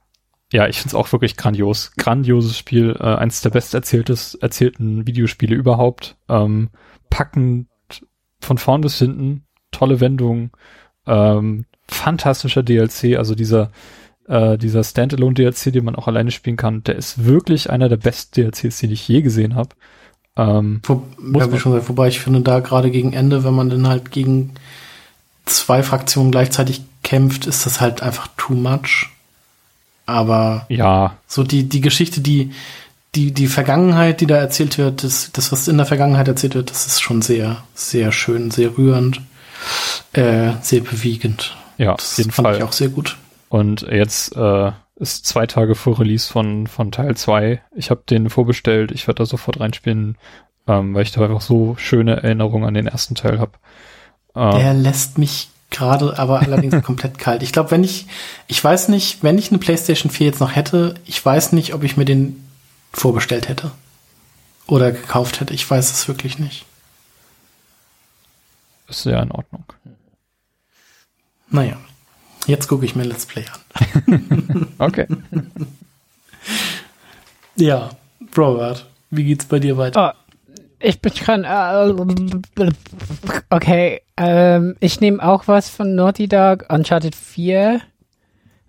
[0.50, 1.92] ja, ich finde es auch wirklich grandios.
[1.98, 6.16] Grandioses Spiel, äh, eins der best erzählten Videospiele überhaupt.
[6.30, 6.70] Ähm,
[7.10, 7.66] packend
[8.46, 10.50] von vorn bis hinten, tolle Wendungen,
[11.06, 13.70] ähm, fantastischer DLC, also dieser
[14.28, 18.34] äh, dieser Standalone-DLC, den man auch alleine spielen kann, der ist wirklich einer der besten
[18.34, 19.70] DLCs, den ich je gesehen habe.
[20.36, 21.04] Ähm, Wo,
[21.34, 24.54] ja, schon gesagt, wobei ich finde, da gerade gegen Ende, wenn man dann halt gegen
[25.44, 29.10] zwei Fraktionen gleichzeitig kämpft, ist das halt einfach too much.
[30.06, 32.52] Aber ja, so die die Geschichte, die
[33.16, 36.70] die die Vergangenheit, die da erzählt wird, das das was in der Vergangenheit erzählt wird,
[36.70, 39.20] das ist schon sehr sehr schön, sehr rührend,
[40.12, 41.56] äh, sehr bewegend.
[41.78, 42.56] Ja, das jeden fand Fall.
[42.58, 43.16] ich auch sehr gut.
[43.48, 47.60] Und jetzt äh, ist zwei Tage vor Release von, von Teil 2.
[47.74, 50.16] Ich habe den vorbestellt, ich werde da sofort reinspielen,
[50.66, 53.52] ähm, weil ich da einfach so schöne Erinnerungen an den ersten Teil habe.
[54.34, 57.42] Ähm, Der lässt mich gerade aber allerdings komplett kalt.
[57.42, 58.06] Ich glaube, wenn ich,
[58.46, 61.84] ich weiß nicht, wenn ich eine PlayStation 4 jetzt noch hätte, ich weiß nicht, ob
[61.84, 62.45] ich mir den
[62.96, 63.70] vorbestellt hätte.
[64.66, 65.54] Oder gekauft hätte.
[65.54, 66.64] Ich weiß es wirklich nicht.
[68.88, 69.64] Ist ja in Ordnung.
[71.48, 71.76] Naja.
[72.46, 74.68] Jetzt gucke ich mir Let's Play an.
[74.78, 75.06] okay.
[77.56, 77.90] Ja,
[78.36, 80.14] Robert, wie geht's bei dir weiter?
[80.78, 81.44] ich bin schon.
[81.44, 82.70] Äh,
[83.50, 87.80] okay, ähm, ich nehme auch was von Naughty Dog, Uncharted 4,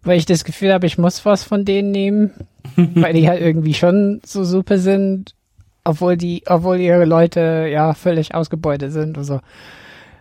[0.03, 2.31] weil ich das Gefühl habe, ich muss was von denen nehmen,
[2.95, 5.35] weil die halt irgendwie schon so super sind,
[5.83, 9.39] obwohl die, obwohl ihre Leute ja völlig ausgebeutet sind und so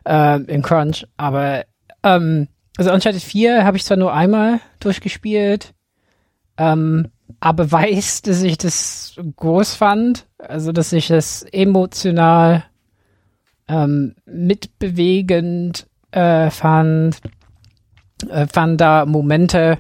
[0.05, 1.07] ähm, in Crunch.
[1.17, 1.65] Aber
[2.03, 5.75] ähm, also Uncharted 4 habe ich zwar nur einmal durchgespielt,
[6.59, 7.09] ähm,
[7.41, 12.65] aber weiß, dass ich das groß fand, also dass ich das emotional
[13.69, 17.17] ähm, mitbewegend äh, fand,
[18.29, 19.79] äh, fand da Momente,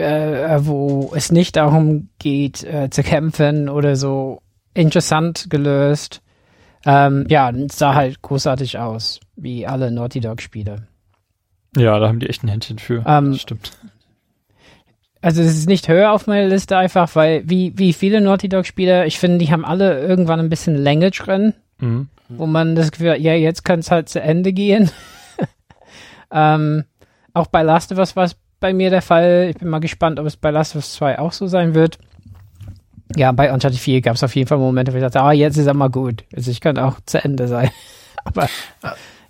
[0.00, 4.40] äh, wo es nicht darum geht, äh, zu kämpfen oder so
[4.74, 6.22] interessant gelöst.
[6.86, 10.86] Ähm, ja, sah halt großartig aus, wie alle Naughty Dog Spiele.
[11.76, 13.04] Ja, da haben die echt ein Händchen für.
[13.06, 13.72] Ähm, das stimmt.
[15.22, 18.64] Also es ist nicht höher auf meiner Liste einfach, weil wie, wie viele Naughty Dog
[18.64, 22.08] Spiele, ich finde, die haben alle irgendwann ein bisschen Länge drin, Mhm.
[22.28, 24.90] wo man das Gefühl hat, ja, jetzt kann es halt zu Ende gehen.
[26.30, 26.84] ähm,
[27.34, 29.48] auch bei Last of Us war es bei mir der Fall.
[29.50, 31.98] Ich bin mal gespannt, ob es bei Last of Us 2 auch so sein wird.
[33.16, 35.56] Ja, bei Uncharted 4 gab es auf jeden Fall Momente, wo ich dachte, ah, jetzt
[35.56, 36.22] ist er mal gut.
[36.34, 37.70] Also ich kann auch zu Ende sein.
[38.24, 38.48] Aber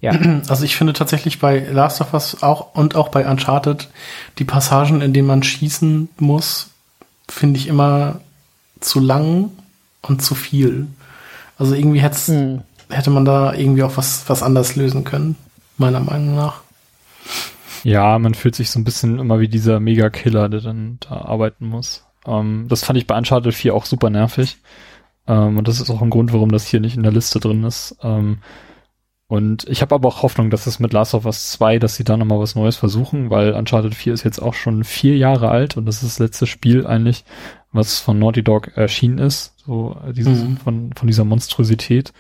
[0.01, 0.13] ja.
[0.49, 3.89] Also ich finde tatsächlich bei Last of Us auch und auch bei Uncharted
[4.39, 6.71] die Passagen, in denen man schießen muss,
[7.29, 8.21] finde ich immer
[8.81, 9.51] zu lang
[10.03, 10.87] und zu viel.
[11.59, 12.63] Also irgendwie Hm.
[12.89, 15.37] hätte man da irgendwie auch was, was anders lösen können,
[15.77, 16.63] meiner Meinung nach.
[17.85, 21.67] Ja, man fühlt sich so ein bisschen immer wie dieser Mega-Killer, der dann da arbeiten
[21.67, 22.07] muss.
[22.27, 24.59] Ähm, das fand ich bei Uncharted 4 auch super nervig.
[25.27, 27.65] Ähm, und das ist auch ein Grund, warum das hier nicht in der Liste drin
[27.65, 27.97] ist.
[28.03, 28.39] Ähm,
[29.29, 32.03] und ich habe aber auch Hoffnung, dass es mit Last of Us 2, dass sie
[32.03, 35.77] da nochmal was Neues versuchen, weil Uncharted 4 ist jetzt auch schon vier Jahre alt
[35.77, 37.25] und das ist das letzte Spiel eigentlich,
[37.71, 40.57] was von Naughty Dog erschienen ist, so äh, dieses, Mhm.
[40.57, 42.13] von, von dieser Monstrosität.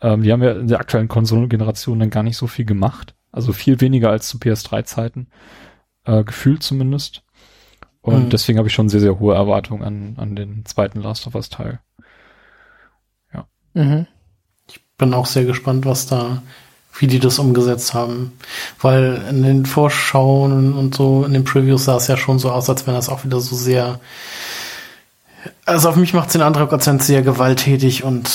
[0.00, 3.15] Ähm, die haben ja in der aktuellen Konsolengeneration dann gar nicht so viel gemacht.
[3.36, 5.28] Also viel weniger als zu PS3-Zeiten.
[6.04, 7.22] Äh, gefühlt zumindest.
[8.00, 8.30] Und Mhm.
[8.30, 11.48] deswegen habe ich schon sehr, sehr hohe Erwartungen an, an den zweiten Last of Us
[11.48, 11.80] Teil.
[13.74, 14.06] Mhm.
[14.96, 16.40] Bin auch sehr gespannt, was da,
[16.98, 18.32] wie die das umgesetzt haben.
[18.80, 22.70] Weil in den Vorschauen und so, in den Previews sah es ja schon so aus,
[22.70, 24.00] als wenn das auch wieder so sehr,
[25.66, 28.30] also auf mich macht es den Eindruck, als wenn es sehr gewalttätig und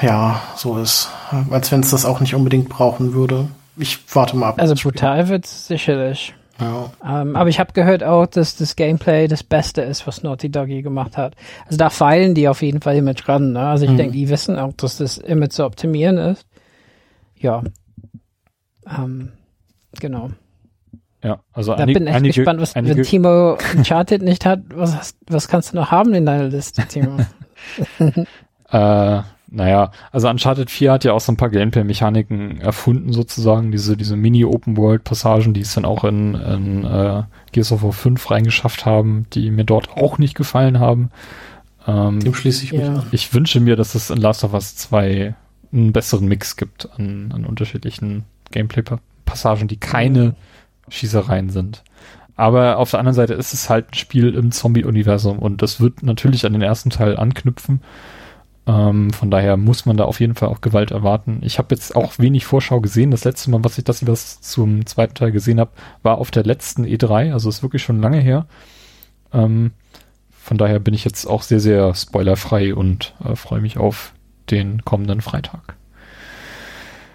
[0.00, 1.10] ja, so ist.
[1.50, 3.48] Als wenn es das auch nicht unbedingt brauchen würde.
[3.76, 4.54] Ich warte mal ab.
[4.60, 6.34] Also brutal wird sicherlich.
[6.58, 6.90] Ja.
[7.04, 10.68] Ähm, aber ich habe gehört auch, dass das Gameplay das Beste ist, was Naughty Dog
[10.68, 11.34] je gemacht hat.
[11.66, 13.52] Also da feilen die auf jeden Fall immer dran.
[13.52, 13.60] Ne?
[13.60, 13.96] Also ich Mhm.
[13.98, 16.46] denke, die wissen auch, dass das immer zu optimieren ist.
[17.36, 17.62] Ja.
[18.88, 19.32] Ähm,
[20.00, 20.30] genau.
[21.22, 24.60] Ja, also Da einige, bin echt einige, gespannt, was einige wenn Timo Uncharted nicht hat.
[24.74, 27.18] Was, hast, was kannst du noch haben in deiner Liste, Timo?
[28.70, 33.96] Äh, naja, also Uncharted 4 hat ja auch so ein paar Gameplay-Mechaniken erfunden sozusagen, diese,
[33.96, 39.26] diese Mini-Open-World-Passagen, die es dann auch in, in äh, Gears of War 5 reingeschafft haben,
[39.32, 41.10] die mir dort auch nicht gefallen haben.
[41.86, 42.94] Ähm, Dem schließe ich mich Ja.
[42.94, 43.06] an.
[43.12, 45.34] ich wünsche mir, dass es in Last of Us 2
[45.72, 50.34] einen besseren Mix gibt an, an unterschiedlichen Gameplay-Passagen, die keine
[50.88, 51.82] Schießereien sind.
[52.36, 56.02] Aber auf der anderen Seite ist es halt ein Spiel im Zombie-Universum und das wird
[56.02, 57.80] natürlich an den ersten Teil anknüpfen.
[58.66, 61.38] Ähm, von daher muss man da auf jeden Fall auch Gewalt erwarten.
[61.42, 63.12] Ich habe jetzt auch wenig Vorschau gesehen.
[63.12, 65.70] Das letzte Mal, was ich das was zum zweiten Teil gesehen habe,
[66.02, 67.32] war auf der letzten E3.
[67.32, 68.46] Also ist wirklich schon lange her.
[69.32, 69.72] Ähm,
[70.30, 74.12] von daher bin ich jetzt auch sehr, sehr spoilerfrei und äh, freue mich auf
[74.50, 75.76] den kommenden Freitag.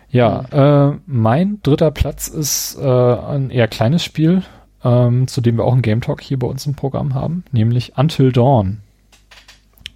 [0.10, 4.44] Ja, äh, mein dritter Platz ist äh, ein eher kleines Spiel,
[4.84, 7.98] ähm, zu dem wir auch einen Game Talk hier bei uns im Programm haben, nämlich
[7.98, 8.80] Until Dawn.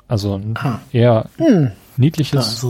[0.08, 0.80] Also ein Ah.
[0.92, 1.72] eher Hm.
[1.98, 2.62] Niedliches.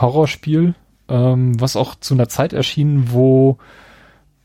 [0.00, 0.74] Horrorspiel,
[1.08, 3.58] ähm, was auch zu einer Zeit erschien, wo,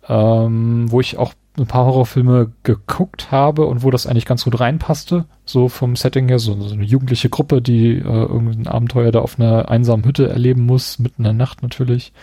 [0.08, 4.60] ähm, wo ich auch ein paar Horrorfilme geguckt habe und wo das eigentlich ganz gut
[4.60, 9.20] reinpasste, so vom Setting her, so, so eine jugendliche Gruppe, die äh, irgendein Abenteuer da
[9.20, 12.14] auf einer einsamen Hütte erleben muss, mitten in der Nacht natürlich.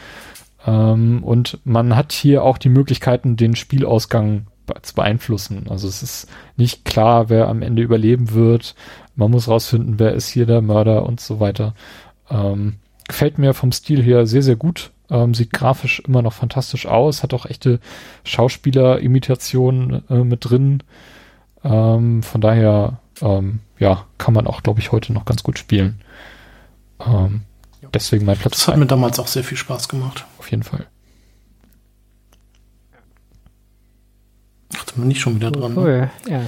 [0.66, 5.66] Ähm, und man hat hier auch die Möglichkeiten, den Spielausgang be- zu beeinflussen.
[5.69, 8.74] Also es ist nicht klar, wer am Ende überleben wird.
[9.19, 11.74] Man muss rausfinden, wer ist hier der Mörder und so weiter.
[12.31, 12.77] Ähm,
[13.09, 14.93] gefällt mir vom Stil her sehr, sehr gut.
[15.11, 17.81] Ähm, sieht grafisch immer noch fantastisch aus, hat auch echte
[18.23, 20.85] Schauspieler-Imitationen äh, mit drin.
[21.65, 26.01] Ähm, von daher, ähm, ja, kann man auch, glaube ich, heute noch ganz gut spielen.
[27.05, 27.40] Ähm,
[27.93, 30.27] deswegen mein Platz Das hat mir damals auch sehr viel Spaß gemacht.
[30.39, 30.86] auf jeden Fall.
[34.77, 35.74] Ach, da bin ich schon wieder dran.
[35.74, 35.81] ne?
[35.81, 36.11] Cool.
[36.31, 36.43] Ja.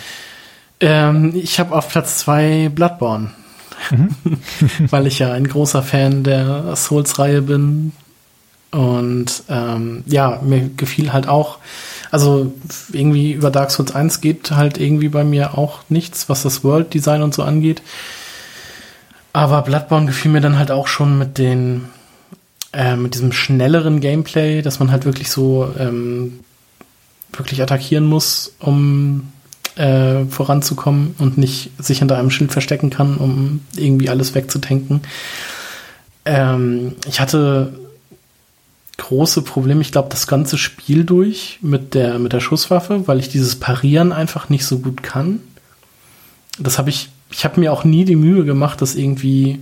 [0.81, 3.31] Ähm, ich habe auf Platz zwei Bloodborne.
[3.91, 4.17] mhm.
[4.91, 7.93] weil ich ja ein großer Fan der Souls-Reihe bin.
[8.71, 11.59] Und ähm, ja, mir gefiel halt auch,
[12.13, 12.53] also
[12.93, 16.95] irgendwie über Dark Souls 1 geht halt irgendwie bei mir auch nichts, was das World
[16.95, 17.83] Design und so angeht.
[19.33, 21.89] Aber Bloodborne gefiel mir dann halt auch schon mit den
[22.73, 26.41] äh, mit diesem schnelleren Gameplay, dass man halt wirklich so ähm,
[27.33, 29.33] wirklich attackieren muss, um
[29.77, 35.03] äh, voranzukommen und nicht sich hinter einem Schild verstecken kann, um irgendwie alles wegzutanken.
[36.25, 37.73] Ähm, ich hatte
[39.01, 43.29] große Probleme, ich glaube, das ganze Spiel durch mit der, mit der Schusswaffe, weil ich
[43.29, 45.41] dieses Parieren einfach nicht so gut kann.
[46.59, 49.61] Das habe ich, ich habe mir auch nie die Mühe gemacht, das irgendwie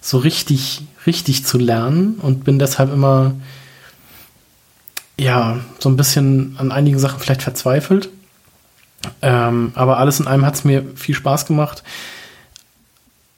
[0.00, 3.34] so richtig, richtig zu lernen und bin deshalb immer,
[5.18, 8.10] ja, so ein bisschen an einigen Sachen vielleicht verzweifelt.
[9.22, 11.82] Ähm, aber alles in allem hat es mir viel Spaß gemacht.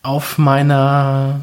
[0.03, 1.41] Auf meiner,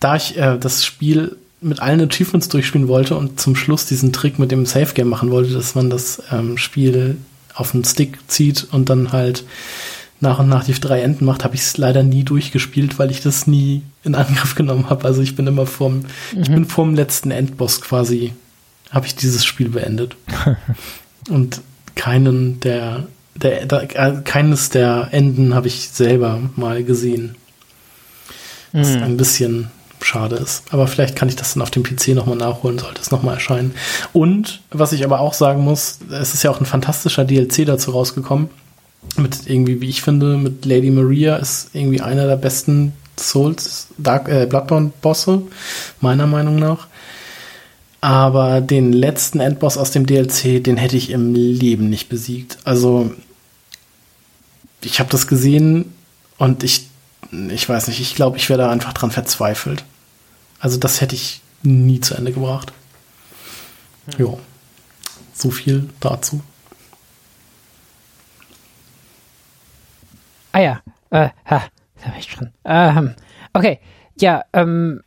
[0.00, 4.38] da ich äh, das Spiel mit allen Achievements durchspielen wollte und zum Schluss diesen Trick
[4.38, 7.18] mit dem Safe Game machen wollte, dass man das ähm, Spiel
[7.54, 9.44] auf den Stick zieht und dann halt
[10.20, 13.20] nach und nach die drei Enden macht, habe ich es leider nie durchgespielt, weil ich
[13.20, 15.04] das nie in Angriff genommen habe.
[15.04, 16.42] Also ich bin immer vorm, mhm.
[16.42, 18.32] ich bin vorm letzten Endboss quasi,
[18.90, 20.16] habe ich dieses Spiel beendet.
[21.28, 21.60] und
[21.94, 27.36] keinen der, der, der äh, keines der Enden habe ich selber mal gesehen.
[28.72, 29.02] Was mhm.
[29.02, 29.70] ein bisschen
[30.04, 30.64] schade ist.
[30.70, 33.74] Aber vielleicht kann ich das dann auf dem PC nochmal nachholen, sollte es nochmal erscheinen.
[34.12, 37.92] Und was ich aber auch sagen muss, es ist ja auch ein fantastischer DLC dazu
[37.92, 38.48] rausgekommen.
[39.16, 44.28] Mit irgendwie, wie ich finde, mit Lady Maria ist irgendwie einer der besten Souls, Dark,
[44.28, 45.42] äh, Bloodborne-Bosse,
[46.00, 46.88] meiner Meinung nach.
[48.02, 52.58] Aber den letzten Endboss aus dem DLC, den hätte ich im Leben nicht besiegt.
[52.64, 53.12] Also,
[54.82, 55.94] ich habe das gesehen
[56.36, 56.88] und ich,
[57.30, 59.84] ich weiß nicht, ich glaube, ich wäre da einfach dran verzweifelt.
[60.58, 62.72] Also das hätte ich nie zu Ende gebracht.
[64.16, 64.26] Hm.
[64.26, 64.34] Ja,
[65.32, 66.42] so viel dazu.
[70.50, 71.62] Ah ja, äh, ha,
[72.02, 72.50] da bin ich schon.
[72.64, 73.14] Ähm,
[73.52, 73.78] okay,
[74.20, 75.02] ja, ähm,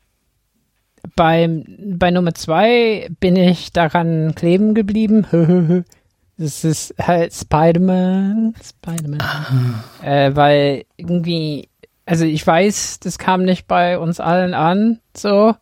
[1.15, 1.65] beim,
[1.97, 5.85] bei Nummer zwei bin ich daran kleben geblieben.
[6.37, 8.55] Das ist halt Spider-Man.
[8.61, 9.21] Spider-Man.
[9.21, 9.83] Ah.
[10.03, 11.69] Äh, weil irgendwie
[12.05, 15.55] also ich weiß, das kam nicht bei uns allen an, so,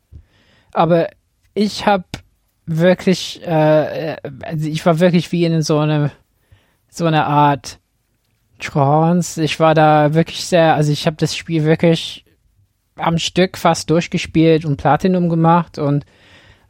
[0.73, 1.09] aber
[1.53, 2.03] ich habe
[2.65, 6.11] wirklich, äh, also ich war wirklich wie in so eine
[6.89, 7.79] so eine Art
[8.59, 9.41] Trance.
[9.41, 12.22] Ich war da wirklich sehr, also ich habe das Spiel wirklich
[12.95, 16.05] am Stück fast durchgespielt und Platinum gemacht und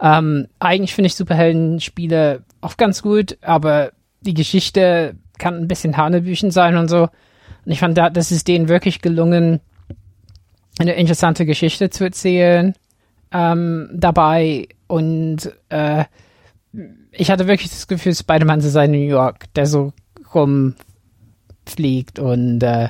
[0.03, 3.91] ähm, eigentlich finde ich Superhelden-Spiele auch ganz gut, aber
[4.21, 7.03] die Geschichte kann ein bisschen Hanebüchen sein und so.
[7.65, 9.61] Und ich fand, da, das ist denen wirklich gelungen,
[10.79, 12.73] eine interessante Geschichte zu erzählen
[13.31, 14.67] ähm, dabei.
[14.87, 16.05] Und äh,
[17.11, 19.93] ich hatte wirklich das Gefühl, Spider-Man zu sein in New York, der so
[20.33, 22.89] rumfliegt und äh,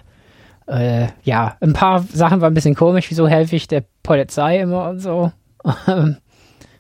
[0.68, 4.90] äh, ja, ein paar Sachen waren ein bisschen komisch, wieso helfe ich der Polizei immer
[4.90, 5.31] und so.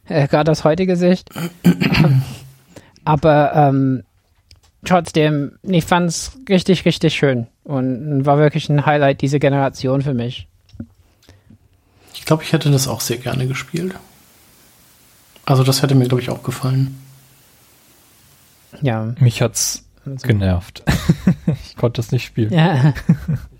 [0.07, 1.29] äh, Gerade aus heutiger Sicht.
[3.05, 4.03] Aber ähm,
[4.85, 10.13] trotzdem, ich fand es richtig, richtig schön und war wirklich ein Highlight dieser Generation für
[10.13, 10.47] mich.
[12.13, 13.95] Ich glaube, ich hätte das auch sehr gerne gespielt.
[15.45, 16.97] Also das hätte mir, glaube ich, auch gefallen.
[18.81, 19.13] Ja.
[19.19, 20.25] Mich hat's also.
[20.25, 20.83] genervt.
[21.65, 22.53] ich konnte das nicht spielen.
[22.53, 22.93] Ja.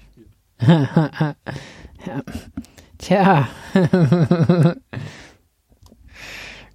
[0.67, 1.35] ja.
[2.97, 3.47] Tja.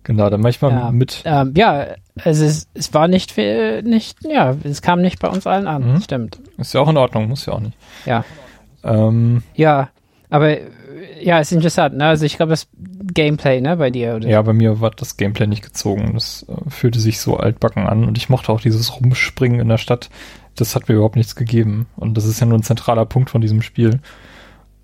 [0.09, 1.20] Genau, dann manchmal ja, mit.
[1.27, 1.89] Ähm, ja,
[2.24, 6.01] also es, es war nicht, nicht, ja, es kam nicht bei uns allen an, mhm.
[6.01, 6.40] stimmt.
[6.56, 7.77] Ist ja auch in Ordnung, muss ja auch nicht.
[8.06, 8.24] Ja.
[8.82, 9.90] Ähm, ja,
[10.31, 10.56] aber
[11.20, 12.06] ja, ist interessant, ne?
[12.06, 12.69] Also ich glaube, das
[13.12, 14.27] Gameplay, ne, bei dir, oder?
[14.27, 16.12] Ja, bei mir war das Gameplay nicht gezogen.
[16.15, 19.77] Das äh, fühlte sich so altbacken an und ich mochte auch dieses Rumspringen in der
[19.77, 20.09] Stadt.
[20.61, 21.87] Das hat mir überhaupt nichts gegeben.
[21.97, 24.01] Und das ist ja nur ein zentraler Punkt von diesem Spiel.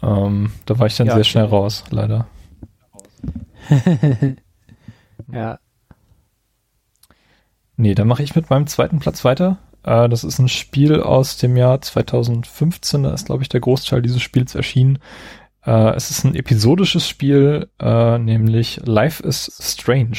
[0.03, 2.27] Ähm, da war ich dann ja, sehr schnell raus, leider.
[5.33, 5.59] Ja.
[7.77, 9.59] Nee, dann mache ich mit meinem zweiten Platz weiter.
[9.83, 13.03] Äh, das ist ein Spiel aus dem Jahr 2015.
[13.03, 14.99] Da ist, glaube ich, der Großteil dieses Spiels erschienen.
[15.65, 20.19] Äh, es ist ein episodisches Spiel, äh, nämlich Life is Strange.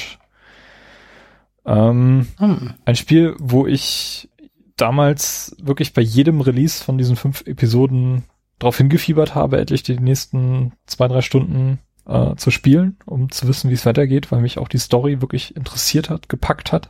[1.66, 2.74] Ähm, hm.
[2.84, 4.30] Ein Spiel, wo ich
[4.78, 8.24] damals wirklich bei jedem Release von diesen fünf Episoden
[8.60, 13.70] drauf hingefiebert habe, endlich die nächsten zwei, drei Stunden äh, zu spielen, um zu wissen,
[13.70, 16.90] wie es weitergeht, weil mich auch die Story wirklich interessiert hat, gepackt hat.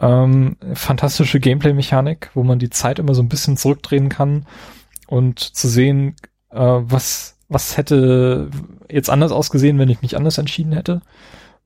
[0.00, 4.46] Ähm, fantastische Gameplay-Mechanik, wo man die Zeit immer so ein bisschen zurückdrehen kann
[5.06, 6.16] und zu sehen,
[6.50, 8.50] äh, was, was hätte
[8.90, 11.02] jetzt anders ausgesehen, wenn ich mich anders entschieden hätte.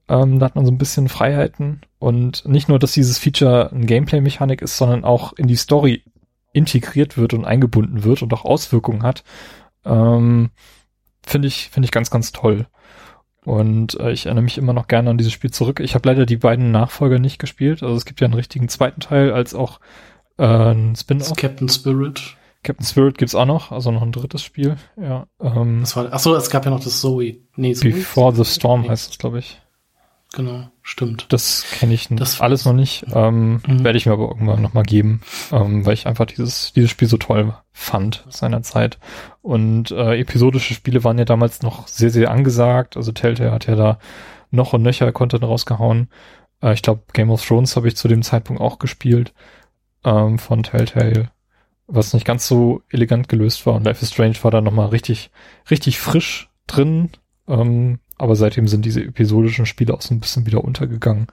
[0.09, 3.87] Ähm, da hat man so ein bisschen Freiheiten und nicht nur, dass dieses Feature ein
[3.87, 6.03] Gameplay-Mechanik ist, sondern auch in die Story
[6.53, 9.23] integriert wird und eingebunden wird und auch Auswirkungen hat.
[9.85, 10.51] Ähm,
[11.27, 12.67] finde ich, finde ich ganz, ganz toll.
[13.45, 15.81] Und äh, ich erinnere mich immer noch gerne an dieses Spiel zurück.
[15.81, 17.83] Ich habe leider die beiden Nachfolger nicht gespielt.
[17.83, 19.81] Also es gibt ja einen richtigen zweiten Teil als auch
[20.39, 21.35] äh, ein Spin-off.
[21.37, 22.37] Captain Spirit.
[22.63, 24.77] Captain Spirit gibt's auch noch, also noch ein drittes Spiel.
[25.01, 25.27] Ja.
[25.41, 27.39] Ähm, Das war, ach so, es gab ja noch das Zoe.
[27.57, 27.91] Nee, Zoe?
[27.91, 29.61] Before the Storm heißt es, glaube ich.
[30.35, 31.27] Genau, stimmt.
[31.31, 33.07] Das kenne ich Das- alles noch nicht.
[33.15, 33.83] Ähm, Mhm.
[33.83, 35.23] Werde ich mir aber irgendwann noch mal geben,
[35.53, 38.99] ähm, weil ich einfach dieses dieses Spiel so toll fand seinerzeit.
[39.41, 42.97] Und äh, episodische Spiele waren ja damals noch sehr sehr angesagt.
[42.99, 43.99] Also Telltale hat ja da
[44.51, 46.09] noch und nöcher Content rausgehauen.
[46.63, 49.33] Äh, ich glaube Game of Thrones habe ich zu dem Zeitpunkt auch gespielt
[50.05, 51.31] ähm, von Telltale,
[51.87, 53.75] was nicht ganz so elegant gelöst war.
[53.77, 55.31] Und Life is Strange war da noch mal richtig
[55.71, 57.09] richtig frisch drin.
[57.49, 61.29] Ähm, aber seitdem sind diese episodischen Spiele auch so ein bisschen wieder untergegangen.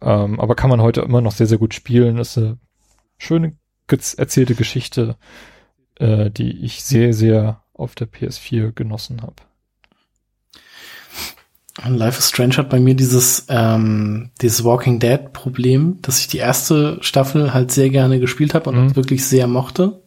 [0.00, 2.18] Ähm, aber kann man heute immer noch sehr, sehr gut spielen.
[2.18, 2.58] Ist eine
[3.18, 3.56] schöne
[3.88, 5.16] erzählte Geschichte,
[5.98, 9.34] äh, die ich sehr, sehr auf der PS4 genossen habe.
[11.84, 16.28] Und Life is Strange hat bei mir dieses, ähm, dieses Walking Dead Problem, dass ich
[16.28, 18.96] die erste Staffel halt sehr gerne gespielt habe und Mhm.
[18.96, 20.02] wirklich sehr mochte.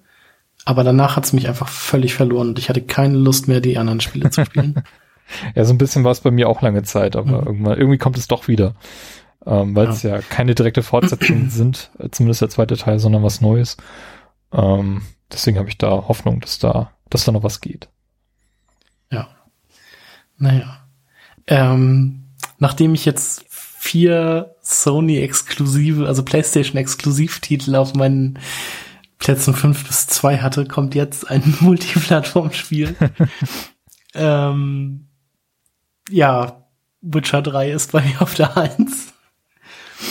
[0.66, 3.78] Aber danach hat es mich einfach völlig verloren und ich hatte keine Lust mehr, die
[3.78, 4.76] anderen Spiele zu spielen.
[5.56, 7.48] Ja, so ein bisschen war es bei mir auch lange Zeit, aber Mhm.
[7.48, 8.76] irgendwann, irgendwie kommt es doch wieder.
[9.46, 10.20] Ähm, weil es ja.
[10.20, 13.76] keine direkte Fortsetzung sind, äh, zumindest der zweite Teil, sondern was Neues.
[14.54, 15.02] Ähm,
[15.32, 17.90] deswegen habe ich da Hoffnung, dass da, dass da noch was geht.
[19.12, 19.28] Ja.
[20.38, 20.86] Naja.
[21.48, 22.24] Ähm,
[22.58, 28.40] nachdem ich jetzt vier Sony-exklusive, also PlayStation-Exklusivtitel auf meinen
[29.20, 32.96] Plätzen fünf bis zwei hatte, kommt jetzt ein Multiplattform-Spiel.
[34.16, 35.08] ähm,
[36.10, 36.64] ja,
[37.02, 39.14] Witcher 3 ist bei mir auf der Eins.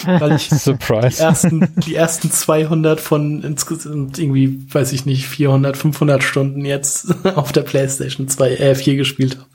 [0.05, 1.23] Weil ich die Surprise.
[1.23, 7.52] ersten, die ersten 200 von insgesamt irgendwie, weiß ich nicht, 400, 500 Stunden jetzt auf
[7.52, 9.47] der PlayStation 2, äh, 4 gespielt habe.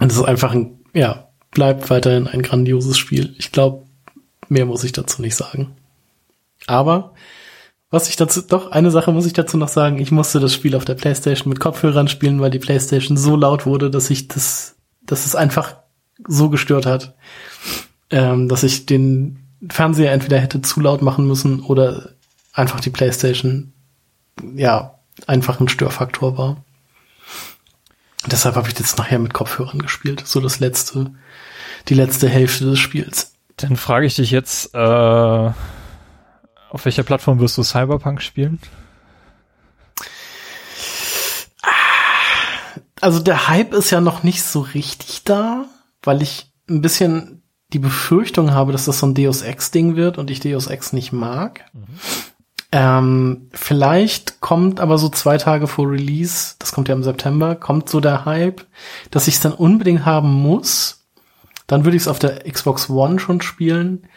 [0.00, 3.34] Und es ist einfach ein, ja, bleibt weiterhin ein grandioses Spiel.
[3.38, 3.84] Ich glaube,
[4.48, 5.76] mehr muss ich dazu nicht sagen.
[6.66, 7.14] Aber,
[7.92, 10.00] was ich dazu, doch, eine Sache muss ich dazu noch sagen.
[10.00, 13.66] Ich musste das Spiel auf der PlayStation mit Kopfhörern spielen, weil die PlayStation so laut
[13.66, 14.74] wurde, dass ich das,
[15.06, 15.76] dass es einfach
[16.26, 17.14] so gestört hat
[18.12, 19.38] ähm, dass ich den
[19.68, 22.10] Fernseher entweder hätte zu laut machen müssen oder
[22.52, 23.72] einfach die Playstation
[24.54, 26.64] ja einfach ein Störfaktor war.
[28.26, 31.10] Deshalb habe ich jetzt nachher mit Kopfhörern gespielt, so das letzte,
[31.88, 33.32] die letzte Hälfte des Spiels.
[33.56, 35.50] Dann frage ich dich jetzt, äh,
[36.72, 38.58] auf welcher Plattform wirst du Cyberpunk spielen?
[43.00, 45.66] Also der Hype ist ja noch nicht so richtig da,
[46.02, 47.42] weil ich ein bisschen
[47.74, 50.94] die Befürchtung habe, dass das so ein Deus Ex Ding wird und ich Deus Ex
[50.94, 51.64] nicht mag.
[52.70, 57.90] Ähm, vielleicht kommt aber so zwei Tage vor Release, das kommt ja im September, kommt
[57.90, 58.64] so der Hype,
[59.10, 61.04] dass ich es dann unbedingt haben muss.
[61.66, 64.08] Dann würde ich es auf der Xbox One schon spielen.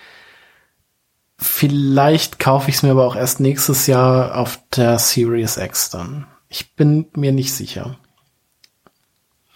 [1.38, 6.28] Vielleicht kaufe ich es mir aber auch erst nächstes Jahr auf der Series X dann.
[6.48, 7.98] Ich bin mir nicht sicher.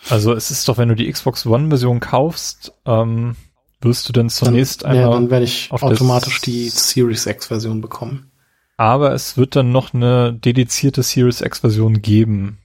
[0.10, 3.36] Also es ist doch, wenn du die Xbox One-Version kaufst, ähm,
[3.82, 7.48] wirst du dann zunächst dann, ja, einmal, dann werde ich auf automatisch die Series X
[7.48, 8.32] Version bekommen.
[8.78, 12.60] aber es wird dann noch eine dedizierte Series X-Version geben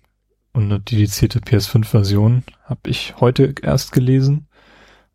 [0.53, 4.47] und eine dedizierte PS5-Version, habe ich heute erst gelesen.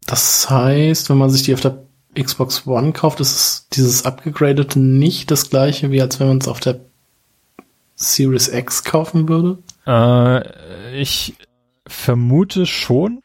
[0.06, 1.86] Das heißt, wenn man sich die auf der
[2.18, 6.48] Xbox One kauft, ist es dieses abgegradete nicht das gleiche, wie als wenn man es
[6.48, 6.80] auf der
[7.96, 9.58] Series X kaufen würde.
[9.86, 11.36] Äh, ich
[11.86, 13.22] vermute schon,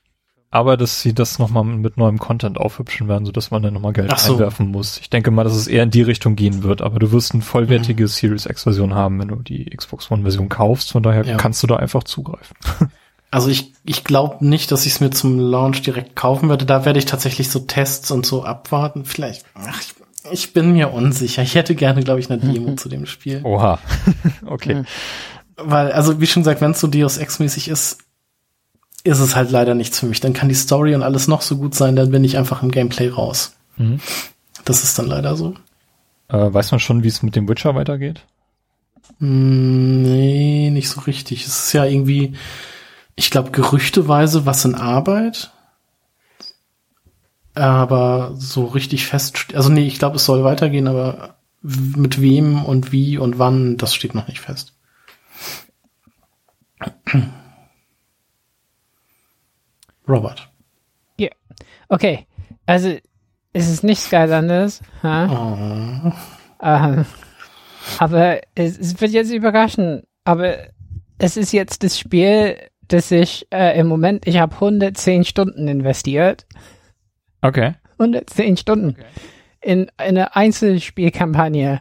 [0.51, 4.17] aber dass sie das nochmal mit neuem Content aufhübschen werden, sodass man dann nochmal Geld
[4.19, 4.35] so.
[4.35, 4.99] einwerfen muss.
[4.99, 7.43] Ich denke mal, dass es eher in die Richtung gehen wird, aber du wirst eine
[7.43, 10.93] vollwertige Series X-Version haben, wenn du die Xbox One-Version kaufst.
[10.93, 11.37] Von daher Ja.
[11.37, 12.57] kannst du da einfach zugreifen.
[13.35, 16.67] Also ich, ich glaube nicht, dass ich es mir zum Launch direkt kaufen werde.
[16.67, 19.05] Da werde ich tatsächlich so Tests und so abwarten.
[19.05, 19.45] Vielleicht.
[19.55, 19.93] Ach, ich,
[20.31, 21.43] ich bin mir unsicher.
[21.43, 23.41] Ich hätte gerne, glaube ich, eine Demo zu dem Spiel.
[23.43, 23.81] Oha.
[24.47, 24.85] okay.
[25.57, 27.99] Weil, also wie schon gesagt, wenn es so Deus Ex-mäßig ist,
[29.03, 30.21] ist es halt leider nichts für mich.
[30.21, 32.71] Dann kann die Story und alles noch so gut sein, dann bin ich einfach im
[32.71, 33.57] Gameplay raus.
[33.79, 33.99] Mhm.
[34.65, 35.55] Das ist dann leider so.
[36.29, 38.25] Äh, weiß man schon, wie es mit dem Witcher weitergeht?
[39.19, 41.45] Mm, Nee, nicht so richtig.
[41.45, 42.35] Es ist ja irgendwie,
[43.17, 45.53] ich glaube, gerüchteweise was in Arbeit.
[47.55, 52.91] Aber so richtig fest, also nee, ich glaube, es soll weitergehen, aber mit wem und
[52.91, 54.75] wie und wann, das steht noch nicht fest.
[60.09, 60.51] Robert.
[61.17, 61.31] Ja.
[61.89, 62.27] Okay.
[62.67, 62.97] Also,
[63.53, 64.81] es ist nicht Skylanders.
[65.03, 65.27] Ha?
[65.27, 66.13] Oh.
[66.61, 67.07] Ähm,
[67.99, 70.03] aber es, es wird jetzt überraschen.
[70.25, 70.57] Aber
[71.19, 72.59] es ist jetzt das Spiel,
[72.89, 76.47] das ich äh, im Moment, ich habe 110 Stunden investiert.
[77.43, 77.75] Okay.
[77.99, 78.97] 110 Stunden
[79.65, 81.81] in, in eine Einzelspielkampagne.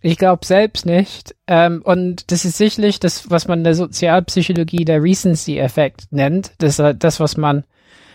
[0.00, 1.34] Ich glaube selbst nicht.
[1.46, 6.52] Ähm, und das ist sicherlich das, was man in der Sozialpsychologie der Recency-Effekt nennt.
[6.58, 7.64] Das ist das, was man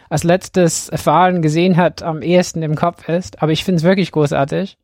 [0.10, 3.42] als letztes erfahren, gesehen hat, am ehesten im Kopf ist.
[3.42, 4.78] Aber ich finde es wirklich großartig.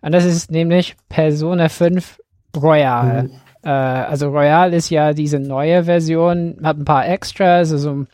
[0.00, 2.20] Und das ist nämlich Persona 5
[2.56, 3.30] Royal.
[3.64, 8.08] Äh, also Royal ist ja diese neue Version, hat ein paar Extras, also ein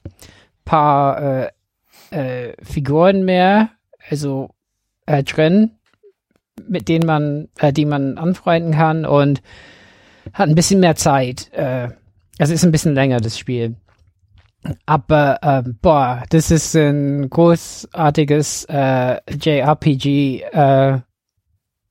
[0.65, 1.51] paar äh,
[2.11, 3.71] äh, Figuren mehr,
[4.09, 4.51] also
[5.07, 5.73] äh, drin,
[6.69, 9.43] mit denen man, äh, die man anfreunden kann und
[10.33, 11.53] hat ein bisschen mehr Zeit.
[11.53, 11.89] Äh,
[12.39, 13.77] es ist ein bisschen länger, das Spiel.
[14.87, 20.43] Aber ähm, boah, das ist ein großartiges äh, JRPG.
[20.43, 21.01] Äh,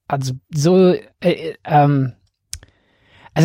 [0.07, 2.13] also so, äh, ähm,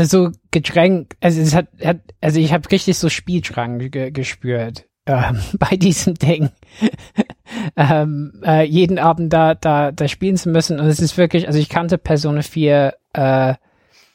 [0.01, 1.17] also so gedrängt.
[1.21, 6.15] Also es hat, hat also ich habe richtig so Spieldrang ge gespürt ähm, bei diesem
[6.15, 6.51] Ding.
[7.77, 10.81] ähm, äh, jeden Abend da, da, da spielen zu müssen.
[10.81, 13.55] Und es ist wirklich, also ich kannte Persona 4 äh,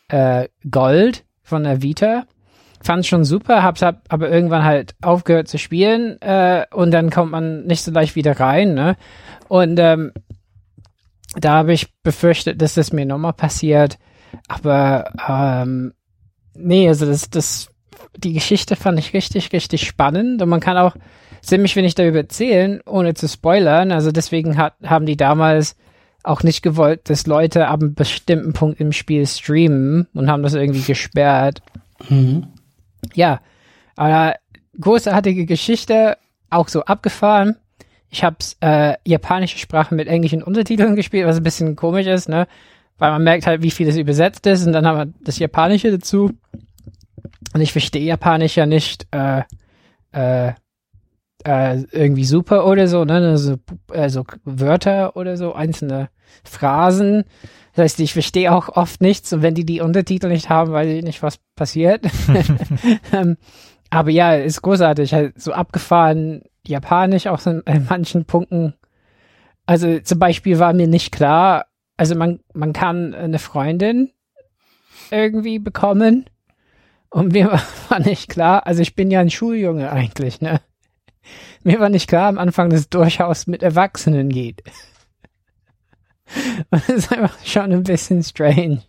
[0.10, 2.26] äh, Gold von der Vita.
[2.82, 7.32] Fand schon super, hab's hab aber irgendwann halt aufgehört zu spielen äh, und dann kommt
[7.32, 8.74] man nicht so leicht wieder rein.
[8.74, 8.96] Ne?
[9.50, 10.14] Und ähm,
[11.36, 13.98] da habe ich befürchtet, dass das mir nochmal passiert.
[14.50, 15.94] Aber ähm,
[16.56, 17.70] nee, also das, das,
[18.18, 20.96] die Geschichte fand ich richtig, richtig spannend und man kann auch
[21.42, 23.92] ziemlich wenig darüber erzählen, ohne zu spoilern.
[23.92, 25.78] Also deswegen hat, haben die damals
[26.24, 30.56] auch nicht gewollt, dass Leute ab einem bestimmten Punkt im Spiel streamen und haben das
[30.56, 31.62] irgendwie gesperrt.
[32.10, 32.48] Mhm.
[33.14, 33.40] Ja,
[33.96, 34.36] aber
[34.82, 36.18] großartige Geschichte,
[36.50, 37.56] auch so abgefahren.
[38.10, 42.48] Ich habe äh, japanische Sprache mit englischen Untertiteln gespielt, was ein bisschen komisch ist, ne?
[43.00, 45.92] Weil man merkt halt, wie viel es übersetzt ist und dann haben wir das Japanische
[45.92, 46.32] dazu.
[47.54, 49.44] Und ich verstehe Japanisch ja nicht äh,
[50.12, 50.54] äh,
[51.46, 53.14] äh, irgendwie super oder so, ne?
[53.14, 53.56] Also,
[53.90, 56.10] also Wörter oder so, einzelne
[56.44, 57.24] Phrasen.
[57.74, 60.90] Das heißt, ich verstehe auch oft nichts und wenn die die Untertitel nicht haben, weiß
[60.90, 62.06] ich nicht, was passiert.
[63.14, 63.38] ähm,
[63.90, 68.74] aber ja, ist großartig, halt so abgefahren Japanisch auch so in manchen Punkten.
[69.66, 71.66] Also zum Beispiel war mir nicht klar,
[72.00, 74.10] also man, man kann eine Freundin
[75.12, 76.30] irgendwie bekommen
[77.10, 77.52] und mir
[77.90, 80.62] war nicht klar, also ich bin ja ein Schuljunge eigentlich, ne?
[81.62, 84.64] Mir war nicht klar am Anfang, dass es durchaus mit Erwachsenen geht.
[86.72, 88.82] Und das ist einfach schon ein bisschen strange.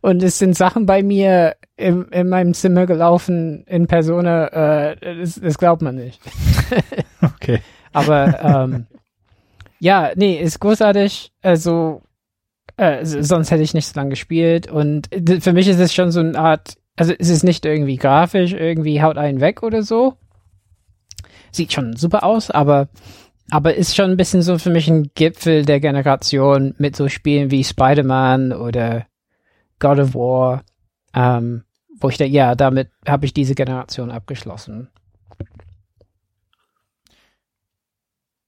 [0.00, 5.40] Und es sind Sachen bei mir im, in meinem Zimmer gelaufen in Persona, äh, das,
[5.40, 6.20] das glaubt man nicht.
[7.20, 7.60] Okay.
[7.92, 8.86] Aber ähm,
[9.78, 11.32] ja, nee, ist großartig.
[11.42, 12.02] Also
[12.76, 14.70] äh, sonst hätte ich nicht so lange gespielt.
[14.70, 15.08] Und
[15.40, 19.02] für mich ist es schon so eine Art, also es ist nicht irgendwie grafisch, irgendwie
[19.02, 20.14] haut einen weg oder so.
[21.52, 22.88] Sieht schon super aus, aber
[23.50, 27.50] aber ist schon ein bisschen so für mich ein Gipfel der Generation mit so Spielen
[27.50, 29.06] wie Spider-Man oder
[29.78, 30.64] God of War,
[31.12, 31.64] ähm,
[32.00, 34.88] wo ich denke, ja, damit habe ich diese Generation abgeschlossen.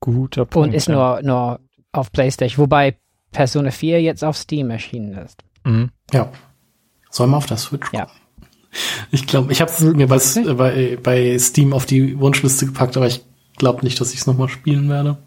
[0.01, 0.69] Guter Punkt.
[0.69, 1.61] Und ist nur, nur
[1.93, 2.97] auf PlayStation, wobei
[3.37, 5.45] Persona 4 jetzt auf Steam erschienen ist.
[5.65, 5.91] Mhm.
[6.11, 6.33] Ja.
[7.11, 8.07] Soll mal auf der Switch Ja.
[8.07, 8.17] kommen.
[9.11, 10.19] Ich glaube, ich habe es mir bei,
[10.55, 13.23] bei, bei Steam auf die Wunschliste gepackt, aber ich
[13.59, 15.19] glaube nicht, dass ich es nochmal spielen werde.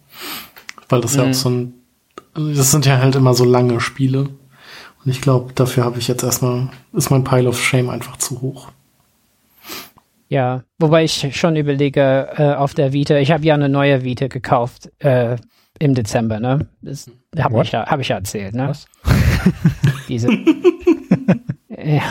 [0.87, 1.29] Weil das ja Mhm.
[1.29, 1.73] auch so ein,
[2.33, 4.21] das sind ja halt immer so lange Spiele.
[4.21, 8.41] Und ich glaube, dafür habe ich jetzt erstmal, ist mein Pile of Shame einfach zu
[8.41, 8.69] hoch.
[10.29, 14.27] Ja, wobei ich schon überlege, äh, auf der Vita, ich habe ja eine neue Vita
[14.27, 15.37] gekauft äh,
[15.79, 16.67] im Dezember, ne?
[16.81, 17.65] Das habe What?
[17.65, 18.67] ich, ja, hab ich ja erzählt, ne?
[18.67, 18.85] Was?
[20.07, 20.29] Diese.
[21.69, 22.01] ja,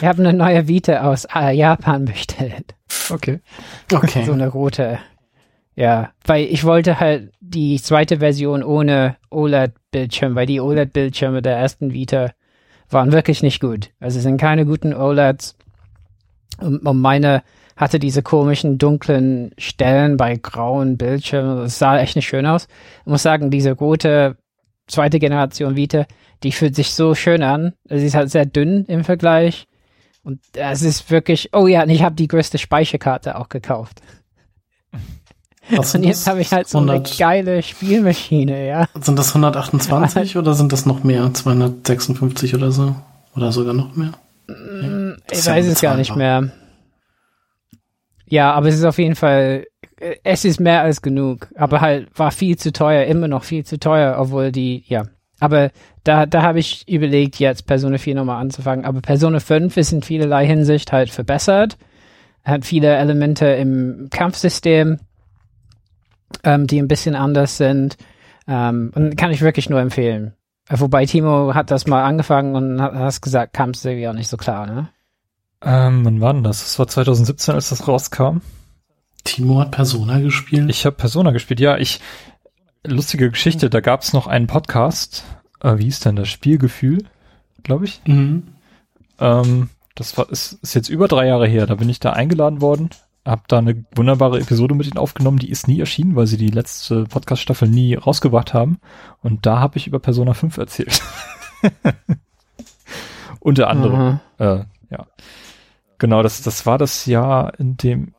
[0.00, 2.74] ich habe eine neue Vita aus äh, Japan bestellt.
[3.10, 3.40] Okay.
[3.92, 4.24] Okay.
[4.24, 4.98] So eine rote.
[5.76, 11.92] Ja, weil ich wollte halt die zweite Version ohne OLED-Bildschirm, weil die OLED-Bildschirme der ersten
[11.92, 12.30] Vita
[12.90, 13.90] waren wirklich nicht gut.
[13.98, 15.56] Also es sind keine guten OLEDs.
[16.60, 17.42] Und, und meine
[17.76, 21.58] hatte diese komischen dunklen Stellen bei grauen Bildschirmen.
[21.58, 22.68] Das sah echt nicht schön aus.
[23.00, 24.36] Ich muss sagen, diese rote
[24.86, 26.06] zweite Generation Vita,
[26.42, 27.72] die fühlt sich so schön an.
[27.88, 29.66] Sie ist halt sehr dünn im Vergleich.
[30.22, 34.00] Und es ist wirklich, oh ja, und ich habe die größte Speicherkarte auch gekauft.
[35.70, 38.86] Was sind Und jetzt habe ich halt so 100 eine geile Spielmaschine, ja.
[39.00, 41.32] Sind das 128 oder sind das noch mehr?
[41.32, 42.94] 256 oder so?
[43.36, 44.12] Oder sogar noch mehr?
[45.30, 46.50] Ich ist ja weiß es gar nicht mehr.
[48.34, 49.64] Ja, aber es ist auf jeden Fall
[50.24, 53.78] es ist mehr als genug, aber halt war viel zu teuer, immer noch viel zu
[53.78, 55.04] teuer, obwohl die, ja.
[55.38, 55.70] Aber
[56.02, 58.84] da, da habe ich überlegt, jetzt Persona 4 nochmal anzufangen.
[58.84, 61.76] Aber Persona 5 ist in vielerlei Hinsicht halt verbessert.
[62.44, 64.98] Hat viele Elemente im Kampfsystem,
[66.44, 67.96] ähm, die ein bisschen anders sind.
[68.46, 70.34] Ähm, und kann ich wirklich nur empfehlen.
[70.70, 74.28] Wobei Timo hat das mal angefangen und hat, hast gesagt, kam es irgendwie auch nicht
[74.28, 74.88] so klar, ne?
[75.64, 76.62] Ähm, wann war denn das?
[76.62, 78.38] Das war 2017, als das rauskam.
[79.24, 80.68] Timo hat Persona gespielt.
[80.68, 81.78] Ich habe Persona gespielt, ja.
[81.78, 82.00] Ich
[82.86, 83.70] lustige Geschichte.
[83.70, 85.24] Da gab es noch einen Podcast.
[85.60, 87.04] Äh, wie hieß denn das Spielgefühl,
[87.62, 88.02] glaube ich.
[88.04, 88.44] Mhm.
[89.18, 91.66] Ähm, das war ist, ist jetzt über drei Jahre her.
[91.66, 92.90] Da bin ich da eingeladen worden,
[93.24, 95.38] hab da eine wunderbare Episode mit ihnen aufgenommen.
[95.38, 98.78] Die ist nie erschienen, weil sie die letzte Podcast-Staffel nie rausgebracht haben.
[99.22, 101.00] Und da habe ich über Persona 5 erzählt.
[103.40, 104.20] Unter anderem.
[104.38, 105.06] Äh, ja.
[105.98, 108.14] Genau, das, das war das Jahr, in dem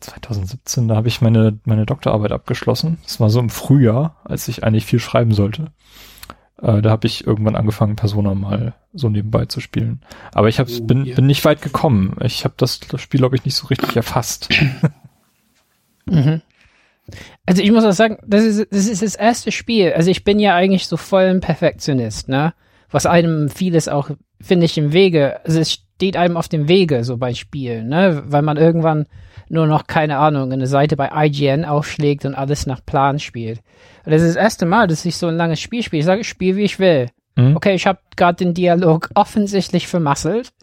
[0.00, 2.98] 2017, da habe ich meine, meine Doktorarbeit abgeschlossen.
[3.02, 5.72] Das war so im Frühjahr, als ich eigentlich viel schreiben sollte.
[6.62, 10.00] Äh, da habe ich irgendwann angefangen, Persona mal so nebenbei zu spielen.
[10.32, 11.14] Aber ich hab, Oh, bin, ja.
[11.16, 12.16] bin nicht weit gekommen.
[12.22, 14.48] Ich habe das, das Spiel, glaube ich, nicht so richtig erfasst.
[16.06, 16.40] Mhm.
[17.46, 19.92] Also ich muss auch sagen, das ist, das ist das erste Spiel.
[19.92, 22.54] Also ich bin ja eigentlich so voll ein Perfektionist, ne?
[22.90, 24.10] Was einem vieles auch,
[24.40, 28.22] finde ich, im Wege, also es steht einem auf dem Wege, so bei Spielen, ne?
[28.24, 29.04] Weil man irgendwann
[29.50, 33.60] nur noch, keine Ahnung, eine Seite bei IGN aufschlägt und alles nach Plan spielt.
[34.06, 36.00] Und das ist das erste Mal, dass ich so ein langes Spiel spiele.
[36.00, 37.08] Ich sage, ich spiele, wie ich will.
[37.36, 37.54] Mhm.
[37.54, 40.54] Okay, ich habe gerade den Dialog offensichtlich vermasselt.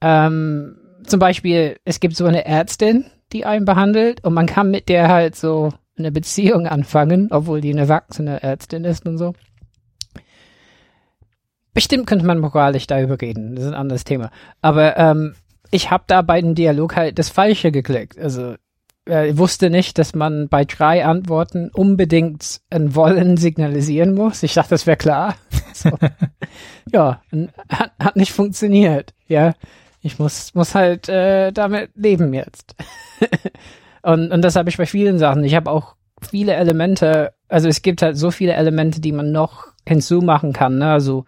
[0.00, 4.88] Ähm, zum Beispiel, es gibt so eine Ärztin, die einen behandelt und man kann mit
[4.88, 9.34] der halt so eine Beziehung anfangen, obwohl die eine erwachsene Ärztin ist und so.
[11.76, 14.30] Bestimmt könnte man moralisch darüber reden, das ist ein anderes Thema.
[14.62, 15.34] Aber ähm,
[15.70, 18.18] ich habe da bei dem Dialog halt das Falsche geklickt.
[18.18, 18.54] Also
[19.04, 24.42] äh, wusste nicht, dass man bei drei Antworten unbedingt ein Wollen signalisieren muss.
[24.42, 25.34] Ich dachte, das wäre klar.
[25.74, 25.90] So.
[26.90, 27.20] ja,
[27.68, 29.12] hat, hat nicht funktioniert.
[29.28, 29.52] Ja,
[30.00, 32.74] ich muss muss halt äh, damit leben jetzt.
[34.02, 35.44] und und das habe ich bei vielen Sachen.
[35.44, 37.34] Ich habe auch viele Elemente.
[37.48, 40.78] Also es gibt halt so viele Elemente, die man noch hinzumachen kann.
[40.78, 40.90] Ne?
[40.90, 41.26] Also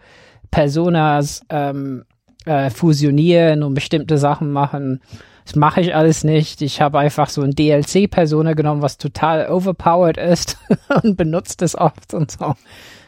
[0.51, 2.05] Personas ähm,
[2.45, 5.01] äh, fusionieren und bestimmte Sachen machen.
[5.45, 6.63] Das mache ich alles nicht.
[6.63, 10.59] Ich habe einfach so ein DLC-Persona genommen, was total overpowered ist
[11.03, 12.55] und benutzt es oft und so.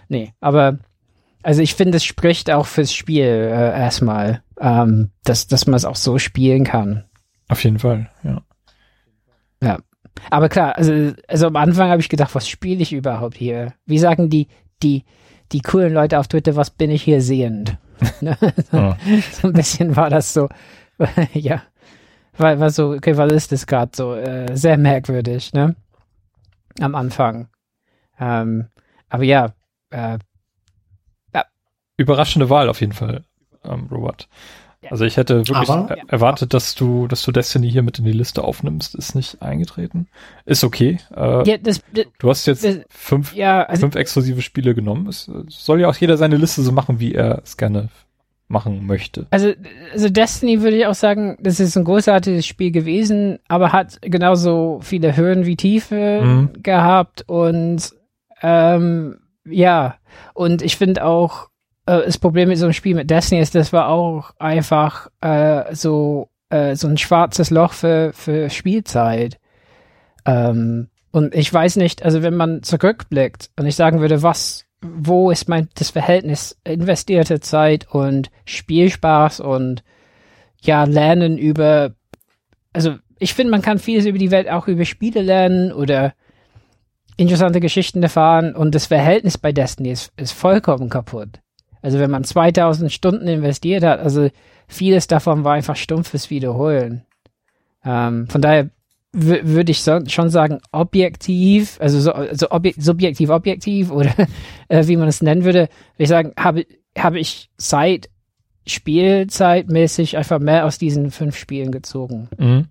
[0.09, 0.79] Nee, aber
[1.43, 5.85] also ich finde, es spricht auch fürs Spiel äh, erstmal, ähm, dass, dass man es
[5.85, 7.05] auch so spielen kann.
[7.49, 8.43] Auf jeden Fall, ja.
[10.29, 13.73] Aber klar, also, also am Anfang habe ich gedacht, was spiele ich überhaupt hier?
[13.87, 14.49] Wie sagen die,
[14.83, 15.05] die,
[15.53, 17.77] die coolen Leute auf Twitter, was bin ich hier sehend?
[18.21, 18.37] Ja.
[19.33, 20.49] so ein bisschen war das so,
[21.33, 21.63] ja.
[22.37, 24.15] War, war so, okay, was ist das gerade so?
[24.15, 25.77] Äh, sehr merkwürdig, ne?
[26.81, 27.49] Am Anfang.
[28.19, 28.69] Ähm,
[29.09, 29.53] aber ja,
[29.91, 30.19] äh,
[32.01, 33.25] Überraschende Wahl auf jeden Fall,
[33.63, 34.27] ähm, Robert.
[34.89, 38.05] Also ich hätte wirklich Aber- er- erwartet, dass du, dass du Destiny hier mit in
[38.07, 38.95] die Liste aufnimmst.
[38.95, 40.09] Ist nicht eingetreten.
[40.47, 40.99] Ist okay.
[41.15, 45.07] Äh, ja, das, das, Du hast jetzt das- fünf, ja, also, fünf exklusive Spiele genommen.
[45.07, 47.89] Es äh, soll ja auch jeder seine Liste so machen, wie er es gerne
[48.49, 49.27] machen möchte.
[49.31, 49.53] Also,
[49.93, 54.81] also Destiny würde ich auch sagen, das ist ein großartiges Spiel gewesen, aber hat genauso
[54.83, 56.63] viele Höhen wie Tiefe Mhm.
[56.63, 57.93] gehabt und
[58.43, 59.97] ähm, ja,
[60.35, 61.50] und ich finde auch,
[61.91, 65.75] äh, das Problem mit so einem Spiel mit Destiny ist, das war auch einfach äh,
[65.75, 69.39] so, äh, so ein schwarzes Loch für, für Spielzeit.
[70.25, 75.31] Ähm, und ich weiß nicht, also wenn man zurückblickt und ich sagen würde, was, wo
[75.31, 79.83] ist mein das Verhältnis investierte Zeit und Spielspaß und
[80.63, 81.95] ja, Lernen über,
[82.73, 86.15] also ich finde, man kann vieles über die Welt auch über Spiele lernen oder
[87.17, 91.41] interessante Geschichten erfahren und das Verhältnis bei Destiny ist, ist vollkommen kaputt.
[91.83, 94.29] Also wenn man 2000 Stunden investiert hat, also
[94.69, 97.05] vieles davon war einfach stumpfes Wiederholen.
[97.85, 98.71] Ähm, von daher
[99.15, 104.13] wü- würde ich so, schon sagen, objektiv, also so, also objek subjektiv, objektiv oder
[104.69, 106.67] äh, wie man es nennen würde, würde ich sagen, habe,
[106.97, 108.11] habe ich Zeit,
[108.67, 112.29] Spielzeitmäßig einfach mehr aus diesen fünf Spielen gezogen.
[112.39, 112.67] Mhm.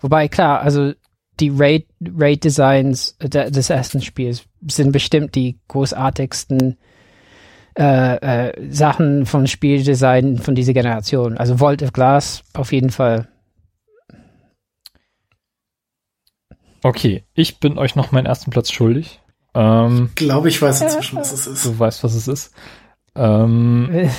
[0.00, 0.92] Wobei, klar, also
[1.40, 6.76] die Raid, Raid des ersten Spiels sind bestimmt die großartigsten
[7.78, 11.38] äh, äh, Sachen von Spieldesign von dieser Generation.
[11.38, 13.28] Also Vault of Glass auf jeden Fall.
[16.82, 19.20] Okay, ich bin euch noch meinen ersten Platz schuldig.
[19.54, 21.64] Ähm, Glaube ich weiß inzwischen, was es ist.
[21.64, 22.52] du weißt, was es ist.
[23.14, 24.10] Ähm,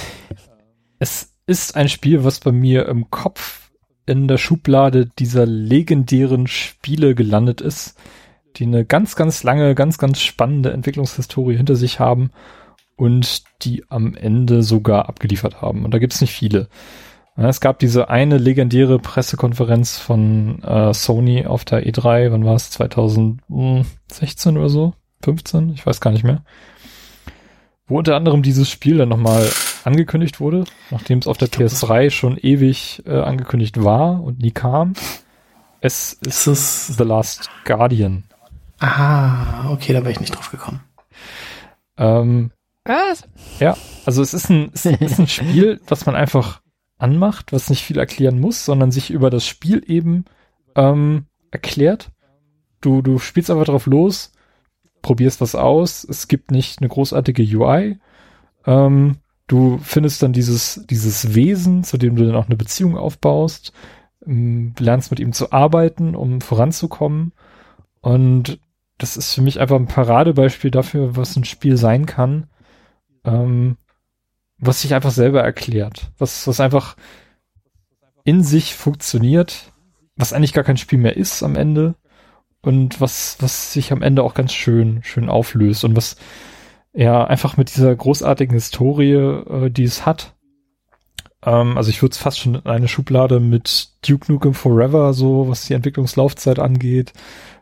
[0.99, 3.71] es ist ein Spiel, was bei mir im Kopf
[4.05, 7.95] in der Schublade dieser legendären Spiele gelandet ist,
[8.55, 12.31] die eine ganz, ganz lange, ganz, ganz spannende Entwicklungshistorie hinter sich haben
[12.95, 15.85] und die am Ende sogar abgeliefert haben.
[15.85, 16.67] Und da gibt's nicht viele.
[17.35, 22.69] Es gab diese eine legendäre Pressekonferenz von äh, Sony auf der E3, wann war es?
[22.71, 24.93] 2016 oder so?
[25.23, 25.69] 15?
[25.69, 26.43] Ich weiß gar nicht mehr.
[27.87, 29.49] Wo unter anderem dieses Spiel dann nochmal
[29.85, 34.93] angekündigt wurde, nachdem es auf der PS3 schon ewig äh, angekündigt war und nie kam.
[35.79, 38.25] Es ist, ist The Last Guardian.
[38.79, 40.81] Ah, okay, da wäre ich nicht drauf gekommen.
[41.97, 42.51] Ähm,
[42.85, 43.27] Was?
[43.59, 43.75] Ja,
[44.05, 46.61] also es ist ein, es ist ein Spiel, was man einfach
[46.97, 50.25] anmacht, was nicht viel erklären muss, sondern sich über das Spiel eben
[50.75, 52.11] ähm, erklärt.
[52.81, 54.31] Du, du spielst einfach drauf los,
[55.01, 56.05] probierst was aus.
[56.05, 57.99] Es gibt nicht eine großartige UI.
[58.65, 63.73] Ähm, du findest dann dieses, dieses Wesen, zu dem du dann auch eine Beziehung aufbaust,
[64.25, 67.33] ähm, lernst mit ihm zu arbeiten, um voranzukommen.
[68.01, 68.59] Und
[68.99, 72.47] das ist für mich einfach ein Paradebeispiel dafür, was ein Spiel sein kann,
[73.23, 73.77] ähm,
[74.59, 76.95] was sich einfach selber erklärt, was, was einfach
[78.25, 79.71] in sich funktioniert,
[80.15, 81.95] was eigentlich gar kein Spiel mehr ist am Ende
[82.61, 86.17] und was, was sich am Ende auch ganz schön, schön auflöst und was
[86.93, 90.35] ja einfach mit dieser großartigen Historie, äh, die es hat.
[91.45, 95.49] Ähm, also ich würde es fast schon in eine Schublade mit Duke Nukem Forever, so
[95.49, 97.13] was die Entwicklungslaufzeit angeht,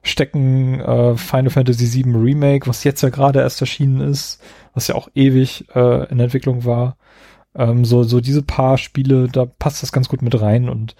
[0.03, 4.41] stecken, äh, Final Fantasy VII Remake, was jetzt ja gerade erst erschienen ist,
[4.73, 6.97] was ja auch ewig äh, in Entwicklung war.
[7.55, 10.95] Ähm, so, so diese paar Spiele, da passt das ganz gut mit rein und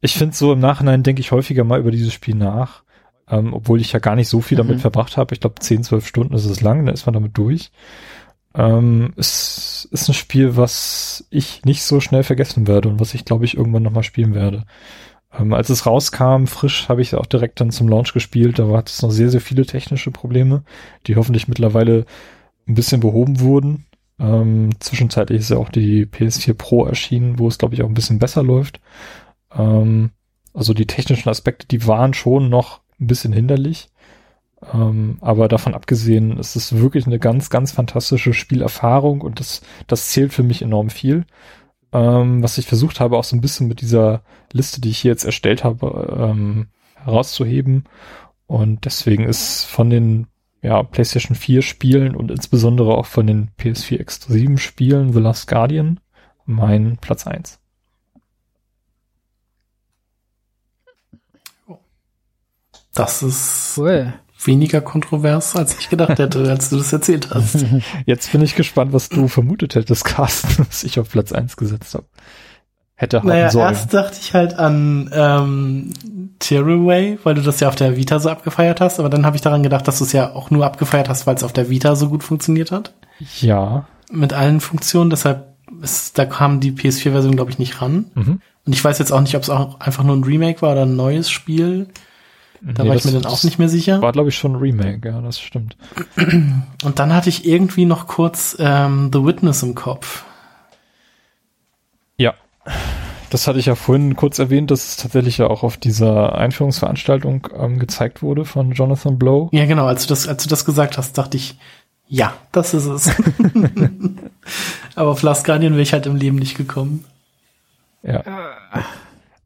[0.00, 2.82] ich finde so im Nachhinein denke ich häufiger mal über dieses Spiel nach,
[3.28, 4.80] ähm, obwohl ich ja gar nicht so viel damit mhm.
[4.80, 5.34] verbracht habe.
[5.34, 7.70] Ich glaube 10, 12 Stunden ist es lang, da ist man damit durch.
[8.54, 13.24] Ähm, es ist ein Spiel, was ich nicht so schnell vergessen werde und was ich
[13.24, 14.64] glaube ich irgendwann nochmal spielen werde.
[15.38, 18.58] Ähm, als es rauskam, frisch, habe ich auch direkt dann zum Launch gespielt.
[18.58, 20.64] Da hat es noch sehr, sehr viele technische Probleme,
[21.06, 22.04] die hoffentlich mittlerweile
[22.66, 23.86] ein bisschen behoben wurden.
[24.18, 27.94] Ähm, zwischenzeitlich ist ja auch die PS4 Pro erschienen, wo es, glaube ich, auch ein
[27.94, 28.80] bisschen besser läuft.
[29.54, 30.10] Ähm,
[30.52, 33.88] also die technischen Aspekte, die waren schon noch ein bisschen hinderlich.
[34.72, 40.10] Ähm, aber davon abgesehen, ist es wirklich eine ganz, ganz fantastische Spielerfahrung und das, das
[40.10, 41.24] zählt für mich enorm viel.
[41.92, 44.22] Ähm, was ich versucht habe, auch so ein bisschen mit dieser
[44.52, 47.84] Liste, die ich hier jetzt erstellt habe, ähm, herauszuheben.
[48.46, 50.26] Und deswegen ist von den
[50.62, 56.00] ja, PlayStation 4 Spielen und insbesondere auch von den PS4 exklusiven Spielen The Last Guardian
[56.44, 57.58] mein Platz 1.
[62.92, 64.12] Das ist cool.
[64.46, 67.64] Weniger kontrovers, als ich gedacht hätte, als du das erzählt hast.
[68.06, 71.94] Jetzt bin ich gespannt, was du vermutet hättest, Carsten, was ich auf Platz 1 gesetzt
[71.94, 72.06] habe.
[72.94, 73.68] Hätte haben naja, sollen.
[73.68, 75.90] erst dachte ich halt an ähm,
[76.38, 79.42] Tearaway, weil du das ja auf der Vita so abgefeiert hast, aber dann habe ich
[79.42, 81.96] daran gedacht, dass du es ja auch nur abgefeiert hast, weil es auf der Vita
[81.96, 82.92] so gut funktioniert hat.
[83.40, 83.86] Ja.
[84.12, 85.50] Mit allen Funktionen, deshalb
[85.80, 88.10] ist, da kam die PS4-Version, glaube ich, nicht ran.
[88.14, 88.40] Mhm.
[88.66, 90.82] Und ich weiß jetzt auch nicht, ob es auch einfach nur ein Remake war oder
[90.82, 91.88] ein neues Spiel.
[92.62, 94.02] Da nee, war ich mir dann auch nicht mehr sicher.
[94.02, 95.76] War, glaube ich, schon ein Remake, ja, das stimmt.
[96.84, 100.24] Und dann hatte ich irgendwie noch kurz ähm, The Witness im Kopf.
[102.18, 102.34] Ja,
[103.30, 107.48] das hatte ich ja vorhin kurz erwähnt, dass es tatsächlich ja auch auf dieser Einführungsveranstaltung
[107.56, 109.48] ähm, gezeigt wurde von Jonathan Blow.
[109.52, 109.86] Ja, genau.
[109.86, 111.56] Als du das, als du das gesagt hast, dachte ich,
[112.08, 113.08] ja, das ist es.
[114.96, 117.04] Aber auf Last Guardian wäre ich halt im Leben nicht gekommen.
[118.02, 118.24] Ja.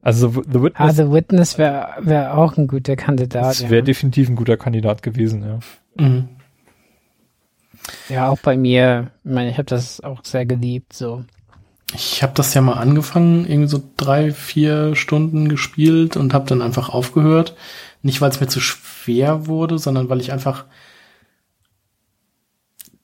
[0.05, 0.75] Also The Witness.
[0.77, 3.43] Ah, The Witness wäre wär auch ein guter Kandidat.
[3.43, 3.81] Das wäre ja.
[3.81, 5.59] definitiv ein guter Kandidat gewesen, ja.
[5.97, 6.29] Mhm.
[8.11, 9.11] Ja, auch bei mir.
[9.25, 11.25] Ich meine, ich habe das auch sehr geliebt, so.
[11.95, 16.61] Ich habe das ja mal angefangen, irgendwie so drei, vier Stunden gespielt und habe dann
[16.61, 17.57] einfach aufgehört.
[18.03, 20.67] Nicht, weil es mir zu schwer wurde, sondern weil ich einfach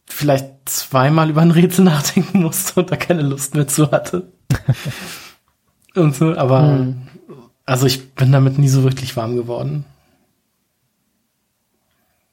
[0.06, 4.32] vielleicht zweimal über ein Rätsel nachdenken musste und da keine Lust mehr zu hatte.
[5.94, 7.08] und so, aber hm.
[7.66, 9.84] also ich bin damit nie so wirklich warm geworden.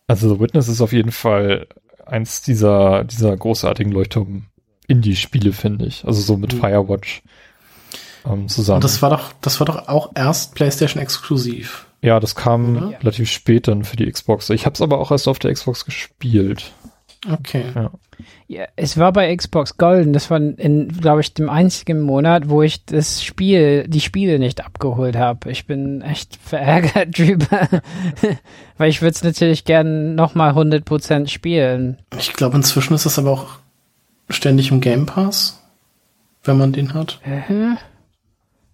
[0.07, 1.67] Also The Witness ist auf jeden Fall
[2.05, 4.45] eins dieser, dieser großartigen Leuchtturm
[4.87, 6.05] Indie-Spiele, finde ich.
[6.05, 6.59] Also so mit mhm.
[6.59, 7.21] Firewatch
[8.25, 8.77] ähm, zusammen.
[8.77, 11.87] Und das war doch, das war doch auch erst PlayStation exklusiv.
[12.01, 12.99] Ja, das kam Oder?
[13.01, 14.49] relativ spät dann für die Xbox.
[14.49, 16.71] Ich habe es aber auch erst auf der Xbox gespielt.
[17.25, 17.65] Okay.
[17.73, 17.91] Ja.
[18.47, 18.65] ja.
[18.75, 20.13] es war bei Xbox Golden.
[20.13, 24.63] Das war in, glaube ich, dem einzigen Monat, wo ich das Spiel, die Spiele nicht
[24.63, 25.51] abgeholt habe.
[25.51, 27.67] Ich bin echt verärgert drüber,
[28.77, 31.97] weil ich würde es natürlich gern nochmal 100% spielen.
[32.17, 33.47] Ich glaube, inzwischen ist es aber auch
[34.29, 35.61] ständig im Game Pass,
[36.43, 37.19] wenn man den hat.
[37.23, 37.75] Äh,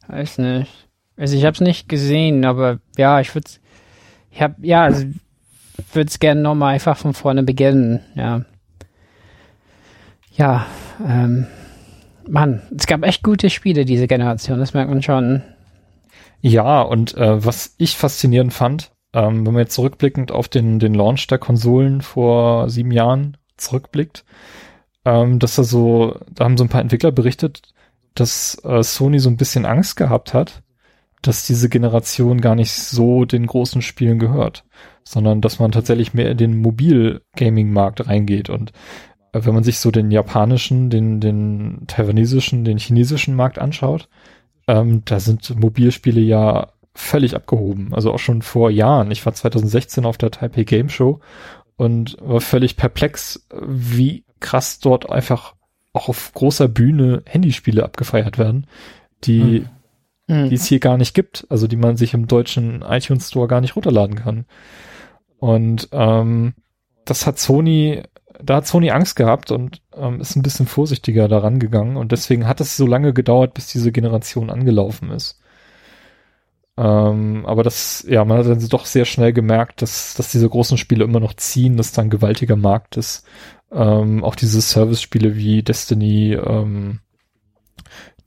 [0.08, 0.72] weiß nicht.
[1.16, 3.50] Also ich habe es nicht gesehen, aber ja, ich würde
[4.34, 5.06] ich habe ja, also
[5.94, 8.42] würde es gerne nochmal einfach von vorne beginnen, ja.
[10.36, 10.66] Ja,
[11.06, 11.48] ähm,
[12.28, 15.44] Mann, es gab echt gute Spiele diese Generation, das merkt man schon.
[16.42, 20.94] Ja, und äh, was ich faszinierend fand, ähm, wenn man jetzt zurückblickend auf den, den
[20.94, 24.26] Launch der Konsolen vor sieben Jahren zurückblickt,
[25.06, 27.62] ähm, dass da so, da haben so ein paar Entwickler berichtet,
[28.16, 30.64] dass äh, Sony so ein bisschen Angst gehabt hat,
[31.22, 34.66] dass diese Generation gar nicht so den großen Spielen gehört,
[35.04, 38.72] sondern dass man tatsächlich mehr in den Mobil-Gaming-Markt reingeht und
[39.34, 44.08] äh, wenn man sich so den japanischen, den, den taiwanesischen, den chinesischen Markt anschaut,
[44.68, 47.94] ähm, da sind Mobilspiele ja völlig abgehoben.
[47.94, 49.12] Also auch schon vor Jahren.
[49.12, 51.20] Ich war 2016 auf der Taipei Game Show
[51.76, 55.56] und war völlig perplex, wie krass dort einfach
[55.94, 58.68] auch auf großer Bühne Handyspiele abgefeiert werden,
[59.24, 59.66] die,
[60.28, 60.50] mhm.
[60.50, 63.62] die es hier gar nicht gibt, also die man sich im deutschen iTunes Store gar
[63.62, 64.46] nicht runterladen kann.
[65.44, 66.54] Und ähm,
[67.04, 68.02] das hat Sony,
[68.42, 72.48] da hat Sony Angst gehabt und ähm, ist ein bisschen vorsichtiger daran gegangen und deswegen
[72.48, 75.42] hat es so lange gedauert, bis diese Generation angelaufen ist.
[76.78, 80.78] Ähm, aber das, ja, man hat dann doch sehr schnell gemerkt, dass, dass diese großen
[80.78, 83.26] Spiele immer noch ziehen, dass da ein gewaltiger Markt ist.
[83.70, 87.00] Ähm, auch diese Service-Spiele wie Destiny, ähm,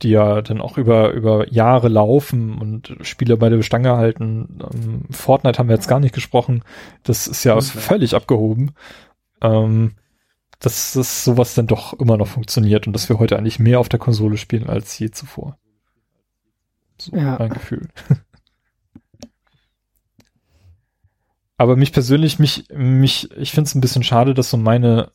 [0.03, 4.59] die ja dann auch über, über Jahre laufen und Spiele bei der Stange halten.
[4.61, 6.63] Ähm, Fortnite haben wir jetzt gar nicht gesprochen.
[7.03, 7.65] Das ist ja okay.
[7.65, 8.73] völlig abgehoben.
[9.41, 9.93] Ähm,
[10.59, 13.89] dass das sowas dann doch immer noch funktioniert und dass wir heute eigentlich mehr auf
[13.89, 15.59] der Konsole spielen als je zuvor.
[16.99, 17.37] So ja.
[17.39, 17.89] mein Gefühl.
[21.59, 25.11] Aber mich persönlich, mich, mich, ich finde es ein bisschen schade, dass so meine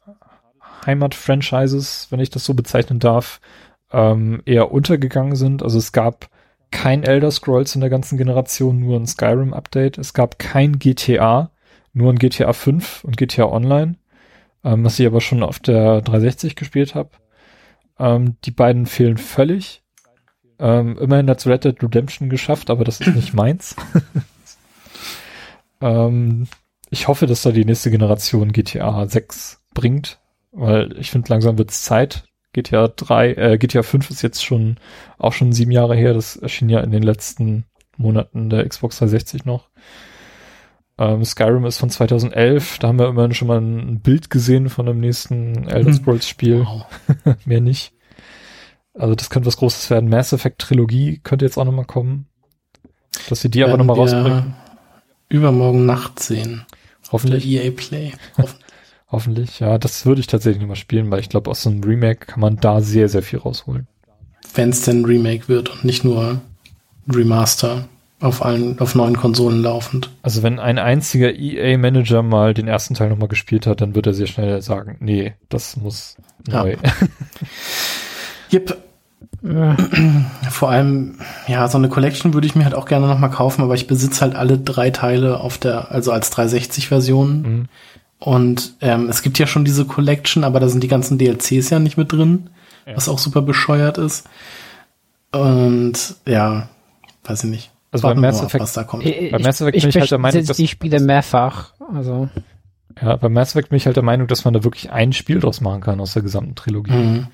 [0.86, 3.40] Heimat-Franchises, wenn ich das so bezeichnen darf,
[3.92, 5.64] ähm, eher untergegangen sind.
[5.64, 6.30] Also es gab
[6.72, 9.98] kein Elder Scrolls in der ganzen Generation, nur ein Skyrim-Update.
[9.98, 11.52] Es gab kein GTA,
[11.94, 13.96] nur ein GTA 5 und GTA Online,
[14.64, 17.10] ähm, was ich aber schon auf der 360 gespielt habe.
[18.00, 19.84] Ähm, die beiden fehlen völlig.
[20.60, 23.76] Ähm, immerhin hat Red Dead Redemption geschafft, aber das ist nicht meins.
[25.82, 26.48] Ähm,
[26.90, 30.20] ich hoffe, dass da die nächste Generation GTA 6 bringt,
[30.52, 32.26] weil ich finde, langsam wird's Zeit.
[32.54, 34.78] GTA 3, äh, GTA 5 ist jetzt schon
[35.18, 36.14] auch schon sieben Jahre her.
[36.14, 37.66] Das erschien ja in den letzten
[37.98, 39.70] Monaten der Xbox 360 noch.
[40.98, 42.80] Ähm, Skyrim ist von 2011.
[42.80, 45.94] Da haben wir immerhin schon mal ein Bild gesehen von dem nächsten Elder hm.
[45.94, 46.66] Scrolls Spiel.
[46.66, 46.86] Wow.
[47.46, 47.94] Mehr nicht.
[48.94, 50.10] Also das könnte was Großes werden.
[50.10, 52.28] Mass Effect Trilogie könnte jetzt auch nochmal kommen.
[53.30, 54.56] Dass sie die aber nochmal rausbringen
[55.32, 56.66] übermorgen Nacht sehen.
[57.12, 57.46] Hoffentlich.
[57.48, 58.12] EA Play.
[58.38, 58.66] Hoffentlich.
[59.12, 62.28] Hoffentlich, ja, das würde ich tatsächlich mal spielen, weil ich glaube, aus so einem Remake
[62.28, 63.88] kann man da sehr, sehr viel rausholen.
[64.56, 66.42] Wenn es denn Remake wird und nicht nur
[67.12, 67.90] Remaster
[68.22, 70.12] auf allen, auf neuen Konsolen laufend.
[70.22, 74.14] Also wenn ein einziger EA-Manager mal den ersten Teil nochmal gespielt hat, dann wird er
[74.14, 76.18] sehr schnell sagen, nee, das muss
[76.48, 76.76] neu.
[76.82, 76.92] Ja.
[78.54, 78.78] yep.
[80.52, 81.18] Vor allem,
[81.48, 84.22] ja, so eine Collection würde ich mir halt auch gerne nochmal kaufen, aber ich besitze
[84.22, 87.42] halt alle drei Teile auf der, also als 360-Version.
[87.42, 87.66] Mhm.
[88.24, 91.80] Und ähm, es gibt ja schon diese Collection, aber da sind die ganzen DLCs ja
[91.80, 92.52] nicht mit drin,
[92.86, 92.96] ja.
[92.96, 94.30] was auch super bescheuert ist.
[95.32, 96.70] Und ja,
[97.24, 97.72] weiß ich nicht.
[97.92, 99.06] Also bei Mass Effect, was da kommt.
[99.06, 101.74] Ich, bei Mass Effect ich, bin ich halt der Meinung, dass die Spiele mehrfach.
[101.94, 102.30] Also
[103.02, 105.40] ja, bei Mass Effect bin ich halt der Meinung, dass man da wirklich ein Spiel
[105.40, 106.92] draus machen kann aus der gesamten Trilogie.
[106.92, 107.28] Mhm.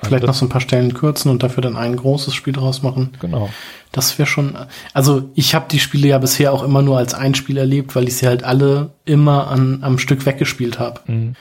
[0.00, 3.10] Vielleicht noch so ein paar Stellen kürzen und dafür dann ein großes Spiel draus machen.
[3.20, 3.50] Genau.
[3.90, 4.56] Das wäre schon.
[4.92, 8.06] Also ich habe die Spiele ja bisher auch immer nur als ein Spiel erlebt, weil
[8.06, 11.00] ich sie halt alle immer an am Stück weggespielt habe.
[11.06, 11.34] Mhm.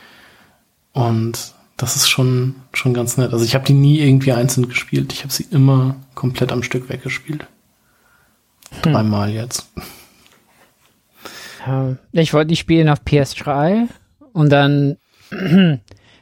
[0.93, 3.31] Und das ist schon schon ganz nett.
[3.31, 5.13] Also ich habe die nie irgendwie einzeln gespielt.
[5.13, 7.45] Ich habe sie immer komplett am Stück weggespielt.
[8.81, 8.93] Hm.
[8.93, 9.69] Dreimal jetzt.
[12.13, 13.87] Ich wollte die spielen auf PS3
[14.31, 14.97] und dann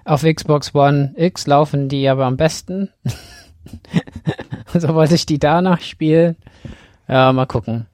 [0.06, 2.90] Auf Xbox One X laufen die aber am besten.
[4.74, 6.36] so wollte ich die danach spielen.
[7.08, 7.88] Ja, mal gucken.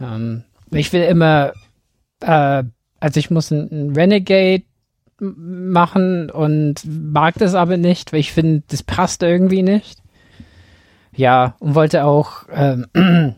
[0.00, 1.52] Ähm, ich will immer,
[2.20, 2.64] äh,
[3.00, 4.64] also ich muss ein, Renegade
[5.20, 9.98] machen und mag das aber nicht, weil ich finde, das passt irgendwie nicht.
[11.14, 12.86] Ja, und wollte auch ähm,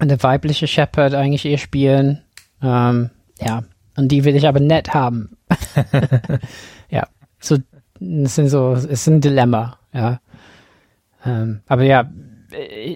[0.00, 2.22] eine weibliche Shepherd eigentlich eher spielen.
[2.60, 3.10] Ähm,
[3.40, 3.62] ja,
[3.96, 5.36] und die will ich aber nett haben.
[7.40, 7.56] so,
[8.00, 10.20] es sind so, es ist ein Dilemma, ja.
[11.24, 12.08] Ähm, aber ja,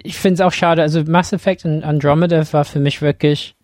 [0.05, 0.82] ich finde es auch schade.
[0.82, 3.55] Also Mass Effect und Andromeda war für mich wirklich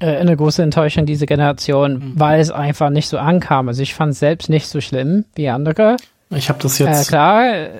[0.00, 2.12] äh, eine große Enttäuschung diese Generation, mhm.
[2.16, 3.68] weil es einfach nicht so ankam.
[3.68, 5.96] Also ich fand es selbst nicht so schlimm wie andere.
[6.30, 7.08] Ich habe das jetzt.
[7.08, 7.54] Äh, klar.
[7.54, 7.70] Äh,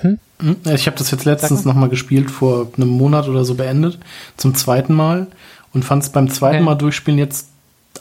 [0.00, 0.18] hm?
[0.40, 0.56] Hm?
[0.74, 3.98] Ich habe das jetzt letztens nochmal gespielt, vor einem Monat oder so beendet,
[4.36, 5.28] zum zweiten Mal
[5.72, 6.64] und fand es beim zweiten okay.
[6.64, 7.48] Mal durchspielen jetzt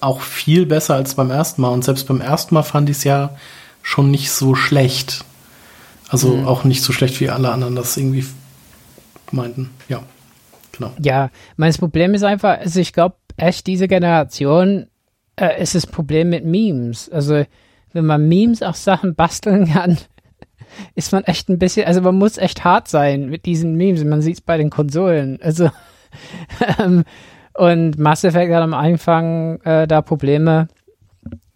[0.03, 1.69] auch viel besser als beim ersten Mal.
[1.69, 3.35] Und selbst beim ersten Mal fand ich es ja
[3.81, 5.25] schon nicht so schlecht.
[6.09, 6.47] Also mhm.
[6.47, 8.25] auch nicht so schlecht, wie alle anderen das irgendwie
[9.31, 9.71] meinten.
[9.89, 10.03] Ja,
[10.71, 10.91] genau.
[11.01, 14.87] Ja, mein Problem ist einfach, also ich glaube, echt diese Generation
[15.35, 17.09] äh, ist das Problem mit Memes.
[17.09, 17.45] Also
[17.93, 19.97] wenn man Memes auf Sachen basteln kann,
[20.95, 24.03] ist man echt ein bisschen, also man muss echt hart sein mit diesen Memes.
[24.03, 25.39] Man sieht es bei den Konsolen.
[25.41, 25.69] Also
[26.79, 27.03] ähm,
[27.55, 30.67] und Mass Effect hat am Anfang äh, da Probleme.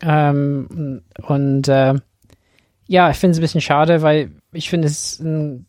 [0.01, 1.95] Ähm, und äh,
[2.87, 5.65] ja, ich finde es ein bisschen schade, weil ich finde es ein,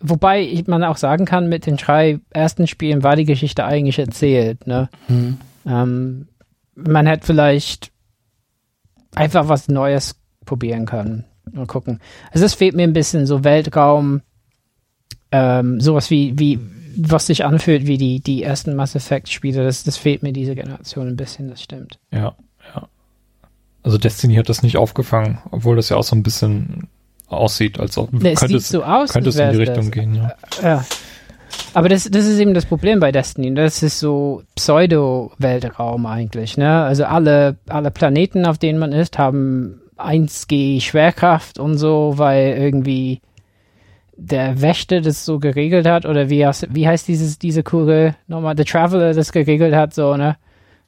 [0.00, 4.66] wobei man auch sagen kann, mit den drei ersten Spielen war die Geschichte eigentlich erzählt.
[4.66, 4.88] Ne?
[5.08, 5.38] Mhm.
[5.66, 6.28] Ähm,
[6.74, 7.92] man hätte vielleicht
[9.14, 11.24] einfach was Neues probieren können.
[11.52, 12.00] Mal gucken.
[12.32, 14.22] Also es fehlt mir ein bisschen so Weltraum,
[15.30, 16.58] ähm, sowas wie, wie,
[16.96, 19.64] was sich anfühlt wie die, die ersten Mass Effect Spiele.
[19.64, 21.98] Das, das fehlt mir diese Generation ein bisschen, das stimmt.
[22.10, 22.34] Ja,
[22.74, 22.88] ja.
[23.82, 26.88] Also Destiny hat das nicht aufgefangen, obwohl das ja auch so ein bisschen
[27.28, 29.90] aussieht, als ob nee, es könnte es, so aus, könnte es in die Richtung das.
[29.90, 30.34] gehen, ja.
[30.62, 30.84] ja.
[31.74, 33.54] Aber das, das ist eben das Problem bei Destiny.
[33.54, 36.56] Das ist so Pseudo-Weltraum eigentlich.
[36.56, 36.82] Ne?
[36.82, 43.20] Also alle, alle Planeten, auf denen man ist, haben 1G Schwerkraft und so, weil irgendwie
[44.16, 46.40] der Wächter das so geregelt hat oder wie,
[46.70, 50.36] wie heißt dieses, diese Kugel nochmal, The Traveler das geregelt hat, so, ne?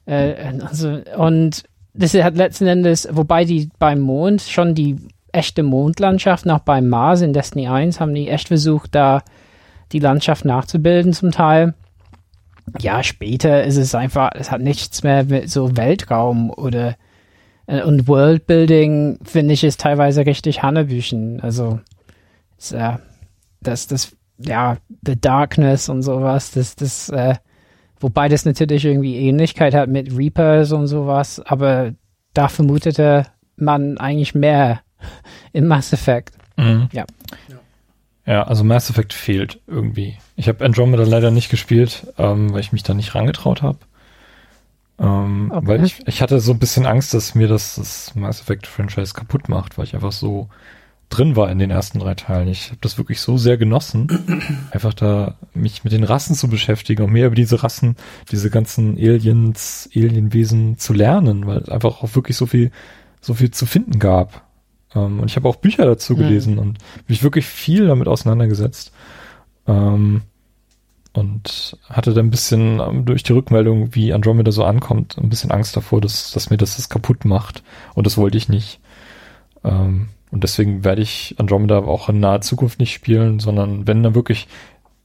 [0.05, 4.95] Äh, also, und das hat letzten Endes, wobei die beim Mond schon die
[5.31, 9.21] echte Mondlandschaft, noch beim Mars in Destiny 1 haben die echt versucht, da
[9.91, 11.75] die Landschaft nachzubilden zum Teil.
[12.79, 16.95] Ja, später ist es einfach, es hat nichts mehr mit so Weltraum oder
[17.65, 21.39] äh, und Worldbuilding finde ich ist teilweise richtig Hannebüchen.
[21.41, 21.79] Also
[22.57, 22.97] ist, äh,
[23.61, 27.35] das, das, ja, The Darkness und sowas, das, das, äh,
[27.99, 31.93] wobei das natürlich irgendwie Ähnlichkeit hat mit Reapers und sowas, aber
[32.33, 33.25] da vermutete
[33.55, 34.81] man eigentlich mehr
[35.53, 36.33] in Mass Effect.
[36.57, 36.89] Mhm.
[36.91, 37.05] Ja.
[38.25, 40.17] Ja, also Mass Effect fehlt irgendwie.
[40.35, 43.79] Ich habe Andromeda leider nicht gespielt, ähm, weil ich mich da nicht rangetraut habe.
[44.99, 45.67] Ähm, okay.
[45.67, 49.13] Weil ich, ich hatte so ein bisschen Angst, dass mir das, das Mass Effect Franchise
[49.13, 50.49] kaputt macht, weil ich einfach so
[51.09, 52.47] drin war in den ersten drei Teilen.
[52.47, 54.07] Ich habe das wirklich so sehr genossen,
[54.71, 57.95] einfach da mich mit den Rassen zu beschäftigen und mehr über diese Rassen,
[58.31, 62.71] diese ganzen Aliens, Alienwesen zu lernen, weil es einfach auch wirklich so viel,
[63.21, 64.47] so viel zu finden gab.
[64.93, 66.59] Ähm, und ich habe auch Bücher dazu gelesen mhm.
[66.59, 66.77] und
[67.07, 68.91] mich wirklich viel damit auseinandergesetzt.
[69.67, 70.21] Ähm,
[71.13, 75.51] und hatte da ein bisschen ähm, durch die Rückmeldung, wie Andromeda so ankommt, ein bisschen
[75.51, 77.63] Angst davor, dass, dass mir das das kaputt macht.
[77.95, 78.79] Und das wollte ich nicht.
[79.63, 84.15] Ähm, und deswegen werde ich Andromeda auch in naher Zukunft nicht spielen, sondern wenn dann
[84.15, 84.47] wirklich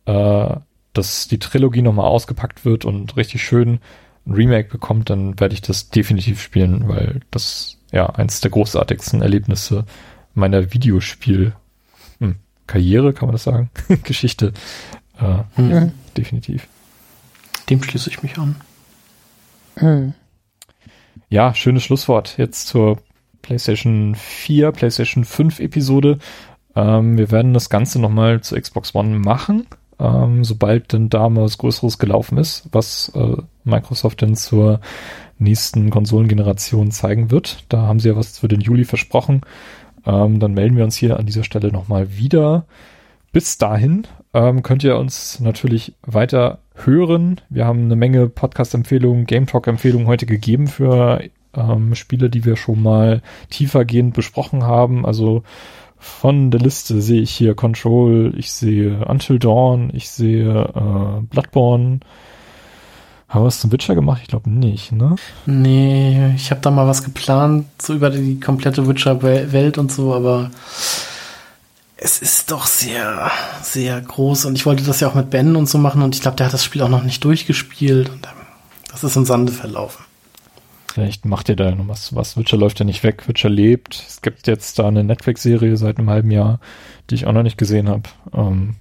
[0.07, 0.57] äh,
[0.95, 3.81] dass die Trilogie nochmal ausgepackt wird und richtig schön
[4.27, 9.21] ein Remake bekommt, dann werde ich das definitiv spielen, weil das ja eins der großartigsten
[9.21, 9.85] Erlebnisse
[10.35, 11.53] meiner Videospiel
[12.21, 12.37] hm,
[12.67, 13.71] Karriere, kann man das sagen?
[14.05, 14.53] Geschichte.
[15.21, 15.71] Äh, mhm.
[15.71, 16.67] ja, definitiv.
[17.69, 18.57] Dem schließe ich mich an.
[19.81, 20.15] Mhm.
[21.29, 22.99] Ja, schönes Schlusswort jetzt zur
[23.45, 26.19] PlayStation 4, PlayStation 5 Episode.
[26.75, 29.67] Ähm, wir werden das Ganze nochmal zur Xbox One machen,
[30.01, 34.81] ähm, sobald denn da mal was Größeres gelaufen ist, was äh, Microsoft denn zur
[35.39, 37.65] nächsten Konsolengeneration zeigen wird.
[37.69, 39.43] Da haben sie ja was für den Juli versprochen.
[40.07, 42.65] Ähm, dann melden wir uns hier an dieser Stelle nochmal wieder.
[43.31, 47.43] Bis dahin ähm, könnt ihr uns natürlich weiter hören.
[47.51, 51.21] Wir haben eine Menge Podcast-Empfehlungen, Game Talk-Empfehlungen heute gegeben für
[51.57, 55.07] ähm, Spiele, die wir schon mal tiefergehend besprochen haben.
[55.07, 55.43] Also
[55.99, 62.01] von der Liste sehe ich hier Control, ich sehe Until Dawn, ich sehe äh, Bloodborne.
[63.29, 64.21] Haben wir was zum Witcher gemacht?
[64.23, 65.17] Ich glaube nicht, ne?
[65.47, 70.51] Nee, ich habe da mal was geplant, so über die komplette Witcher-Welt und so, aber
[71.97, 73.31] es ist doch sehr,
[73.63, 76.21] sehr groß und ich wollte das ja auch mit Ben und so machen und ich
[76.21, 78.29] glaube, der hat das Spiel auch noch nicht durchgespielt und
[78.93, 80.05] das ist im Sande verlaufen.
[80.95, 82.37] Vielleicht macht ihr da noch was, was.
[82.37, 83.97] Witcher läuft ja nicht weg, Witcher lebt.
[84.07, 86.61] Es gibt jetzt da eine Netflix-Serie seit einem halben Jahr,
[87.11, 88.05] die ich auch noch nicht gesehen habe.
[88.33, 88.77] Ähm,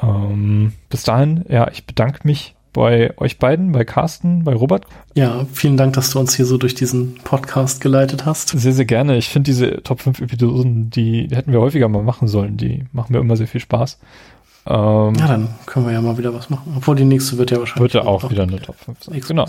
[0.00, 4.86] Ähm, bis dahin, ja, ich bedanke mich bei euch beiden, bei Carsten, bei Robert.
[5.14, 8.48] Ja, vielen Dank, dass du uns hier so durch diesen Podcast geleitet hast.
[8.50, 9.16] Sehr, sehr gerne.
[9.16, 12.56] Ich finde diese Top 5 Episoden, die, hätten wir häufiger mal machen sollen.
[12.56, 13.98] Die machen mir immer sehr viel Spaß.
[14.66, 16.74] Ähm, ja, dann können wir ja mal wieder was machen.
[16.76, 17.94] Obwohl die nächste wird ja wahrscheinlich.
[17.94, 19.20] Wird ja auch wieder eine Top 5 sein.
[19.26, 19.46] Genau.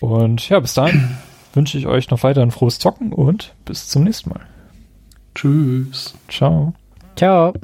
[0.00, 1.16] Und ja, bis dahin
[1.54, 4.40] wünsche ich euch noch weiter ein frohes Zocken und bis zum nächsten Mal.
[5.34, 6.14] Tschüss.
[6.28, 6.74] Ciao.
[7.16, 7.54] Ciao.